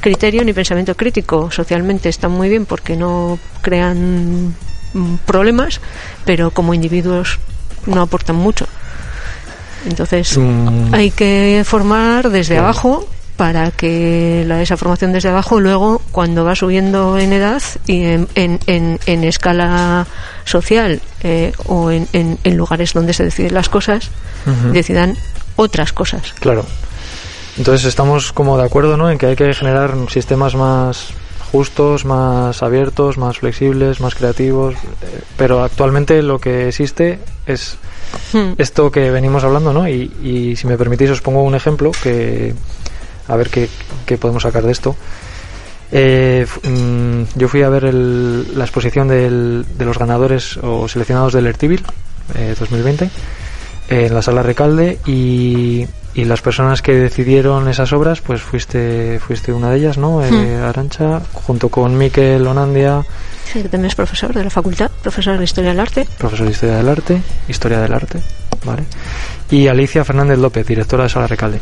criterio 0.00 0.44
ni 0.44 0.52
pensamiento 0.52 0.94
crítico. 0.96 1.50
Socialmente 1.50 2.08
están 2.08 2.32
muy 2.32 2.48
bien 2.48 2.66
porque 2.66 2.96
no 2.96 3.38
crean 3.62 4.54
problemas, 5.26 5.80
pero 6.24 6.50
como 6.50 6.74
individuos 6.74 7.38
no 7.86 8.02
aportan 8.02 8.36
mucho. 8.36 8.66
Entonces 9.86 10.36
Mm. 10.36 10.92
hay 10.94 11.10
que 11.10 11.62
formar 11.64 12.30
desde 12.30 12.58
abajo 12.58 13.08
para 13.36 13.70
que 13.70 14.42
la, 14.46 14.60
esa 14.60 14.76
formación 14.76 15.12
desde 15.12 15.28
abajo 15.28 15.60
luego 15.60 16.02
cuando 16.10 16.44
va 16.44 16.56
subiendo 16.56 17.16
en 17.18 17.32
edad 17.32 17.62
y 17.86 18.02
en, 18.02 18.28
en, 18.34 18.58
en- 18.66 18.98
en 19.06 19.22
escala 19.22 20.06
social 20.44 21.00
eh, 21.22 21.52
o 21.66 21.92
en, 21.92 22.08
lugares 22.56 22.92
donde 22.94 23.12
se 23.12 23.22
deciden 23.24 23.54
las 23.54 23.68
cosas 23.68 24.10
decidan 24.72 25.16
otras 25.54 25.92
cosas 25.92 26.32
Claro. 26.40 26.64
Entonces 27.56 27.86
estamos 27.86 28.32
como 28.32 28.56
de 28.58 28.64
acuerdo, 28.64 28.96
¿no? 28.96 29.08
En 29.10 29.18
que 29.18 29.26
hay 29.26 29.36
que 29.36 29.52
generar 29.54 29.94
sistemas 30.10 30.54
más 30.56 31.08
justos, 31.50 32.04
más 32.04 32.62
abiertos, 32.62 33.18
más 33.18 33.38
flexibles, 33.38 34.00
más 34.00 34.14
creativos. 34.14 34.74
eh, 34.74 35.20
Pero 35.36 35.62
actualmente 35.62 36.22
lo 36.22 36.38
que 36.38 36.68
existe 36.68 37.18
es 37.46 37.76
Hmm. 38.32 38.52
esto 38.56 38.90
que 38.90 39.10
venimos 39.10 39.44
hablando, 39.44 39.72
¿no? 39.72 39.86
Y, 39.88 40.10
y 40.22 40.56
si 40.56 40.66
me 40.66 40.78
permitís 40.78 41.10
os 41.10 41.20
pongo 41.20 41.42
un 41.42 41.54
ejemplo 41.54 41.90
que 42.02 42.54
a 43.28 43.36
ver 43.36 43.50
qué, 43.50 43.68
qué 44.06 44.16
podemos 44.16 44.42
sacar 44.44 44.62
de 44.64 44.72
esto. 44.72 44.96
Eh, 45.92 46.46
mm, 46.64 47.22
yo 47.38 47.48
fui 47.48 47.62
a 47.62 47.68
ver 47.68 47.84
el- 47.84 48.56
la 48.58 48.64
exposición 48.64 49.08
del- 49.08 49.64
de 49.76 49.84
los 49.84 49.98
ganadores 49.98 50.58
o 50.58 50.86
seleccionados 50.88 51.32
del 51.32 51.46
Ertibil 51.46 51.82
eh, 52.34 52.54
2020 52.58 53.10
en 53.88 54.14
la 54.14 54.20
sala 54.22 54.42
Recalde 54.42 54.98
y, 55.06 55.86
y 56.14 56.24
las 56.24 56.40
personas 56.42 56.82
que 56.82 56.94
decidieron 56.94 57.68
esas 57.68 57.92
obras, 57.92 58.20
pues 58.20 58.42
fuiste 58.42 59.20
fuiste 59.20 59.52
una 59.52 59.70
de 59.70 59.76
ellas, 59.78 59.98
¿no? 59.98 60.24
Eh, 60.24 60.56
Arancha, 60.56 61.20
junto 61.32 61.68
con 61.68 61.96
Miquel 61.96 62.46
Onandia, 62.46 63.04
Sí, 63.52 63.62
que 63.62 63.68
también 63.70 63.86
es 63.88 63.94
profesor 63.94 64.34
de 64.34 64.44
la 64.44 64.50
facultad, 64.50 64.90
profesor 65.02 65.38
de 65.38 65.44
Historia 65.44 65.70
del 65.70 65.80
Arte. 65.80 66.06
profesor 66.18 66.46
de 66.46 66.52
Historia 66.52 66.76
del 66.76 66.88
Arte, 66.88 67.22
Historia 67.48 67.78
del 67.80 67.94
Arte, 67.94 68.20
¿vale? 68.64 68.82
Y 69.50 69.68
Alicia 69.68 70.04
Fernández 70.04 70.38
López, 70.38 70.66
directora 70.66 71.04
de 71.04 71.08
Sala 71.08 71.26
Recalde. 71.26 71.60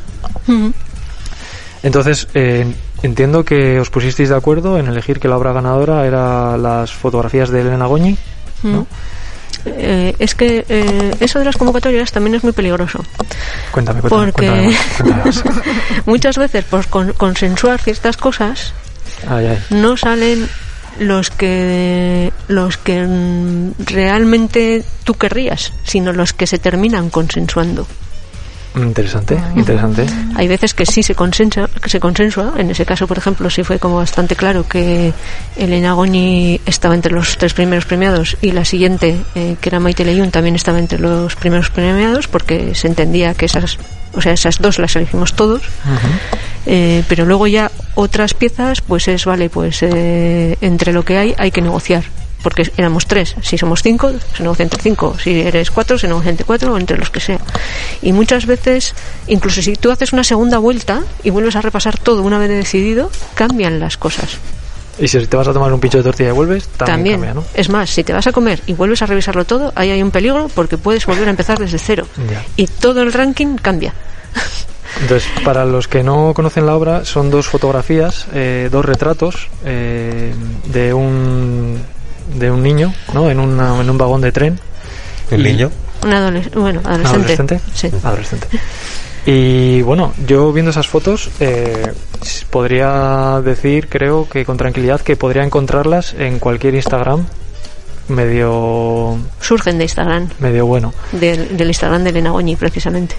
Entonces, 1.82 2.26
eh, 2.34 2.66
entiendo 3.02 3.44
que 3.44 3.78
os 3.78 3.90
pusisteis 3.90 4.30
de 4.30 4.36
acuerdo 4.36 4.78
en 4.78 4.86
elegir 4.88 5.20
que 5.20 5.28
la 5.28 5.36
obra 5.36 5.52
ganadora 5.52 6.04
era 6.06 6.56
las 6.56 6.92
fotografías 6.92 7.50
de 7.50 7.60
Elena 7.60 7.86
Goñi, 7.86 8.16
¿no? 8.64 8.86
Eh, 9.64 10.14
es 10.18 10.34
que 10.34 10.64
eh, 10.68 11.14
eso 11.20 11.38
de 11.38 11.44
las 11.44 11.56
convocatorias 11.56 12.12
también 12.12 12.34
es 12.34 12.44
muy 12.44 12.52
peligroso. 12.52 13.04
Cuéntame, 13.72 14.00
cuéntame, 14.00 14.32
Porque 14.32 14.46
cuéntame 14.46 14.68
más, 14.68 14.96
cuéntame 14.98 15.24
más. 15.24 15.44
muchas 16.06 16.38
veces 16.38 16.64
por 16.64 16.86
con- 16.86 17.12
consensuar 17.14 17.80
ciertas 17.80 18.16
cosas 18.16 18.72
Ay, 19.28 19.46
ay. 19.46 19.58
no 19.70 19.96
salen 19.96 20.48
los 20.98 21.30
que 21.30 22.32
los 22.48 22.76
que 22.78 23.06
realmente 23.84 24.84
tú 25.04 25.14
querrías, 25.14 25.72
sino 25.84 26.12
los 26.12 26.32
que 26.32 26.46
se 26.46 26.58
terminan 26.58 27.10
consensuando. 27.10 27.86
Interesante, 28.76 29.38
interesante. 29.54 30.06
Hay 30.34 30.48
veces 30.48 30.74
que 30.74 30.84
sí 30.84 31.02
se 31.02 31.14
consensa, 31.14 31.68
que 31.82 31.88
se 31.88 31.98
consensua. 31.98 32.52
En 32.58 32.70
ese 32.70 32.84
caso, 32.84 33.06
por 33.06 33.16
ejemplo, 33.16 33.48
sí 33.48 33.62
fue 33.62 33.78
como 33.78 33.96
bastante 33.96 34.36
claro 34.36 34.68
que 34.68 35.14
Elena 35.56 35.94
Goñi 35.94 36.60
estaba 36.66 36.94
entre 36.94 37.12
los 37.12 37.38
tres 37.38 37.54
primeros 37.54 37.86
premiados 37.86 38.36
y 38.42 38.52
la 38.52 38.66
siguiente, 38.66 39.18
eh, 39.34 39.56
que 39.60 39.68
era 39.70 39.80
Maite 39.80 40.04
Leyún, 40.04 40.30
también 40.30 40.54
estaba 40.56 40.78
entre 40.78 40.98
los 40.98 41.36
primeros 41.36 41.70
premiados 41.70 42.28
porque 42.28 42.74
se 42.74 42.88
entendía 42.88 43.32
que 43.32 43.46
esas, 43.46 43.78
o 44.12 44.20
sea, 44.20 44.34
esas 44.34 44.58
dos 44.58 44.78
las 44.78 44.94
elegimos 44.94 45.32
todos. 45.32 45.62
Eh, 46.66 47.02
pero 47.08 47.24
luego 47.24 47.46
ya 47.46 47.70
otras 47.94 48.34
piezas, 48.34 48.82
pues 48.82 49.08
es, 49.08 49.24
vale, 49.24 49.48
pues 49.48 49.82
eh, 49.82 50.58
entre 50.60 50.92
lo 50.92 51.02
que 51.02 51.16
hay 51.16 51.34
hay 51.38 51.50
que 51.50 51.62
negociar. 51.62 52.04
Porque 52.42 52.70
éramos 52.76 53.06
tres. 53.06 53.34
Si 53.42 53.58
somos 53.58 53.82
cinco, 53.82 54.12
se 54.36 54.42
negocia 54.42 54.62
entre 54.62 54.80
cinco. 54.80 55.16
Si 55.18 55.40
eres 55.40 55.70
cuatro, 55.70 55.98
se 55.98 56.06
negocia 56.06 56.30
entre 56.30 56.44
cuatro 56.44 56.72
o 56.74 56.78
entre 56.78 56.96
los 56.96 57.10
que 57.10 57.20
sea. 57.20 57.38
Y 58.02 58.12
muchas 58.12 58.46
veces, 58.46 58.94
incluso 59.26 59.62
si 59.62 59.74
tú 59.74 59.90
haces 59.90 60.12
una 60.12 60.22
segunda 60.24 60.58
vuelta 60.58 61.02
y 61.24 61.30
vuelves 61.30 61.56
a 61.56 61.62
repasar 61.62 61.98
todo 61.98 62.22
una 62.22 62.38
vez 62.38 62.50
decidido, 62.50 63.10
cambian 63.34 63.80
las 63.80 63.96
cosas. 63.96 64.36
Y 64.98 65.08
si 65.08 65.26
te 65.26 65.36
vas 65.36 65.46
a 65.48 65.52
tomar 65.52 65.72
un 65.72 65.80
pincho 65.80 65.98
de 65.98 66.04
tortilla 66.04 66.30
y 66.30 66.32
vuelves, 66.32 66.68
también, 66.68 66.96
También. 66.96 67.14
cambia, 67.20 67.34
¿no? 67.34 67.44
Es 67.52 67.68
más, 67.68 67.90
si 67.90 68.02
te 68.02 68.12
vas 68.14 68.26
a 68.26 68.32
comer 68.32 68.62
y 68.66 68.72
vuelves 68.72 69.02
a 69.02 69.06
revisarlo 69.06 69.44
todo, 69.44 69.72
ahí 69.74 69.90
hay 69.90 70.02
un 70.02 70.10
peligro 70.10 70.48
porque 70.54 70.78
puedes 70.78 71.04
volver 71.04 71.26
a 71.26 71.30
empezar 71.30 71.58
desde 71.58 71.78
cero. 71.78 72.06
Ya. 72.30 72.44
Y 72.56 72.66
todo 72.66 73.02
el 73.02 73.12
ranking 73.12 73.56
cambia. 73.56 73.92
Entonces, 75.02 75.28
para 75.44 75.66
los 75.66 75.88
que 75.88 76.02
no 76.02 76.32
conocen 76.34 76.64
la 76.64 76.74
obra, 76.74 77.04
son 77.04 77.30
dos 77.30 77.46
fotografías, 77.46 78.26
eh, 78.32 78.68
dos 78.72 78.84
retratos 78.84 79.48
eh, 79.64 80.32
de 80.66 80.94
un 80.94 81.78
de 82.34 82.50
un 82.50 82.62
niño, 82.62 82.92
¿no? 83.14 83.30
En, 83.30 83.38
una- 83.40 83.80
en 83.80 83.88
un 83.90 83.98
vagón 83.98 84.20
de 84.20 84.32
tren. 84.32 84.58
El 85.30 85.40
Y- 85.46 85.52
niño. 85.52 85.70
Un 86.04 86.12
adolescente. 86.12 86.58
Bueno, 86.58 86.80
adolescente. 86.84 87.32
¿Adolescente? 87.32 87.60
Sí. 87.74 87.90
Adolescente. 88.02 88.48
Y 89.28 89.82
bueno, 89.82 90.12
yo 90.24 90.52
viendo 90.52 90.70
esas 90.70 90.86
fotos 90.86 91.30
eh, 91.40 91.92
podría 92.48 93.40
decir, 93.44 93.88
creo 93.88 94.28
que 94.28 94.44
con 94.44 94.56
tranquilidad, 94.56 95.00
que 95.00 95.16
podría 95.16 95.42
encontrarlas 95.42 96.14
en 96.16 96.38
cualquier 96.38 96.76
Instagram 96.76 97.26
medio 98.08 99.18
Surgen 99.40 99.78
de 99.78 99.84
Instagram. 99.84 100.28
medio 100.38 100.66
bueno. 100.66 100.94
Del, 101.12 101.56
del 101.56 101.66
Instagram 101.68 102.04
de 102.04 102.10
Elena 102.10 102.30
Goñi, 102.30 102.54
precisamente. 102.54 103.16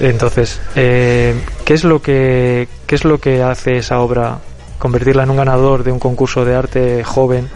Entonces, 0.00 0.60
eh, 0.76 1.34
¿qué 1.64 1.74
es 1.74 1.82
lo 1.82 2.00
que 2.00 2.68
qué 2.86 2.94
es 2.94 3.04
lo 3.04 3.18
que 3.18 3.42
hace 3.42 3.78
esa 3.78 3.98
obra 4.00 4.38
convertirla 4.78 5.24
en 5.24 5.30
un 5.30 5.36
ganador 5.38 5.82
de 5.82 5.90
un 5.90 5.98
concurso 5.98 6.44
de 6.44 6.54
arte 6.54 7.02
joven 7.02 7.48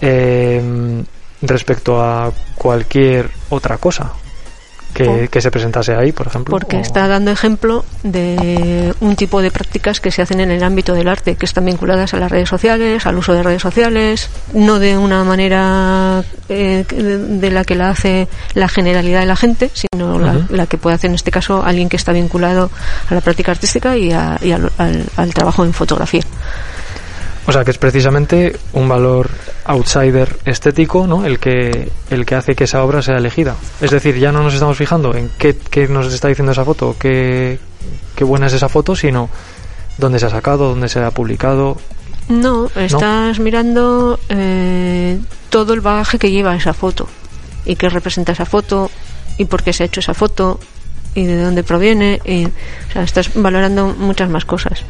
eh, 0.00 1.02
respecto 1.42 2.00
a 2.02 2.32
cualquier 2.56 3.30
otra 3.50 3.78
cosa 3.78 4.12
que, 4.94 5.04
Por- 5.04 5.28
que 5.28 5.40
se 5.42 5.50
presentase 5.50 5.94
ahí, 5.94 6.10
por 6.12 6.26
ejemplo? 6.26 6.50
Porque 6.52 6.78
o- 6.78 6.80
está 6.80 7.06
dando 7.06 7.30
ejemplo 7.30 7.84
de 8.02 8.94
un 9.00 9.14
tipo 9.14 9.42
de 9.42 9.50
prácticas 9.50 10.00
que 10.00 10.10
se 10.10 10.22
hacen 10.22 10.40
en 10.40 10.50
el 10.50 10.62
ámbito 10.64 10.94
del 10.94 11.06
arte, 11.08 11.34
que 11.36 11.44
están 11.44 11.66
vinculadas 11.66 12.14
a 12.14 12.16
las 12.16 12.30
redes 12.30 12.48
sociales, 12.48 13.04
al 13.04 13.18
uso 13.18 13.34
de 13.34 13.42
redes 13.42 13.60
sociales, 13.60 14.30
no 14.54 14.78
de 14.78 14.96
una 14.96 15.22
manera 15.22 16.24
eh, 16.48 16.86
de, 16.88 17.50
la 17.50 17.64
que 17.64 17.74
la 17.74 17.90
hace 17.90 18.26
la 18.54 18.68
generalidad 18.68 19.20
de 19.20 19.26
la 19.26 19.36
gente, 19.36 19.70
sino 19.74 20.18
la, 20.48 20.66
que 20.66 20.78
puede 20.78 20.96
hacer 20.96 21.10
en 21.10 21.16
este 21.16 21.30
caso 21.30 21.62
alguien 21.62 21.90
que 21.90 21.96
está 21.98 22.12
vinculado 22.12 22.70
a 23.10 23.14
la 23.14 23.20
práctica 23.20 23.52
artística 23.52 23.98
y, 23.98 24.12
a- 24.12 24.38
y 24.40 24.52
al, 24.52 24.72
al- 24.78 25.04
al 25.16 25.34
trabajo 25.34 25.62
en 25.62 25.74
fotografía. 25.74 26.22
O 27.46 27.52
sea, 27.52 27.64
que 27.64 27.70
es 27.70 27.78
precisamente 27.78 28.56
un 28.72 28.88
valor 28.88 29.30
outsider 29.66 30.36
estético, 30.44 31.06
¿no? 31.06 31.24
El 31.24 31.38
que, 31.38 31.90
el 32.10 32.26
que 32.26 32.34
hace 32.34 32.54
que 32.54 32.64
esa 32.64 32.82
obra 32.82 33.02
sea 33.02 33.18
elegida. 33.18 33.54
Es 33.80 33.92
decir, 33.92 34.16
ya 34.18 34.32
no 34.32 34.42
nos 34.42 34.54
estamos 34.54 34.76
fijando 34.76 35.14
en 35.14 35.30
qué, 35.38 35.56
qué 35.70 35.86
nos 35.86 36.12
está 36.12 36.28
diciendo 36.28 36.52
esa 36.52 36.64
foto, 36.64 36.96
qué, 36.98 37.58
qué 38.16 38.24
buena 38.24 38.46
es 38.46 38.54
esa 38.54 38.68
foto, 38.68 38.96
sino 38.96 39.28
dónde 39.98 40.18
se 40.18 40.26
ha 40.26 40.30
sacado, 40.30 40.70
dónde 40.70 40.88
se 40.88 41.00
ha 41.00 41.10
publicado. 41.12 41.76
No, 42.28 42.68
estás 42.74 43.38
mirando 43.38 44.18
eh, 44.28 45.20
todo 45.48 45.72
el 45.72 45.80
bagaje 45.80 46.18
que 46.18 46.32
lleva 46.32 46.56
esa 46.56 46.74
foto 46.74 47.06
y 47.64 47.76
qué 47.76 47.88
representa 47.88 48.32
esa 48.32 48.46
foto 48.46 48.90
y 49.38 49.44
por 49.44 49.62
qué 49.62 49.72
se 49.72 49.84
ha 49.84 49.86
hecho 49.86 50.00
esa 50.00 50.14
foto 50.14 50.58
y 51.16 51.24
de 51.24 51.42
dónde 51.42 51.64
proviene. 51.64 52.20
Y, 52.24 52.44
o 52.46 52.92
sea, 52.92 53.02
estás 53.02 53.30
valorando 53.34 53.88
muchas 53.98 54.30
más 54.30 54.44
cosas. 54.44 54.84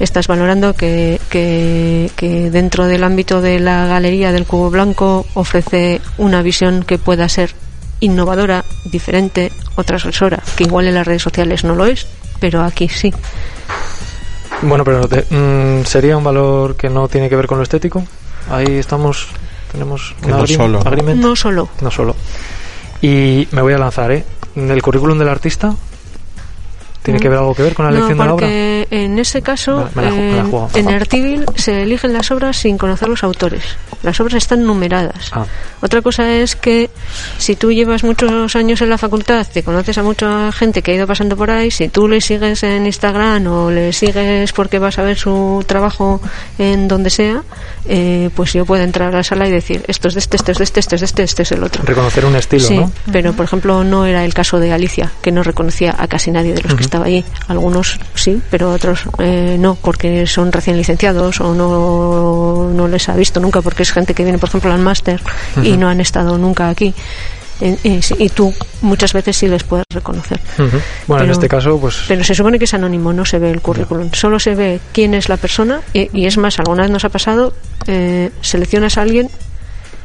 Estás 0.00 0.26
valorando 0.28 0.72
que, 0.74 1.20
que, 1.28 2.10
que 2.16 2.50
dentro 2.50 2.86
del 2.86 3.04
ámbito 3.04 3.42
de 3.42 3.60
la 3.60 3.86
galería 3.86 4.32
del 4.32 4.46
Cubo 4.46 4.70
Blanco 4.70 5.26
ofrece 5.34 6.00
una 6.16 6.40
visión 6.42 6.82
que 6.84 6.96
pueda 6.98 7.28
ser 7.28 7.50
innovadora, 8.00 8.64
diferente 8.84 9.50
o 9.74 9.82
transgresora, 9.84 10.40
que 10.56 10.64
igual 10.64 10.86
en 10.86 10.94
las 10.94 11.06
redes 11.06 11.22
sociales 11.22 11.64
no 11.64 11.74
lo 11.74 11.84
es, 11.84 12.06
pero 12.40 12.62
aquí 12.62 12.88
sí. 12.88 13.12
Bueno, 14.62 14.84
pero 14.84 15.06
de- 15.06 15.24
mm, 15.28 15.84
sería 15.84 16.16
un 16.16 16.24
valor 16.24 16.76
que 16.76 16.88
no 16.88 17.08
tiene 17.08 17.28
que 17.28 17.36
ver 17.36 17.46
con 17.46 17.58
lo 17.58 17.62
estético. 17.64 18.04
Ahí 18.50 18.76
estamos, 18.78 19.26
tenemos 19.72 20.14
Que 20.20 20.26
un 20.26 20.32
no 20.32 20.44
agreement- 20.44 20.56
solo. 20.56 21.14
No 21.16 21.36
solo. 21.36 21.68
No 21.80 21.90
solo. 21.90 22.16
Y 23.02 23.46
me 23.52 23.62
voy 23.62 23.72
a 23.74 23.78
lanzar, 23.78 24.10
¿eh? 24.10 24.24
¿El 24.58 24.82
currículum 24.82 25.16
del 25.18 25.28
artista 25.28 25.76
tiene 27.12 27.20
que 27.20 27.28
ver 27.28 27.38
algo 27.38 27.54
que 27.54 27.62
ver 27.62 27.74
con 27.74 27.84
la 27.86 27.90
No, 27.92 27.96
elección 27.98 28.18
de 28.18 28.24
la 28.24 28.34
obra? 28.34 28.46
porque 28.46 28.88
en 28.90 29.18
ese 29.18 29.42
caso, 29.42 29.88
Me 29.94 30.02
la- 30.02 30.10
me 30.10 30.36
la 30.36 30.42
me 30.44 30.52
la 30.52 30.68
en- 30.74 30.88
Ertibil 30.90 31.44
se 31.54 31.82
eligen 31.82 32.12
las 32.12 32.30
obras 32.30 32.56
sin 32.56 32.78
conocer 32.78 33.08
los 33.08 33.22
autores. 33.24 33.62
Las 34.02 34.20
obras 34.20 34.34
están 34.34 34.64
numeradas. 34.64 35.30
Ah. 35.32 35.44
Otra 35.82 36.02
cosa 36.02 36.32
es 36.34 36.54
que 36.56 36.88
si 37.38 37.56
tú 37.56 37.72
llevas 37.72 38.04
muchos 38.04 38.54
años 38.56 38.80
en 38.82 38.90
la 38.90 38.98
facultad, 38.98 39.46
te 39.52 39.62
conoces 39.62 39.98
a 39.98 40.02
mucha 40.02 40.52
gente 40.52 40.82
que 40.82 40.92
ha 40.92 40.94
ido 40.94 41.06
pasando 41.06 41.36
por 41.36 41.50
ahí, 41.50 41.70
si 41.70 41.88
tú 41.88 42.06
le 42.08 42.20
sigues 42.20 42.62
en 42.62 42.86
Instagram 42.86 43.46
o 43.46 43.70
le 43.70 43.92
sigues 43.92 44.52
porque 44.52 44.78
vas 44.78 44.98
a 44.98 45.02
ver 45.02 45.16
su 45.18 45.64
trabajo 45.66 46.20
en 46.58 46.88
donde 46.88 47.10
sea, 47.10 47.42
eh, 47.86 48.30
pues 48.34 48.52
yo 48.52 48.64
puedo 48.66 48.82
entrar 48.82 49.12
a 49.14 49.18
la 49.18 49.22
sala 49.24 49.48
y 49.48 49.50
decir, 49.50 49.84
esto 49.88 50.08
es 50.08 50.14
de 50.14 50.20
este, 50.20 50.36
esto 50.36 50.52
es 50.52 50.58
de 50.58 50.64
este, 50.64 50.80
esto 50.80 50.94
es 50.94 51.00
de 51.00 51.04
este, 51.06 51.22
este 51.22 51.42
es 51.42 51.52
el 51.52 51.62
otro. 51.64 51.82
Reconocer 51.84 52.24
un 52.24 52.36
estilo, 52.36 52.64
Sí, 52.66 52.76
¿no? 52.78 52.92
pero 53.12 53.32
por 53.32 53.44
ejemplo 53.46 53.82
no 53.84 54.04
era 54.06 54.24
el 54.24 54.34
caso 54.34 54.58
de 54.60 54.72
Alicia, 54.72 55.10
que 55.22 55.32
no 55.32 55.42
reconocía 55.42 55.94
a 55.98 56.06
casi 56.08 56.30
nadie 56.30 56.54
de 56.54 56.62
los 56.62 56.74
que 56.74 56.82
estaba 56.82 56.97
allí. 57.04 57.24
Algunos 57.48 57.98
sí, 58.14 58.40
pero 58.50 58.72
otros 58.72 59.00
eh, 59.18 59.56
no, 59.58 59.74
porque 59.76 60.26
son 60.26 60.50
recién 60.52 60.76
licenciados 60.76 61.40
o 61.40 61.54
no, 61.54 62.70
no 62.72 62.88
les 62.88 63.08
ha 63.08 63.14
visto 63.14 63.40
nunca, 63.40 63.62
porque 63.62 63.82
es 63.82 63.92
gente 63.92 64.14
que 64.14 64.22
viene, 64.24 64.38
por 64.38 64.48
ejemplo, 64.48 64.72
al 64.72 64.80
máster 64.80 65.20
y 65.62 65.76
no 65.76 65.88
han 65.88 66.00
estado 66.00 66.38
nunca 66.38 66.68
aquí. 66.68 66.94
Eh, 67.60 67.76
eh, 67.82 68.00
y 68.20 68.28
tú 68.28 68.54
muchas 68.82 69.12
veces 69.12 69.36
sí 69.36 69.48
les 69.48 69.64
puedes 69.64 69.84
reconocer. 69.92 70.38
Bueno, 71.08 71.24
en 71.24 71.30
este 71.32 71.48
caso, 71.48 71.76
pues 71.80 72.02
Pero 72.06 72.22
se 72.22 72.32
supone 72.36 72.56
que 72.56 72.66
es 72.66 72.74
anónimo, 72.74 73.12
no 73.12 73.24
se 73.24 73.40
ve 73.40 73.50
el 73.50 73.60
currículum. 73.60 74.10
Solo 74.12 74.38
se 74.38 74.54
ve 74.54 74.78
quién 74.92 75.12
es 75.14 75.28
la 75.28 75.36
persona 75.38 75.80
y, 75.92 76.08
y 76.16 76.26
es 76.26 76.38
más, 76.38 76.58
alguna 76.60 76.82
vez 76.82 76.92
nos 76.92 77.04
ha 77.04 77.08
pasado, 77.08 77.52
eh, 77.88 78.30
seleccionas 78.42 78.96
a 78.96 79.02
alguien 79.02 79.28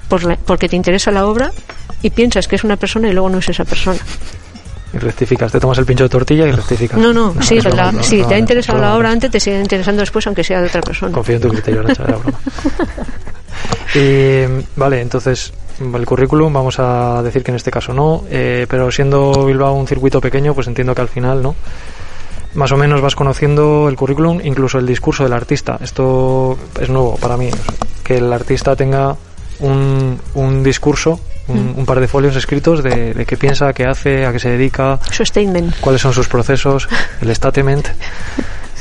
por 0.08 0.24
la- 0.24 0.36
porque 0.38 0.68
te 0.68 0.76
interesa 0.76 1.12
la 1.12 1.28
obra 1.28 1.52
y 2.02 2.10
piensas 2.10 2.48
que 2.48 2.56
es 2.56 2.64
una 2.64 2.76
persona 2.76 3.08
y 3.10 3.14
luego 3.14 3.30
no 3.30 3.38
es 3.38 3.48
esa 3.48 3.66
persona. 3.66 4.00
Y 4.94 4.98
rectificas, 5.00 5.52
te 5.52 5.60
tomas 5.60 5.78
el 5.80 5.86
pincho 5.86 6.04
de 6.04 6.10
tortilla 6.10 6.46
y 6.48 6.52
rectificas. 6.52 7.00
No, 7.00 7.12
no, 7.12 7.34
sí, 7.42 7.60
la- 7.62 7.92
no, 7.92 8.04
si 8.04 8.22
no, 8.22 8.28
te 8.28 8.36
ha 8.36 8.38
interesado 8.38 8.80
la 8.80 8.96
obra 8.96 9.10
antes, 9.12 9.32
te 9.32 9.40
sigue 9.40 9.60
interesando 9.60 10.02
después, 10.02 10.26
aunque 10.28 10.44
sea 10.44 10.62
de 10.62 10.68
otra 10.68 10.82
persona. 10.82 11.12
Confío 11.12 11.36
en 11.38 11.42
tu 11.42 11.50
criterio, 11.50 11.80
Arancha, 11.84 12.04
era 12.04 12.18
broma. 12.18 12.40
Y, 13.96 14.44
vale, 14.76 15.02
entonces 15.02 15.54
el 15.80 16.06
currículum 16.06 16.52
vamos 16.52 16.80
a 16.80 17.22
decir 17.24 17.44
que 17.44 17.52
en 17.52 17.56
este 17.58 17.70
caso 17.72 17.94
no, 17.94 18.24
eh, 18.30 18.66
pero 18.70 18.92
siendo 18.92 19.46
Bilbao 19.46 19.74
un 19.74 19.88
circuito 19.88 20.20
pequeño, 20.20 20.54
pues 20.56 20.68
entiendo 20.68 20.96
que 20.96 21.02
al 21.02 21.10
final 21.10 21.42
no. 21.44 21.56
Más 22.56 22.72
o 22.72 22.78
menos 22.78 23.02
vas 23.02 23.16
conociendo 23.16 23.88
el 23.90 23.96
currículum, 23.96 24.40
incluso 24.44 24.78
el 24.80 24.86
discurso 24.86 25.24
del 25.24 25.34
artista. 25.34 25.78
Esto 25.82 26.58
es 26.80 26.90
nuevo 26.90 27.16
para 27.18 27.38
mí, 27.38 27.50
que 28.04 28.18
el 28.18 28.32
artista 28.32 28.76
tenga 28.76 29.16
un, 29.60 30.20
un 30.36 30.64
discurso, 30.64 31.20
un, 31.48 31.76
un 31.78 31.86
par 31.86 32.00
de 32.00 32.08
folios 32.08 32.36
escritos 32.36 32.84
de, 32.84 33.14
de 33.14 33.26
qué 33.26 33.38
piensa, 33.38 33.74
qué 33.74 33.86
hace, 33.86 34.26
a 34.26 34.32
qué 34.32 34.40
se 34.40 34.50
dedica, 34.50 35.00
Su 35.12 35.26
statement. 35.26 35.76
cuáles 35.80 36.02
son 36.02 36.14
sus 36.14 36.28
procesos, 36.28 36.88
el 37.22 37.36
statement. 37.36 37.88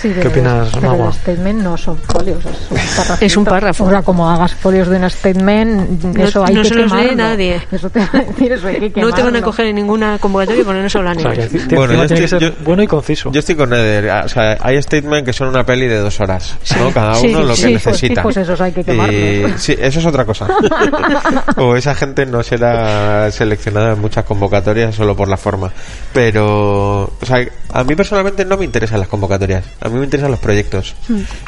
Sí, 0.03 0.09
¿Qué 0.09 0.15
pero- 0.17 0.31
opinas, 0.31 0.69
pero 0.75 0.89
Magua? 0.89 1.07
el 1.07 1.13
statement 1.15 1.63
no 1.63 1.77
son 1.77 1.97
folios, 1.99 2.45
es 2.45 2.71
un 2.71 2.77
párrafo. 2.97 3.25
Es 3.25 3.37
un 3.37 3.45
párrafo. 3.45 3.85
O 3.85 3.91
sea, 3.91 4.03
como 4.03 4.29
hagas 4.29 4.53
folios 4.55 4.89
de 4.89 4.97
un 4.97 5.09
statement, 5.09 6.03
No- 6.05 6.25
eso 6.25 6.45
hay 6.45 6.55
no 6.55 6.63
que 6.63 6.69
se 6.69 6.75
los 6.75 6.93
lee 6.93 7.15
nadie. 7.15 7.61
Eso 7.71 7.89
te 7.89 8.01
eso 8.01 8.67
hay 8.69 8.91
que 8.91 9.01
No 9.01 9.13
te 9.13 9.23
van 9.23 9.37
a 9.37 9.43
coger 9.43 9.67
en 9.67 9.77
ninguna 9.77 10.19
convocatoria 10.19 10.65
porque 10.65 10.81
no 10.83 10.89
se 10.91 10.99
hablan 10.99 11.19
O 11.19 11.21
sea, 11.21 11.33
que 11.33 11.43
ellos. 11.45 11.69
ti- 11.69 11.75
Bueno, 11.77 12.05
yo 12.05 12.15
estoy- 12.17 12.41
yo- 12.41 12.51
bueno 12.65 12.83
y 12.83 12.87
conciso. 12.89 13.31
Yo 13.33 13.39
estoy 13.39 13.55
con 13.55 13.73
Eder. 13.73 14.11
O 14.25 14.29
sea, 14.29 14.57
hay 14.61 14.83
statement 14.83 15.25
que 15.25 15.33
son 15.33 15.49
una 15.49 15.65
peli 15.65 15.87
de 15.87 15.99
dos 15.99 16.19
horas, 16.21 16.57
¿no? 16.79 16.91
Cada 16.91 17.15
Sí, 17.15 17.29
uno 17.29 17.43
lo 17.43 17.49
que 17.51 17.57
sí, 17.57 17.63
pues, 17.63 17.87
necesita. 17.87 18.23
pues 18.23 18.37
esos 18.39 18.61
hay 18.61 18.73
que 18.73 18.81
Y- 18.81 18.85
quemarlos. 18.85 19.61
sí, 19.63 19.77
eso 19.79 20.01
es 20.01 20.07
otra 20.07 20.25
cosa. 20.25 20.49
o 21.57 21.77
esa 21.77 21.95
gente 21.95 22.27
no 22.27 22.43
será 22.43 23.31
seleccionada 23.31 23.93
en 23.93 24.01
muchas 24.01 24.25
convocatorias 24.25 24.95
solo 24.95 25.15
por 25.17 25.29
la 25.29 25.37
forma. 25.37 25.71
Pero, 26.13 27.03
o 27.21 27.27
sea, 27.27 27.47
a 27.73 27.85
mí 27.85 27.95
personalmente 27.95 28.45
no 28.45 28.57
me 28.57 28.65
interesan 28.65 28.99
las 29.01 29.09
convocatorias. 29.09 29.65
A 29.81 29.89
mí 29.93 29.99
me 29.99 30.05
interesan 30.05 30.31
los 30.31 30.41
proyectos. 30.41 30.95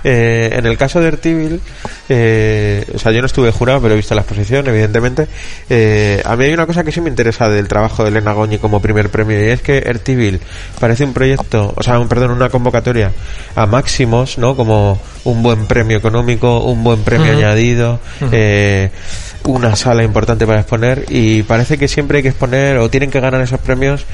Eh, 0.03 0.51
en 0.53 0.67
el 0.67 0.77
caso 0.77 1.01
de 1.01 1.09
Ertibil, 1.09 1.61
eh, 2.09 2.85
o 2.95 2.99
sea, 2.99 3.13
yo 3.13 3.21
no 3.21 3.27
estuve 3.27 3.51
jurado, 3.51 3.81
pero 3.81 3.95
he 3.95 3.97
visto 3.97 4.15
la 4.15 4.23
exposición, 4.23 4.67
evidentemente. 4.69 5.27
Eh, 5.69 6.23
a 6.25 6.37
mí 6.37 6.45
hay 6.45 6.53
una 6.53 6.67
cosa 6.67 6.85
que 6.85 6.93
sí 6.93 7.01
me 7.01 7.11
interesa 7.11 7.49
del 7.49 7.69
trabajo 7.69 8.03
de 8.03 8.11
Elena 8.11 8.33
Goñi 8.33 8.59
como 8.59 8.81
primer 8.81 9.11
premio 9.11 9.43
y 9.45 9.51
es 9.51 9.63
que 9.63 9.79
Ertibil 9.79 10.41
parece 10.79 11.05
un 11.05 11.13
proyecto, 11.13 11.73
o 11.77 11.83
sea, 11.83 11.99
un, 11.99 12.09
perdón, 12.09 12.31
una 12.33 12.49
convocatoria 12.49 13.13
a 13.55 13.67
máximos, 13.67 14.39
¿no? 14.39 14.57
Como 14.57 15.01
un 15.25 15.43
buen 15.43 15.67
premio 15.67 15.97
económico, 15.97 16.61
un 16.65 16.85
buen 16.85 17.03
premio 17.03 17.33
añadido, 17.33 18.01
eh, 18.33 18.91
una 19.45 19.77
sala 19.77 20.03
importante 20.03 20.47
para 20.47 20.61
exponer 20.61 21.05
y 21.09 21.43
parece 21.43 21.77
que 21.77 21.89
siempre 21.89 22.19
hay 22.19 22.23
que 22.23 22.31
exponer 22.31 22.79
o 22.79 22.89
tienen 22.89 23.11
que 23.11 23.21
ganar 23.21 23.41
esos 23.43 23.61
premios 23.61 24.07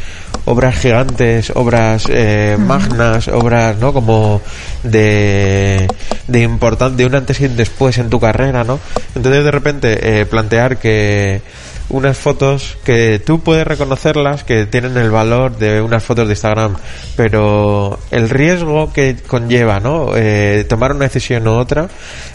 obras 0.44 0.76
gigantes, 0.76 1.52
obras 1.54 2.04
eh, 2.08 2.56
magnas, 2.58 3.28
obras, 3.28 3.76
¿no? 3.78 3.92
Como 3.92 4.42
de 4.82 5.86
de 6.26 6.42
importante, 6.42 7.02
de 7.02 7.06
un 7.06 7.14
antes 7.14 7.40
y 7.40 7.46
un 7.46 7.56
después 7.56 7.98
en 7.98 8.10
tu 8.10 8.18
carrera, 8.18 8.64
¿no? 8.64 8.80
Entonces 9.14 9.44
de 9.44 9.50
repente 9.50 10.20
eh, 10.20 10.26
plantear 10.26 10.78
que 10.78 11.42
unas 11.90 12.16
fotos 12.16 12.76
que 12.84 13.18
tú 13.18 13.40
puedes 13.40 13.66
reconocerlas 13.66 14.44
que 14.44 14.66
tienen 14.66 14.96
el 14.96 15.10
valor 15.10 15.58
de 15.58 15.80
unas 15.80 16.04
fotos 16.04 16.28
de 16.28 16.34
Instagram 16.34 16.76
pero 17.16 17.98
el 18.12 18.30
riesgo 18.30 18.92
que 18.92 19.16
conlleva 19.26 19.80
no 19.80 20.12
Eh, 20.14 20.64
tomar 20.68 20.92
una 20.92 21.04
decisión 21.04 21.46
u 21.48 21.52
otra 21.52 21.88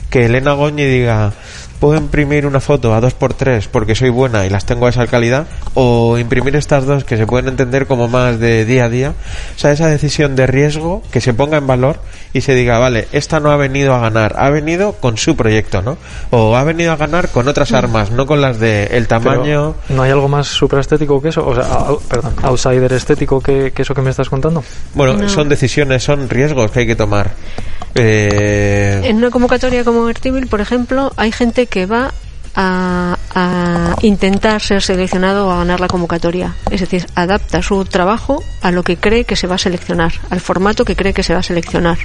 que 0.09 0.25
Elena 0.25 0.53
Goñi 0.53 0.83
diga 0.83 1.33
puedo 1.79 1.97
imprimir 1.97 2.45
una 2.45 2.59
foto 2.59 2.93
a 2.95 3.01
2x3 3.01 3.67
porque 3.71 3.95
soy 3.95 4.09
buena 4.09 4.45
y 4.45 4.49
las 4.49 4.65
tengo 4.65 4.85
a 4.87 4.89
esa 4.89 5.05
calidad 5.07 5.45
o 5.73 6.17
imprimir 6.17 6.55
estas 6.55 6.85
dos 6.85 7.03
que 7.03 7.17
se 7.17 7.27
pueden 7.27 7.47
entender 7.49 7.85
como 7.85 8.07
más 8.07 8.39
de 8.39 8.65
día 8.65 8.85
a 8.85 8.89
día 8.89 9.13
o 9.55 9.59
sea 9.59 9.71
esa 9.71 9.87
decisión 9.87 10.35
de 10.35 10.47
riesgo 10.47 11.01
que 11.11 11.21
se 11.21 11.33
ponga 11.33 11.57
en 11.57 11.67
valor 11.67 11.99
y 12.33 12.41
se 12.41 12.55
diga 12.55 12.79
vale 12.79 13.07
esta 13.11 13.39
no 13.39 13.51
ha 13.51 13.57
venido 13.57 13.93
a 13.93 13.99
ganar 13.99 14.35
ha 14.37 14.49
venido 14.49 14.93
con 14.93 15.17
su 15.17 15.35
proyecto 15.35 15.81
no 15.81 15.97
o 16.31 16.55
ha 16.55 16.63
venido 16.63 16.91
a 16.93 16.95
ganar 16.95 17.29
con 17.29 17.47
otras 17.47 17.71
armas 17.73 18.09
no 18.11 18.25
con 18.25 18.41
las 18.41 18.59
de 18.59 18.83
el 18.85 19.05
Pero, 19.05 19.07
tamaño 19.07 19.75
¿No 19.89 20.01
hay 20.03 20.11
algo 20.11 20.27
más 20.27 20.47
supraestético 20.47 21.21
que 21.21 21.29
eso? 21.29 21.45
O 21.45 21.53
sea, 21.55 21.63
au- 21.65 21.99
perdón, 22.07 22.33
outsider 22.43 22.91
estético 22.93 23.41
que, 23.41 23.71
que 23.71 23.81
eso 23.81 23.93
que 23.93 24.01
me 24.01 24.09
estás 24.09 24.29
contando. 24.29 24.63
Bueno, 24.93 25.13
No. 25.13 25.29
son 25.29 25.49
decisiones, 25.49 26.03
son 26.03 26.29
riesgos 26.29 26.71
que 26.71 26.79
hay 26.79 26.87
que 26.87 26.95
tomar. 26.95 27.31
Eh, 27.97 29.01
En 29.05 29.17
una 29.17 29.29
convocatoria 29.31 29.83
como 29.83 30.09
Ertibil, 30.09 30.47
por 30.47 30.59
ejemplo, 30.61 31.13
hay 31.15 31.31
gente 31.31 31.64
que 31.65 31.85
va 31.85 32.13
a, 32.55 33.17
a 33.33 33.95
intentar 34.01 34.61
ser 34.61 34.81
seleccionado 34.81 35.47
o 35.47 35.51
a 35.51 35.57
ganar 35.57 35.79
la 35.79 35.87
convocatoria. 35.87 36.55
Es 36.71 36.81
decir, 36.81 37.05
adapta 37.15 37.61
su 37.61 37.83
trabajo 37.85 38.43
a 38.61 38.71
lo 38.71 38.83
que 38.83 38.97
cree 38.97 39.25
que 39.25 39.35
se 39.35 39.47
va 39.47 39.55
a 39.55 39.57
seleccionar, 39.59 40.13
al 40.29 40.39
formato 40.39 40.85
que 40.85 40.95
cree 40.95 41.13
que 41.13 41.23
se 41.23 41.33
va 41.33 41.39
a 41.39 41.43
seleccionar. 41.43 41.97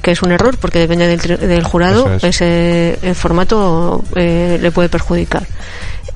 Que 0.00 0.12
es 0.12 0.22
un 0.22 0.32
error 0.32 0.56
porque 0.58 0.78
depende 0.78 1.06
del, 1.06 1.20
del 1.20 1.64
jurado, 1.64 2.14
es. 2.14 2.24
ese 2.24 2.98
el 3.02 3.14
formato 3.14 4.02
eh, 4.16 4.58
le 4.60 4.70
puede 4.70 4.88
perjudicar. 4.88 5.46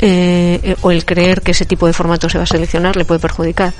Eh, 0.00 0.60
eh, 0.62 0.76
o 0.82 0.90
el 0.90 1.04
creer 1.04 1.40
que 1.40 1.52
ese 1.52 1.64
tipo 1.64 1.86
de 1.86 1.92
formato 1.92 2.28
se 2.28 2.36
va 2.36 2.44
a 2.44 2.46
seleccionar 2.46 2.96
le 2.96 3.04
puede 3.04 3.20
perjudicar. 3.20 3.72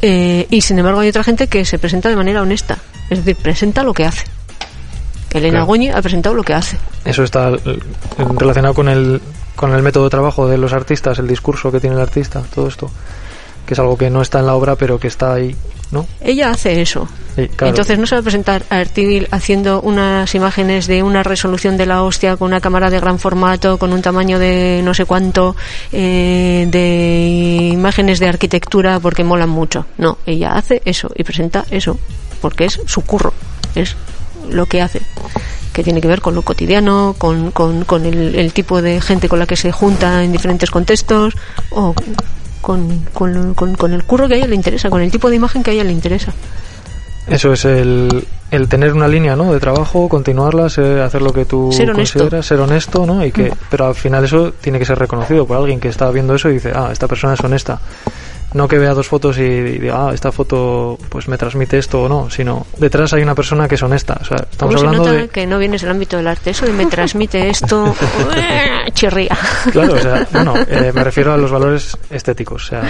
Eh, 0.00 0.46
y 0.48 0.60
sin 0.60 0.78
embargo 0.78 1.00
hay 1.00 1.08
otra 1.08 1.24
gente 1.24 1.48
que 1.48 1.64
se 1.64 1.78
presenta 1.78 2.08
de 2.08 2.16
manera 2.16 2.42
honesta, 2.42 2.78
es 3.10 3.24
decir, 3.24 3.36
presenta 3.42 3.82
lo 3.82 3.92
que 3.92 4.04
hace. 4.04 4.24
Elena 5.32 5.50
Claro. 5.58 5.66
Goñi 5.66 5.90
ha 5.90 6.02
presentado 6.02 6.34
lo 6.34 6.42
que 6.42 6.54
hace. 6.54 6.76
Eso 7.04 7.22
está 7.22 7.50
eh, 7.50 7.78
relacionado 8.36 8.74
con 8.74 8.88
el, 8.88 9.20
con 9.56 9.72
el 9.72 9.82
método 9.82 10.04
de 10.04 10.10
trabajo 10.10 10.48
de 10.48 10.58
los 10.58 10.72
artistas, 10.72 11.18
el 11.18 11.28
discurso 11.28 11.70
que 11.70 11.80
tiene 11.80 11.96
el 11.96 12.02
artista, 12.02 12.42
todo 12.54 12.68
esto. 12.68 12.90
Que 13.66 13.74
es 13.74 13.80
algo 13.80 13.96
que 13.96 14.10
no 14.10 14.22
está 14.22 14.40
en 14.40 14.46
la 14.46 14.54
obra, 14.54 14.74
pero 14.74 14.98
que 14.98 15.06
está 15.06 15.32
ahí, 15.34 15.54
¿no? 15.92 16.06
Ella 16.20 16.50
hace 16.50 16.80
eso. 16.80 17.06
Sí, 17.36 17.46
claro. 17.46 17.68
Entonces 17.68 17.98
no 17.98 18.06
se 18.06 18.16
va 18.16 18.20
a 18.20 18.24
presentar 18.24 18.64
a 18.68 18.80
Ertidil 18.80 19.28
haciendo 19.30 19.80
unas 19.82 20.34
imágenes 20.34 20.88
de 20.88 21.04
una 21.04 21.22
resolución 21.22 21.76
de 21.76 21.86
la 21.86 22.02
hostia 22.02 22.36
con 22.36 22.48
una 22.48 22.60
cámara 22.60 22.90
de 22.90 22.98
gran 22.98 23.20
formato, 23.20 23.78
con 23.78 23.92
un 23.92 24.02
tamaño 24.02 24.40
de 24.40 24.80
no 24.82 24.92
sé 24.94 25.04
cuánto, 25.04 25.54
eh, 25.92 26.66
de 26.68 27.68
imágenes 27.72 28.18
de 28.18 28.26
arquitectura 28.28 28.98
porque 28.98 29.22
molan 29.22 29.50
mucho. 29.50 29.86
No, 29.98 30.18
ella 30.26 30.54
hace 30.54 30.82
eso 30.84 31.08
y 31.14 31.22
presenta 31.22 31.64
eso 31.70 31.96
porque 32.40 32.64
es 32.64 32.80
su 32.86 33.02
curro, 33.02 33.32
es 33.76 33.94
lo 34.50 34.66
que 34.66 34.82
hace 34.82 35.00
que 35.72 35.84
tiene 35.84 36.00
que 36.00 36.08
ver 36.08 36.20
con 36.20 36.34
lo 36.34 36.42
cotidiano, 36.42 37.14
con, 37.16 37.52
con, 37.52 37.84
con 37.84 38.04
el, 38.04 38.34
el 38.34 38.52
tipo 38.52 38.82
de 38.82 39.00
gente 39.00 39.28
con 39.28 39.38
la 39.38 39.46
que 39.46 39.54
se 39.56 39.70
junta 39.70 40.24
en 40.24 40.32
diferentes 40.32 40.68
contextos 40.68 41.34
o 41.70 41.94
con, 42.60 43.06
con, 43.14 43.92
el 43.92 44.04
curro 44.04 44.26
que 44.28 44.34
a 44.34 44.36
ella 44.38 44.46
le 44.48 44.56
interesa, 44.56 44.90
con 44.90 45.00
el 45.00 45.10
tipo 45.12 45.30
de 45.30 45.36
imagen 45.36 45.62
que 45.62 45.70
a 45.70 45.74
ella 45.74 45.84
le 45.84 45.92
interesa. 45.92 46.32
Eso 47.28 47.52
es 47.52 47.64
el, 47.64 48.26
el 48.50 48.68
tener 48.68 48.92
una 48.94 49.06
línea, 49.06 49.36
¿no? 49.36 49.52
De 49.52 49.60
trabajo, 49.60 50.08
continuarla, 50.08 50.68
ser- 50.68 51.00
hacer 51.02 51.22
lo 51.22 51.32
que 51.32 51.44
tú 51.44 51.70
Ser 51.70 51.92
consideras, 51.92 52.44
ser 52.44 52.58
honesto, 52.58 53.06
¿no? 53.06 53.24
Y 53.24 53.30
que, 53.30 53.52
pero 53.70 53.86
al 53.86 53.94
final 53.94 54.24
eso 54.24 54.52
tiene 54.60 54.80
que 54.80 54.84
ser 54.84 54.98
reconocido 54.98 55.46
por 55.46 55.56
alguien 55.56 55.78
que 55.78 55.88
está 55.88 56.10
viendo 56.10 56.34
eso 56.34 56.50
y 56.50 56.54
dice, 56.54 56.72
ah, 56.74 56.88
esta 56.90 57.06
persona 57.06 57.34
es 57.34 57.40
honesta. 57.40 57.80
No 58.52 58.66
que 58.66 58.78
vea 58.78 58.94
dos 58.94 59.06
fotos 59.06 59.38
y, 59.38 59.42
y 59.42 59.78
diga, 59.78 60.08
ah, 60.08 60.14
esta 60.14 60.32
foto 60.32 60.98
pues 61.08 61.28
me 61.28 61.38
transmite 61.38 61.78
esto 61.78 62.02
o 62.02 62.08
no, 62.08 62.28
sino 62.30 62.66
detrás 62.78 63.12
hay 63.12 63.22
una 63.22 63.34
persona 63.34 63.68
que 63.68 63.76
es 63.76 63.82
honesta. 63.82 64.18
O 64.20 64.24
sea, 64.24 64.38
estamos 64.50 64.74
¿Cómo 64.74 64.78
se 64.78 64.86
hablando 64.86 65.06
nota 65.06 65.22
de... 65.22 65.28
que 65.28 65.46
no 65.46 65.58
vienes 65.58 65.82
del 65.82 65.90
ámbito 65.90 66.16
del 66.16 66.26
arte? 66.26 66.50
Eso 66.50 66.66
de 66.66 66.72
me 66.72 66.86
transmite 66.86 67.48
esto, 67.48 67.94
chirría. 68.92 69.36
Claro, 69.70 69.94
o 69.94 69.98
sea, 69.98 70.26
bueno, 70.32 70.54
eh, 70.68 70.90
me 70.92 71.04
refiero 71.04 71.32
a 71.32 71.36
los 71.36 71.50
valores 71.50 71.96
estéticos. 72.10 72.64
O 72.64 72.66
sea, 72.66 72.82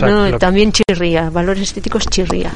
no, 0.00 0.38
también 0.38 0.72
chirría, 0.72 1.30
valores 1.30 1.62
estéticos 1.64 2.06
chirría. 2.06 2.52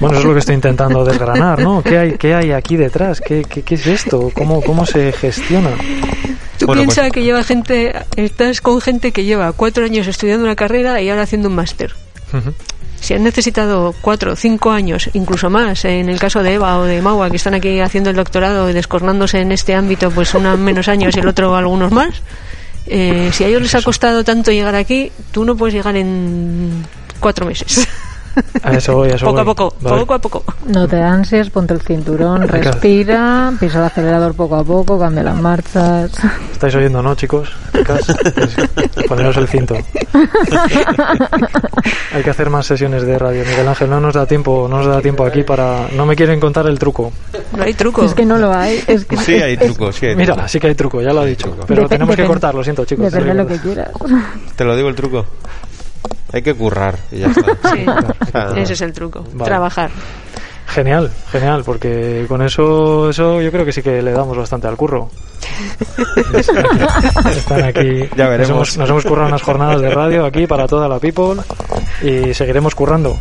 Bueno, 0.00 0.18
eso 0.18 0.20
es 0.20 0.24
lo 0.26 0.32
que 0.34 0.38
estoy 0.40 0.54
intentando 0.56 1.04
desgranar, 1.04 1.60
¿no? 1.60 1.82
¿Qué 1.82 1.98
hay, 1.98 2.12
qué 2.18 2.34
hay 2.34 2.52
aquí 2.52 2.76
detrás? 2.76 3.20
¿Qué, 3.20 3.44
qué, 3.48 3.62
qué 3.62 3.74
es 3.76 3.86
esto? 3.86 4.30
¿Cómo, 4.34 4.60
¿Cómo 4.62 4.84
se 4.86 5.12
gestiona? 5.12 5.70
Tú 6.58 6.66
Bueno, 6.66 6.82
piensas 6.82 7.04
pues- 7.04 7.12
que 7.12 7.22
lleva 7.22 7.42
gente, 7.44 7.92
estás 8.16 8.60
con 8.60 8.80
gente 8.80 9.12
que 9.12 9.24
lleva 9.24 9.52
cuatro 9.52 9.84
años 9.84 10.06
estudiando 10.06 10.44
una 10.44 10.56
carrera 10.56 11.00
y 11.00 11.10
ahora 11.10 11.22
haciendo 11.22 11.48
un 11.48 11.54
máster. 11.54 11.94
Si 13.00 13.12
han 13.14 13.22
necesitado 13.22 13.94
cuatro 14.00 14.32
o 14.32 14.36
cinco 14.36 14.70
años, 14.70 15.10
incluso 15.12 15.50
más, 15.50 15.84
en 15.84 16.08
el 16.08 16.18
caso 16.18 16.42
de 16.42 16.54
Eva 16.54 16.78
o 16.78 16.84
de 16.84 17.02
Maua, 17.02 17.28
que 17.30 17.36
están 17.36 17.54
aquí 17.54 17.78
haciendo 17.80 18.10
el 18.10 18.16
doctorado 18.16 18.70
y 18.70 18.72
descornándose 18.72 19.40
en 19.40 19.52
este 19.52 19.74
ámbito, 19.74 20.10
pues 20.10 20.34
unos 20.34 20.58
menos 20.58 20.88
años 20.88 21.14
y 21.16 21.20
el 21.20 21.28
otro 21.28 21.54
algunos 21.54 21.92
más, 21.92 22.22
eh, 22.86 23.30
si 23.32 23.44
a 23.44 23.48
ellos 23.48 23.62
les 23.62 23.74
ha 23.74 23.82
costado 23.82 24.24
tanto 24.24 24.52
llegar 24.52 24.74
aquí, 24.74 25.10
tú 25.32 25.44
no 25.44 25.56
puedes 25.56 25.74
llegar 25.74 25.96
en 25.96 26.84
cuatro 27.20 27.46
meses. 27.46 27.86
A 28.62 28.72
eso 28.72 28.94
voy, 28.96 29.10
a 29.10 29.14
eso 29.16 29.26
poco 29.26 29.40
a 29.40 29.42
voy. 29.44 29.54
poco, 29.54 29.74
Vale. 29.80 30.00
poco 30.00 30.14
a 30.14 30.18
poco. 30.18 30.44
No 30.66 30.88
te 30.88 31.00
ansies, 31.02 31.50
ponte 31.50 31.74
el 31.74 31.80
cinturón, 31.82 32.48
respira, 32.48 33.52
pisa 33.60 33.78
el 33.78 33.84
acelerador 33.84 34.34
poco 34.34 34.56
a 34.56 34.64
poco, 34.64 34.98
cambia 34.98 35.22
las 35.22 35.36
marchas. 35.40 36.10
Estáis 36.52 36.74
oyendo, 36.74 37.02
¿no, 37.02 37.14
chicos? 37.14 37.50
Pues, 37.72 39.06
poneros 39.08 39.36
el 39.36 39.48
cinto. 39.48 39.76
Hay 42.12 42.22
que 42.22 42.30
hacer 42.30 42.50
más 42.50 42.66
sesiones 42.66 43.02
de 43.04 43.18
radio. 43.18 43.44
Miguel 43.44 43.66
Ángel, 43.68 43.90
no 43.90 44.00
nos 44.00 44.14
da 44.14 44.26
tiempo, 44.26 44.66
no 44.70 44.78
nos 44.78 44.86
da 44.86 45.00
tiempo 45.00 45.24
aquí 45.24 45.42
para... 45.42 45.88
No 45.94 46.06
me 46.06 46.14
quieren 46.16 46.38
contar 46.40 46.66
el 46.66 46.78
truco. 46.78 47.12
No 47.56 47.62
hay 47.64 47.74
truco. 47.74 48.04
Es 48.04 48.14
que 48.14 48.24
no 48.24 48.38
lo 48.38 48.52
hay. 48.54 48.82
Es 48.86 49.04
que 49.04 49.16
sí 49.16 49.34
hay 49.34 49.56
trucos, 49.56 49.96
sí 49.96 50.06
hay 50.06 50.16
Mira, 50.16 50.46
sí 50.48 50.58
que 50.60 50.68
hay 50.68 50.74
truco, 50.74 51.00
ya 51.02 51.12
lo 51.12 51.20
ha 51.20 51.24
dicho. 51.24 51.56
Pero 51.66 51.84
Dep- 51.84 51.88
tenemos 51.88 52.16
que 52.16 52.24
cortar, 52.24 52.54
lo 52.54 52.62
siento, 52.62 52.84
chicos. 52.84 53.06
Depende 53.12 53.28
de 53.28 53.34
lo 53.34 53.46
que 53.46 53.58
quieras. 53.58 53.90
Te 54.56 54.64
lo 54.64 54.76
digo 54.76 54.88
el 54.88 54.94
truco. 54.94 55.26
Hay 56.32 56.42
que 56.42 56.54
currar 56.54 56.98
y 57.12 57.20
ya 57.20 57.28
está. 57.28 57.70
Sí, 57.70 57.86
O 57.88 58.30
sea, 58.30 58.62
ese 58.62 58.72
es 58.72 58.80
el 58.80 58.92
truco. 58.92 59.24
Vale. 59.32 59.44
Trabajar. 59.44 59.90
Genial, 60.66 61.10
genial, 61.30 61.62
porque 61.64 62.24
con 62.26 62.42
eso, 62.42 63.10
eso 63.10 63.40
yo 63.40 63.52
creo 63.52 63.64
que 63.64 63.72
sí 63.72 63.82
que 63.82 64.02
le 64.02 64.12
damos 64.12 64.36
bastante 64.36 64.66
al 64.66 64.76
curro. 64.76 65.10
Están 67.30 67.64
aquí. 67.64 68.08
Ya 68.16 68.28
veremos. 68.28 68.38
Nos 68.38 68.50
hemos, 68.50 68.78
nos 68.78 68.90
hemos 68.90 69.04
currado 69.04 69.28
unas 69.28 69.42
jornadas 69.42 69.80
de 69.80 69.90
radio 69.90 70.24
aquí 70.24 70.46
para 70.46 70.66
toda 70.66 70.88
la 70.88 70.98
people 70.98 71.40
y 72.02 72.34
seguiremos 72.34 72.74
currando. 72.74 73.16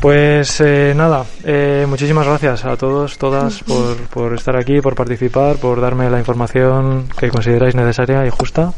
Pues 0.00 0.60
eh, 0.60 0.92
nada, 0.94 1.24
eh, 1.44 1.86
muchísimas 1.88 2.26
gracias 2.26 2.66
a 2.66 2.76
todos, 2.76 3.16
todas, 3.16 3.62
por, 3.62 3.96
por 4.08 4.34
estar 4.34 4.54
aquí, 4.56 4.80
por 4.82 4.94
participar, 4.94 5.56
por 5.56 5.80
darme 5.80 6.10
la 6.10 6.18
información 6.18 7.08
que 7.18 7.30
consideráis 7.30 7.74
necesaria 7.74 8.26
y 8.26 8.30
justa. 8.30 8.72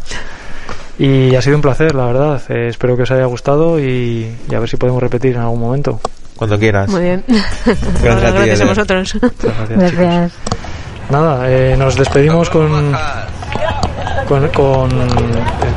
Y 0.99 1.35
ha 1.37 1.43
sido 1.43 1.57
un 1.57 1.63
placer, 1.63 1.95
la 1.95 2.07
verdad. 2.07 2.43
Eh, 2.49 2.69
espero 2.69 2.97
que 2.97 3.03
os 3.03 3.11
haya 3.11 3.25
gustado 3.27 3.79
y, 3.79 4.29
y 4.51 4.55
a 4.55 4.59
ver 4.59 4.69
si 4.69 4.77
podemos 4.77 5.01
repetir 5.03 5.37
en 5.37 5.43
algún 5.43 5.61
momento. 5.61 6.01
Cuando 6.37 6.59
quieras. 6.59 6.89
Muy 6.91 7.03
bien. 7.03 7.25
Gracias 8.03 8.23
a 8.25 8.27
ti, 8.33 8.33
gracias 8.47 8.61
a 8.61 8.65
vosotros. 8.65 9.19
Muchas 9.23 9.93
gracias. 9.95 10.33
Nada, 11.11 11.51
eh, 11.51 11.77
nos 11.79 11.97
despedimos 11.97 12.51
con 12.51 12.93
con, 14.29 14.47
con, 14.49 14.91
eh, 14.91 15.07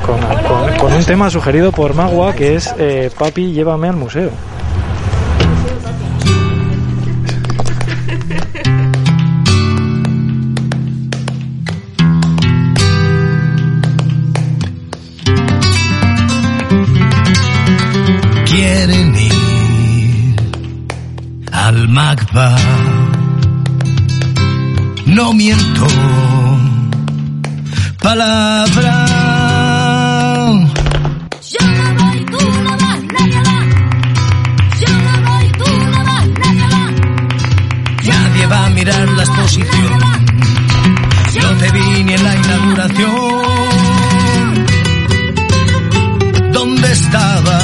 con, 0.05 0.19
con- 0.19 0.77
con 0.77 0.93
un 0.93 1.03
tema 1.05 1.29
sugerido 1.29 1.71
por 1.71 1.93
Magua 1.95 2.33
que 2.33 2.55
es 2.55 2.73
eh, 2.77 3.09
Papi, 3.17 3.53
llévame 3.53 3.87
al 3.87 3.95
museo. 3.95 4.29
Magba. 21.91 22.55
No 25.07 25.33
miento, 25.33 25.87
palabra. 28.01 28.95
Yo 31.51 31.59
tú 32.31 32.39
no 32.63 32.71
vas, 32.77 33.01
nadie 33.15 33.41
va. 33.47 33.59
Yo 34.79 34.93
tú 35.59 35.67
vas, 36.07 36.27
nadie 36.41 36.65
va. 36.73 36.83
Nadie 38.07 38.45
va 38.47 38.59
a 38.67 38.69
mirar 38.69 39.09
la 39.09 39.23
exposición. 39.23 39.99
No 41.41 41.49
te 41.59 41.71
vi 41.71 42.03
ni 42.05 42.13
en 42.13 42.23
la 42.23 42.35
inauguración. 42.35 43.11
¿Dónde 46.53 46.91
estaba? 46.93 47.59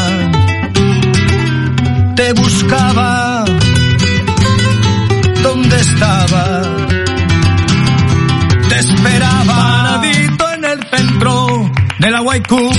Te 2.17 2.33
buscaba. 2.33 3.16
Centro 12.07 12.07
de 12.07 12.11
la 12.11 12.21
Waiku. 12.21 12.69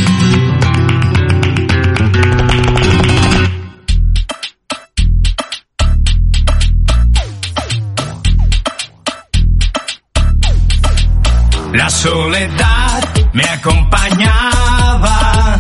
La 11.72 11.90
soledad 11.90 13.04
me 13.32 13.44
acompañaba, 13.44 15.58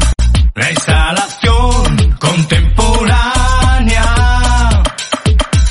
la 0.54 0.70
instalación 0.70 2.16
contemporánea. 2.18 4.04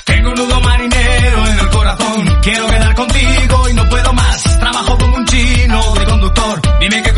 Tengo 0.05 0.29
un 0.29 0.35
nudo 0.35 0.61
marinero 0.61 1.47
en 1.47 1.59
el 1.59 1.69
corazón, 1.69 2.39
quiero 2.43 2.67
quedar 2.67 2.95
contigo 2.95 3.69
y 3.69 3.73
no 3.73 3.89
puedo 3.89 4.13
más. 4.13 4.59
Trabajo 4.59 4.97
como 4.97 5.17
un 5.17 5.25
chino 5.25 5.93
de 5.95 6.05
conductor, 6.05 6.61
dime 6.79 7.01
qué 7.01 7.13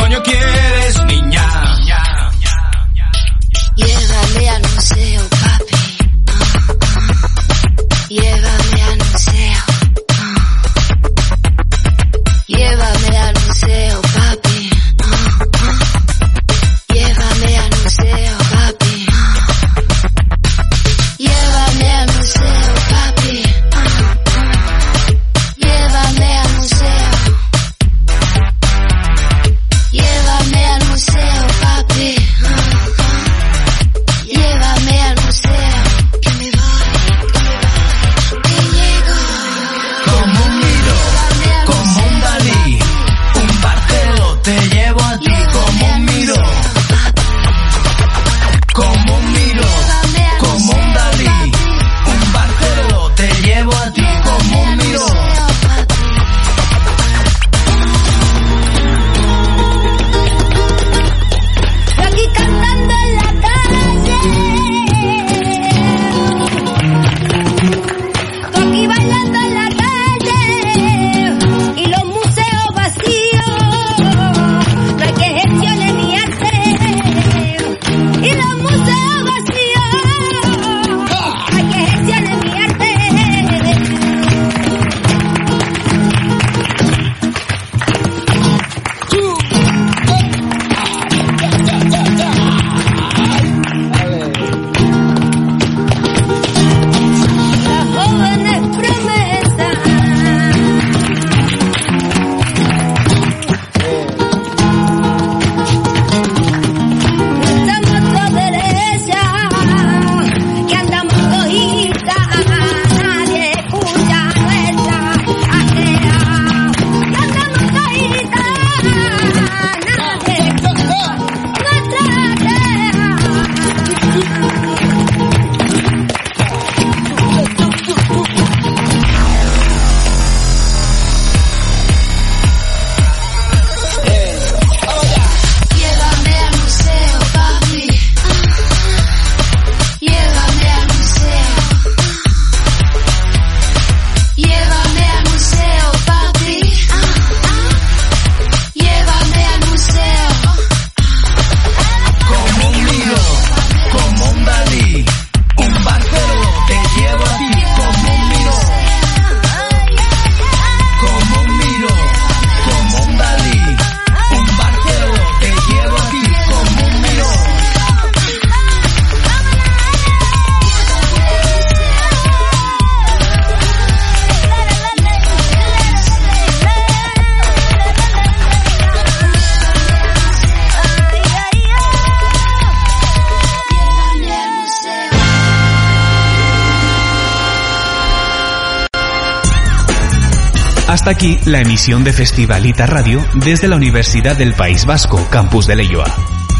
Aquí 191.09 191.39
la 191.45 191.59
emisión 191.59 192.03
de 192.03 192.13
Festivalita 192.13 192.85
Radio 192.85 193.25
desde 193.43 193.67
la 193.67 193.77
Universidad 193.77 194.37
del 194.37 194.53
País 194.53 194.85
Vasco, 194.85 195.27
campus 195.31 195.65
de 195.65 195.75
Leyoa. 195.75 196.05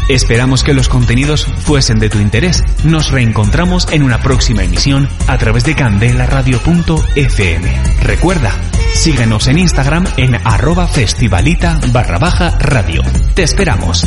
Esperamos 0.08 0.64
que 0.64 0.74
los 0.74 0.88
contenidos 0.88 1.44
fuesen 1.44 2.00
de 2.00 2.10
tu 2.10 2.18
interés. 2.18 2.64
Nos 2.82 3.12
reencontramos 3.12 3.86
en 3.92 4.02
una 4.02 4.18
próxima 4.18 4.64
emisión 4.64 5.08
a 5.28 5.38
través 5.38 5.62
de 5.62 5.76
candelaradio.fm. 5.76 7.80
Recuerda, 8.02 8.50
síguenos 8.92 9.46
en 9.46 9.58
Instagram 9.58 10.04
en 10.16 10.34
arroba 10.44 10.88
festivalita 10.88 11.78
barra 11.92 12.18
baja 12.18 12.50
radio. 12.58 13.02
Te 13.34 13.44
esperamos. 13.44 14.04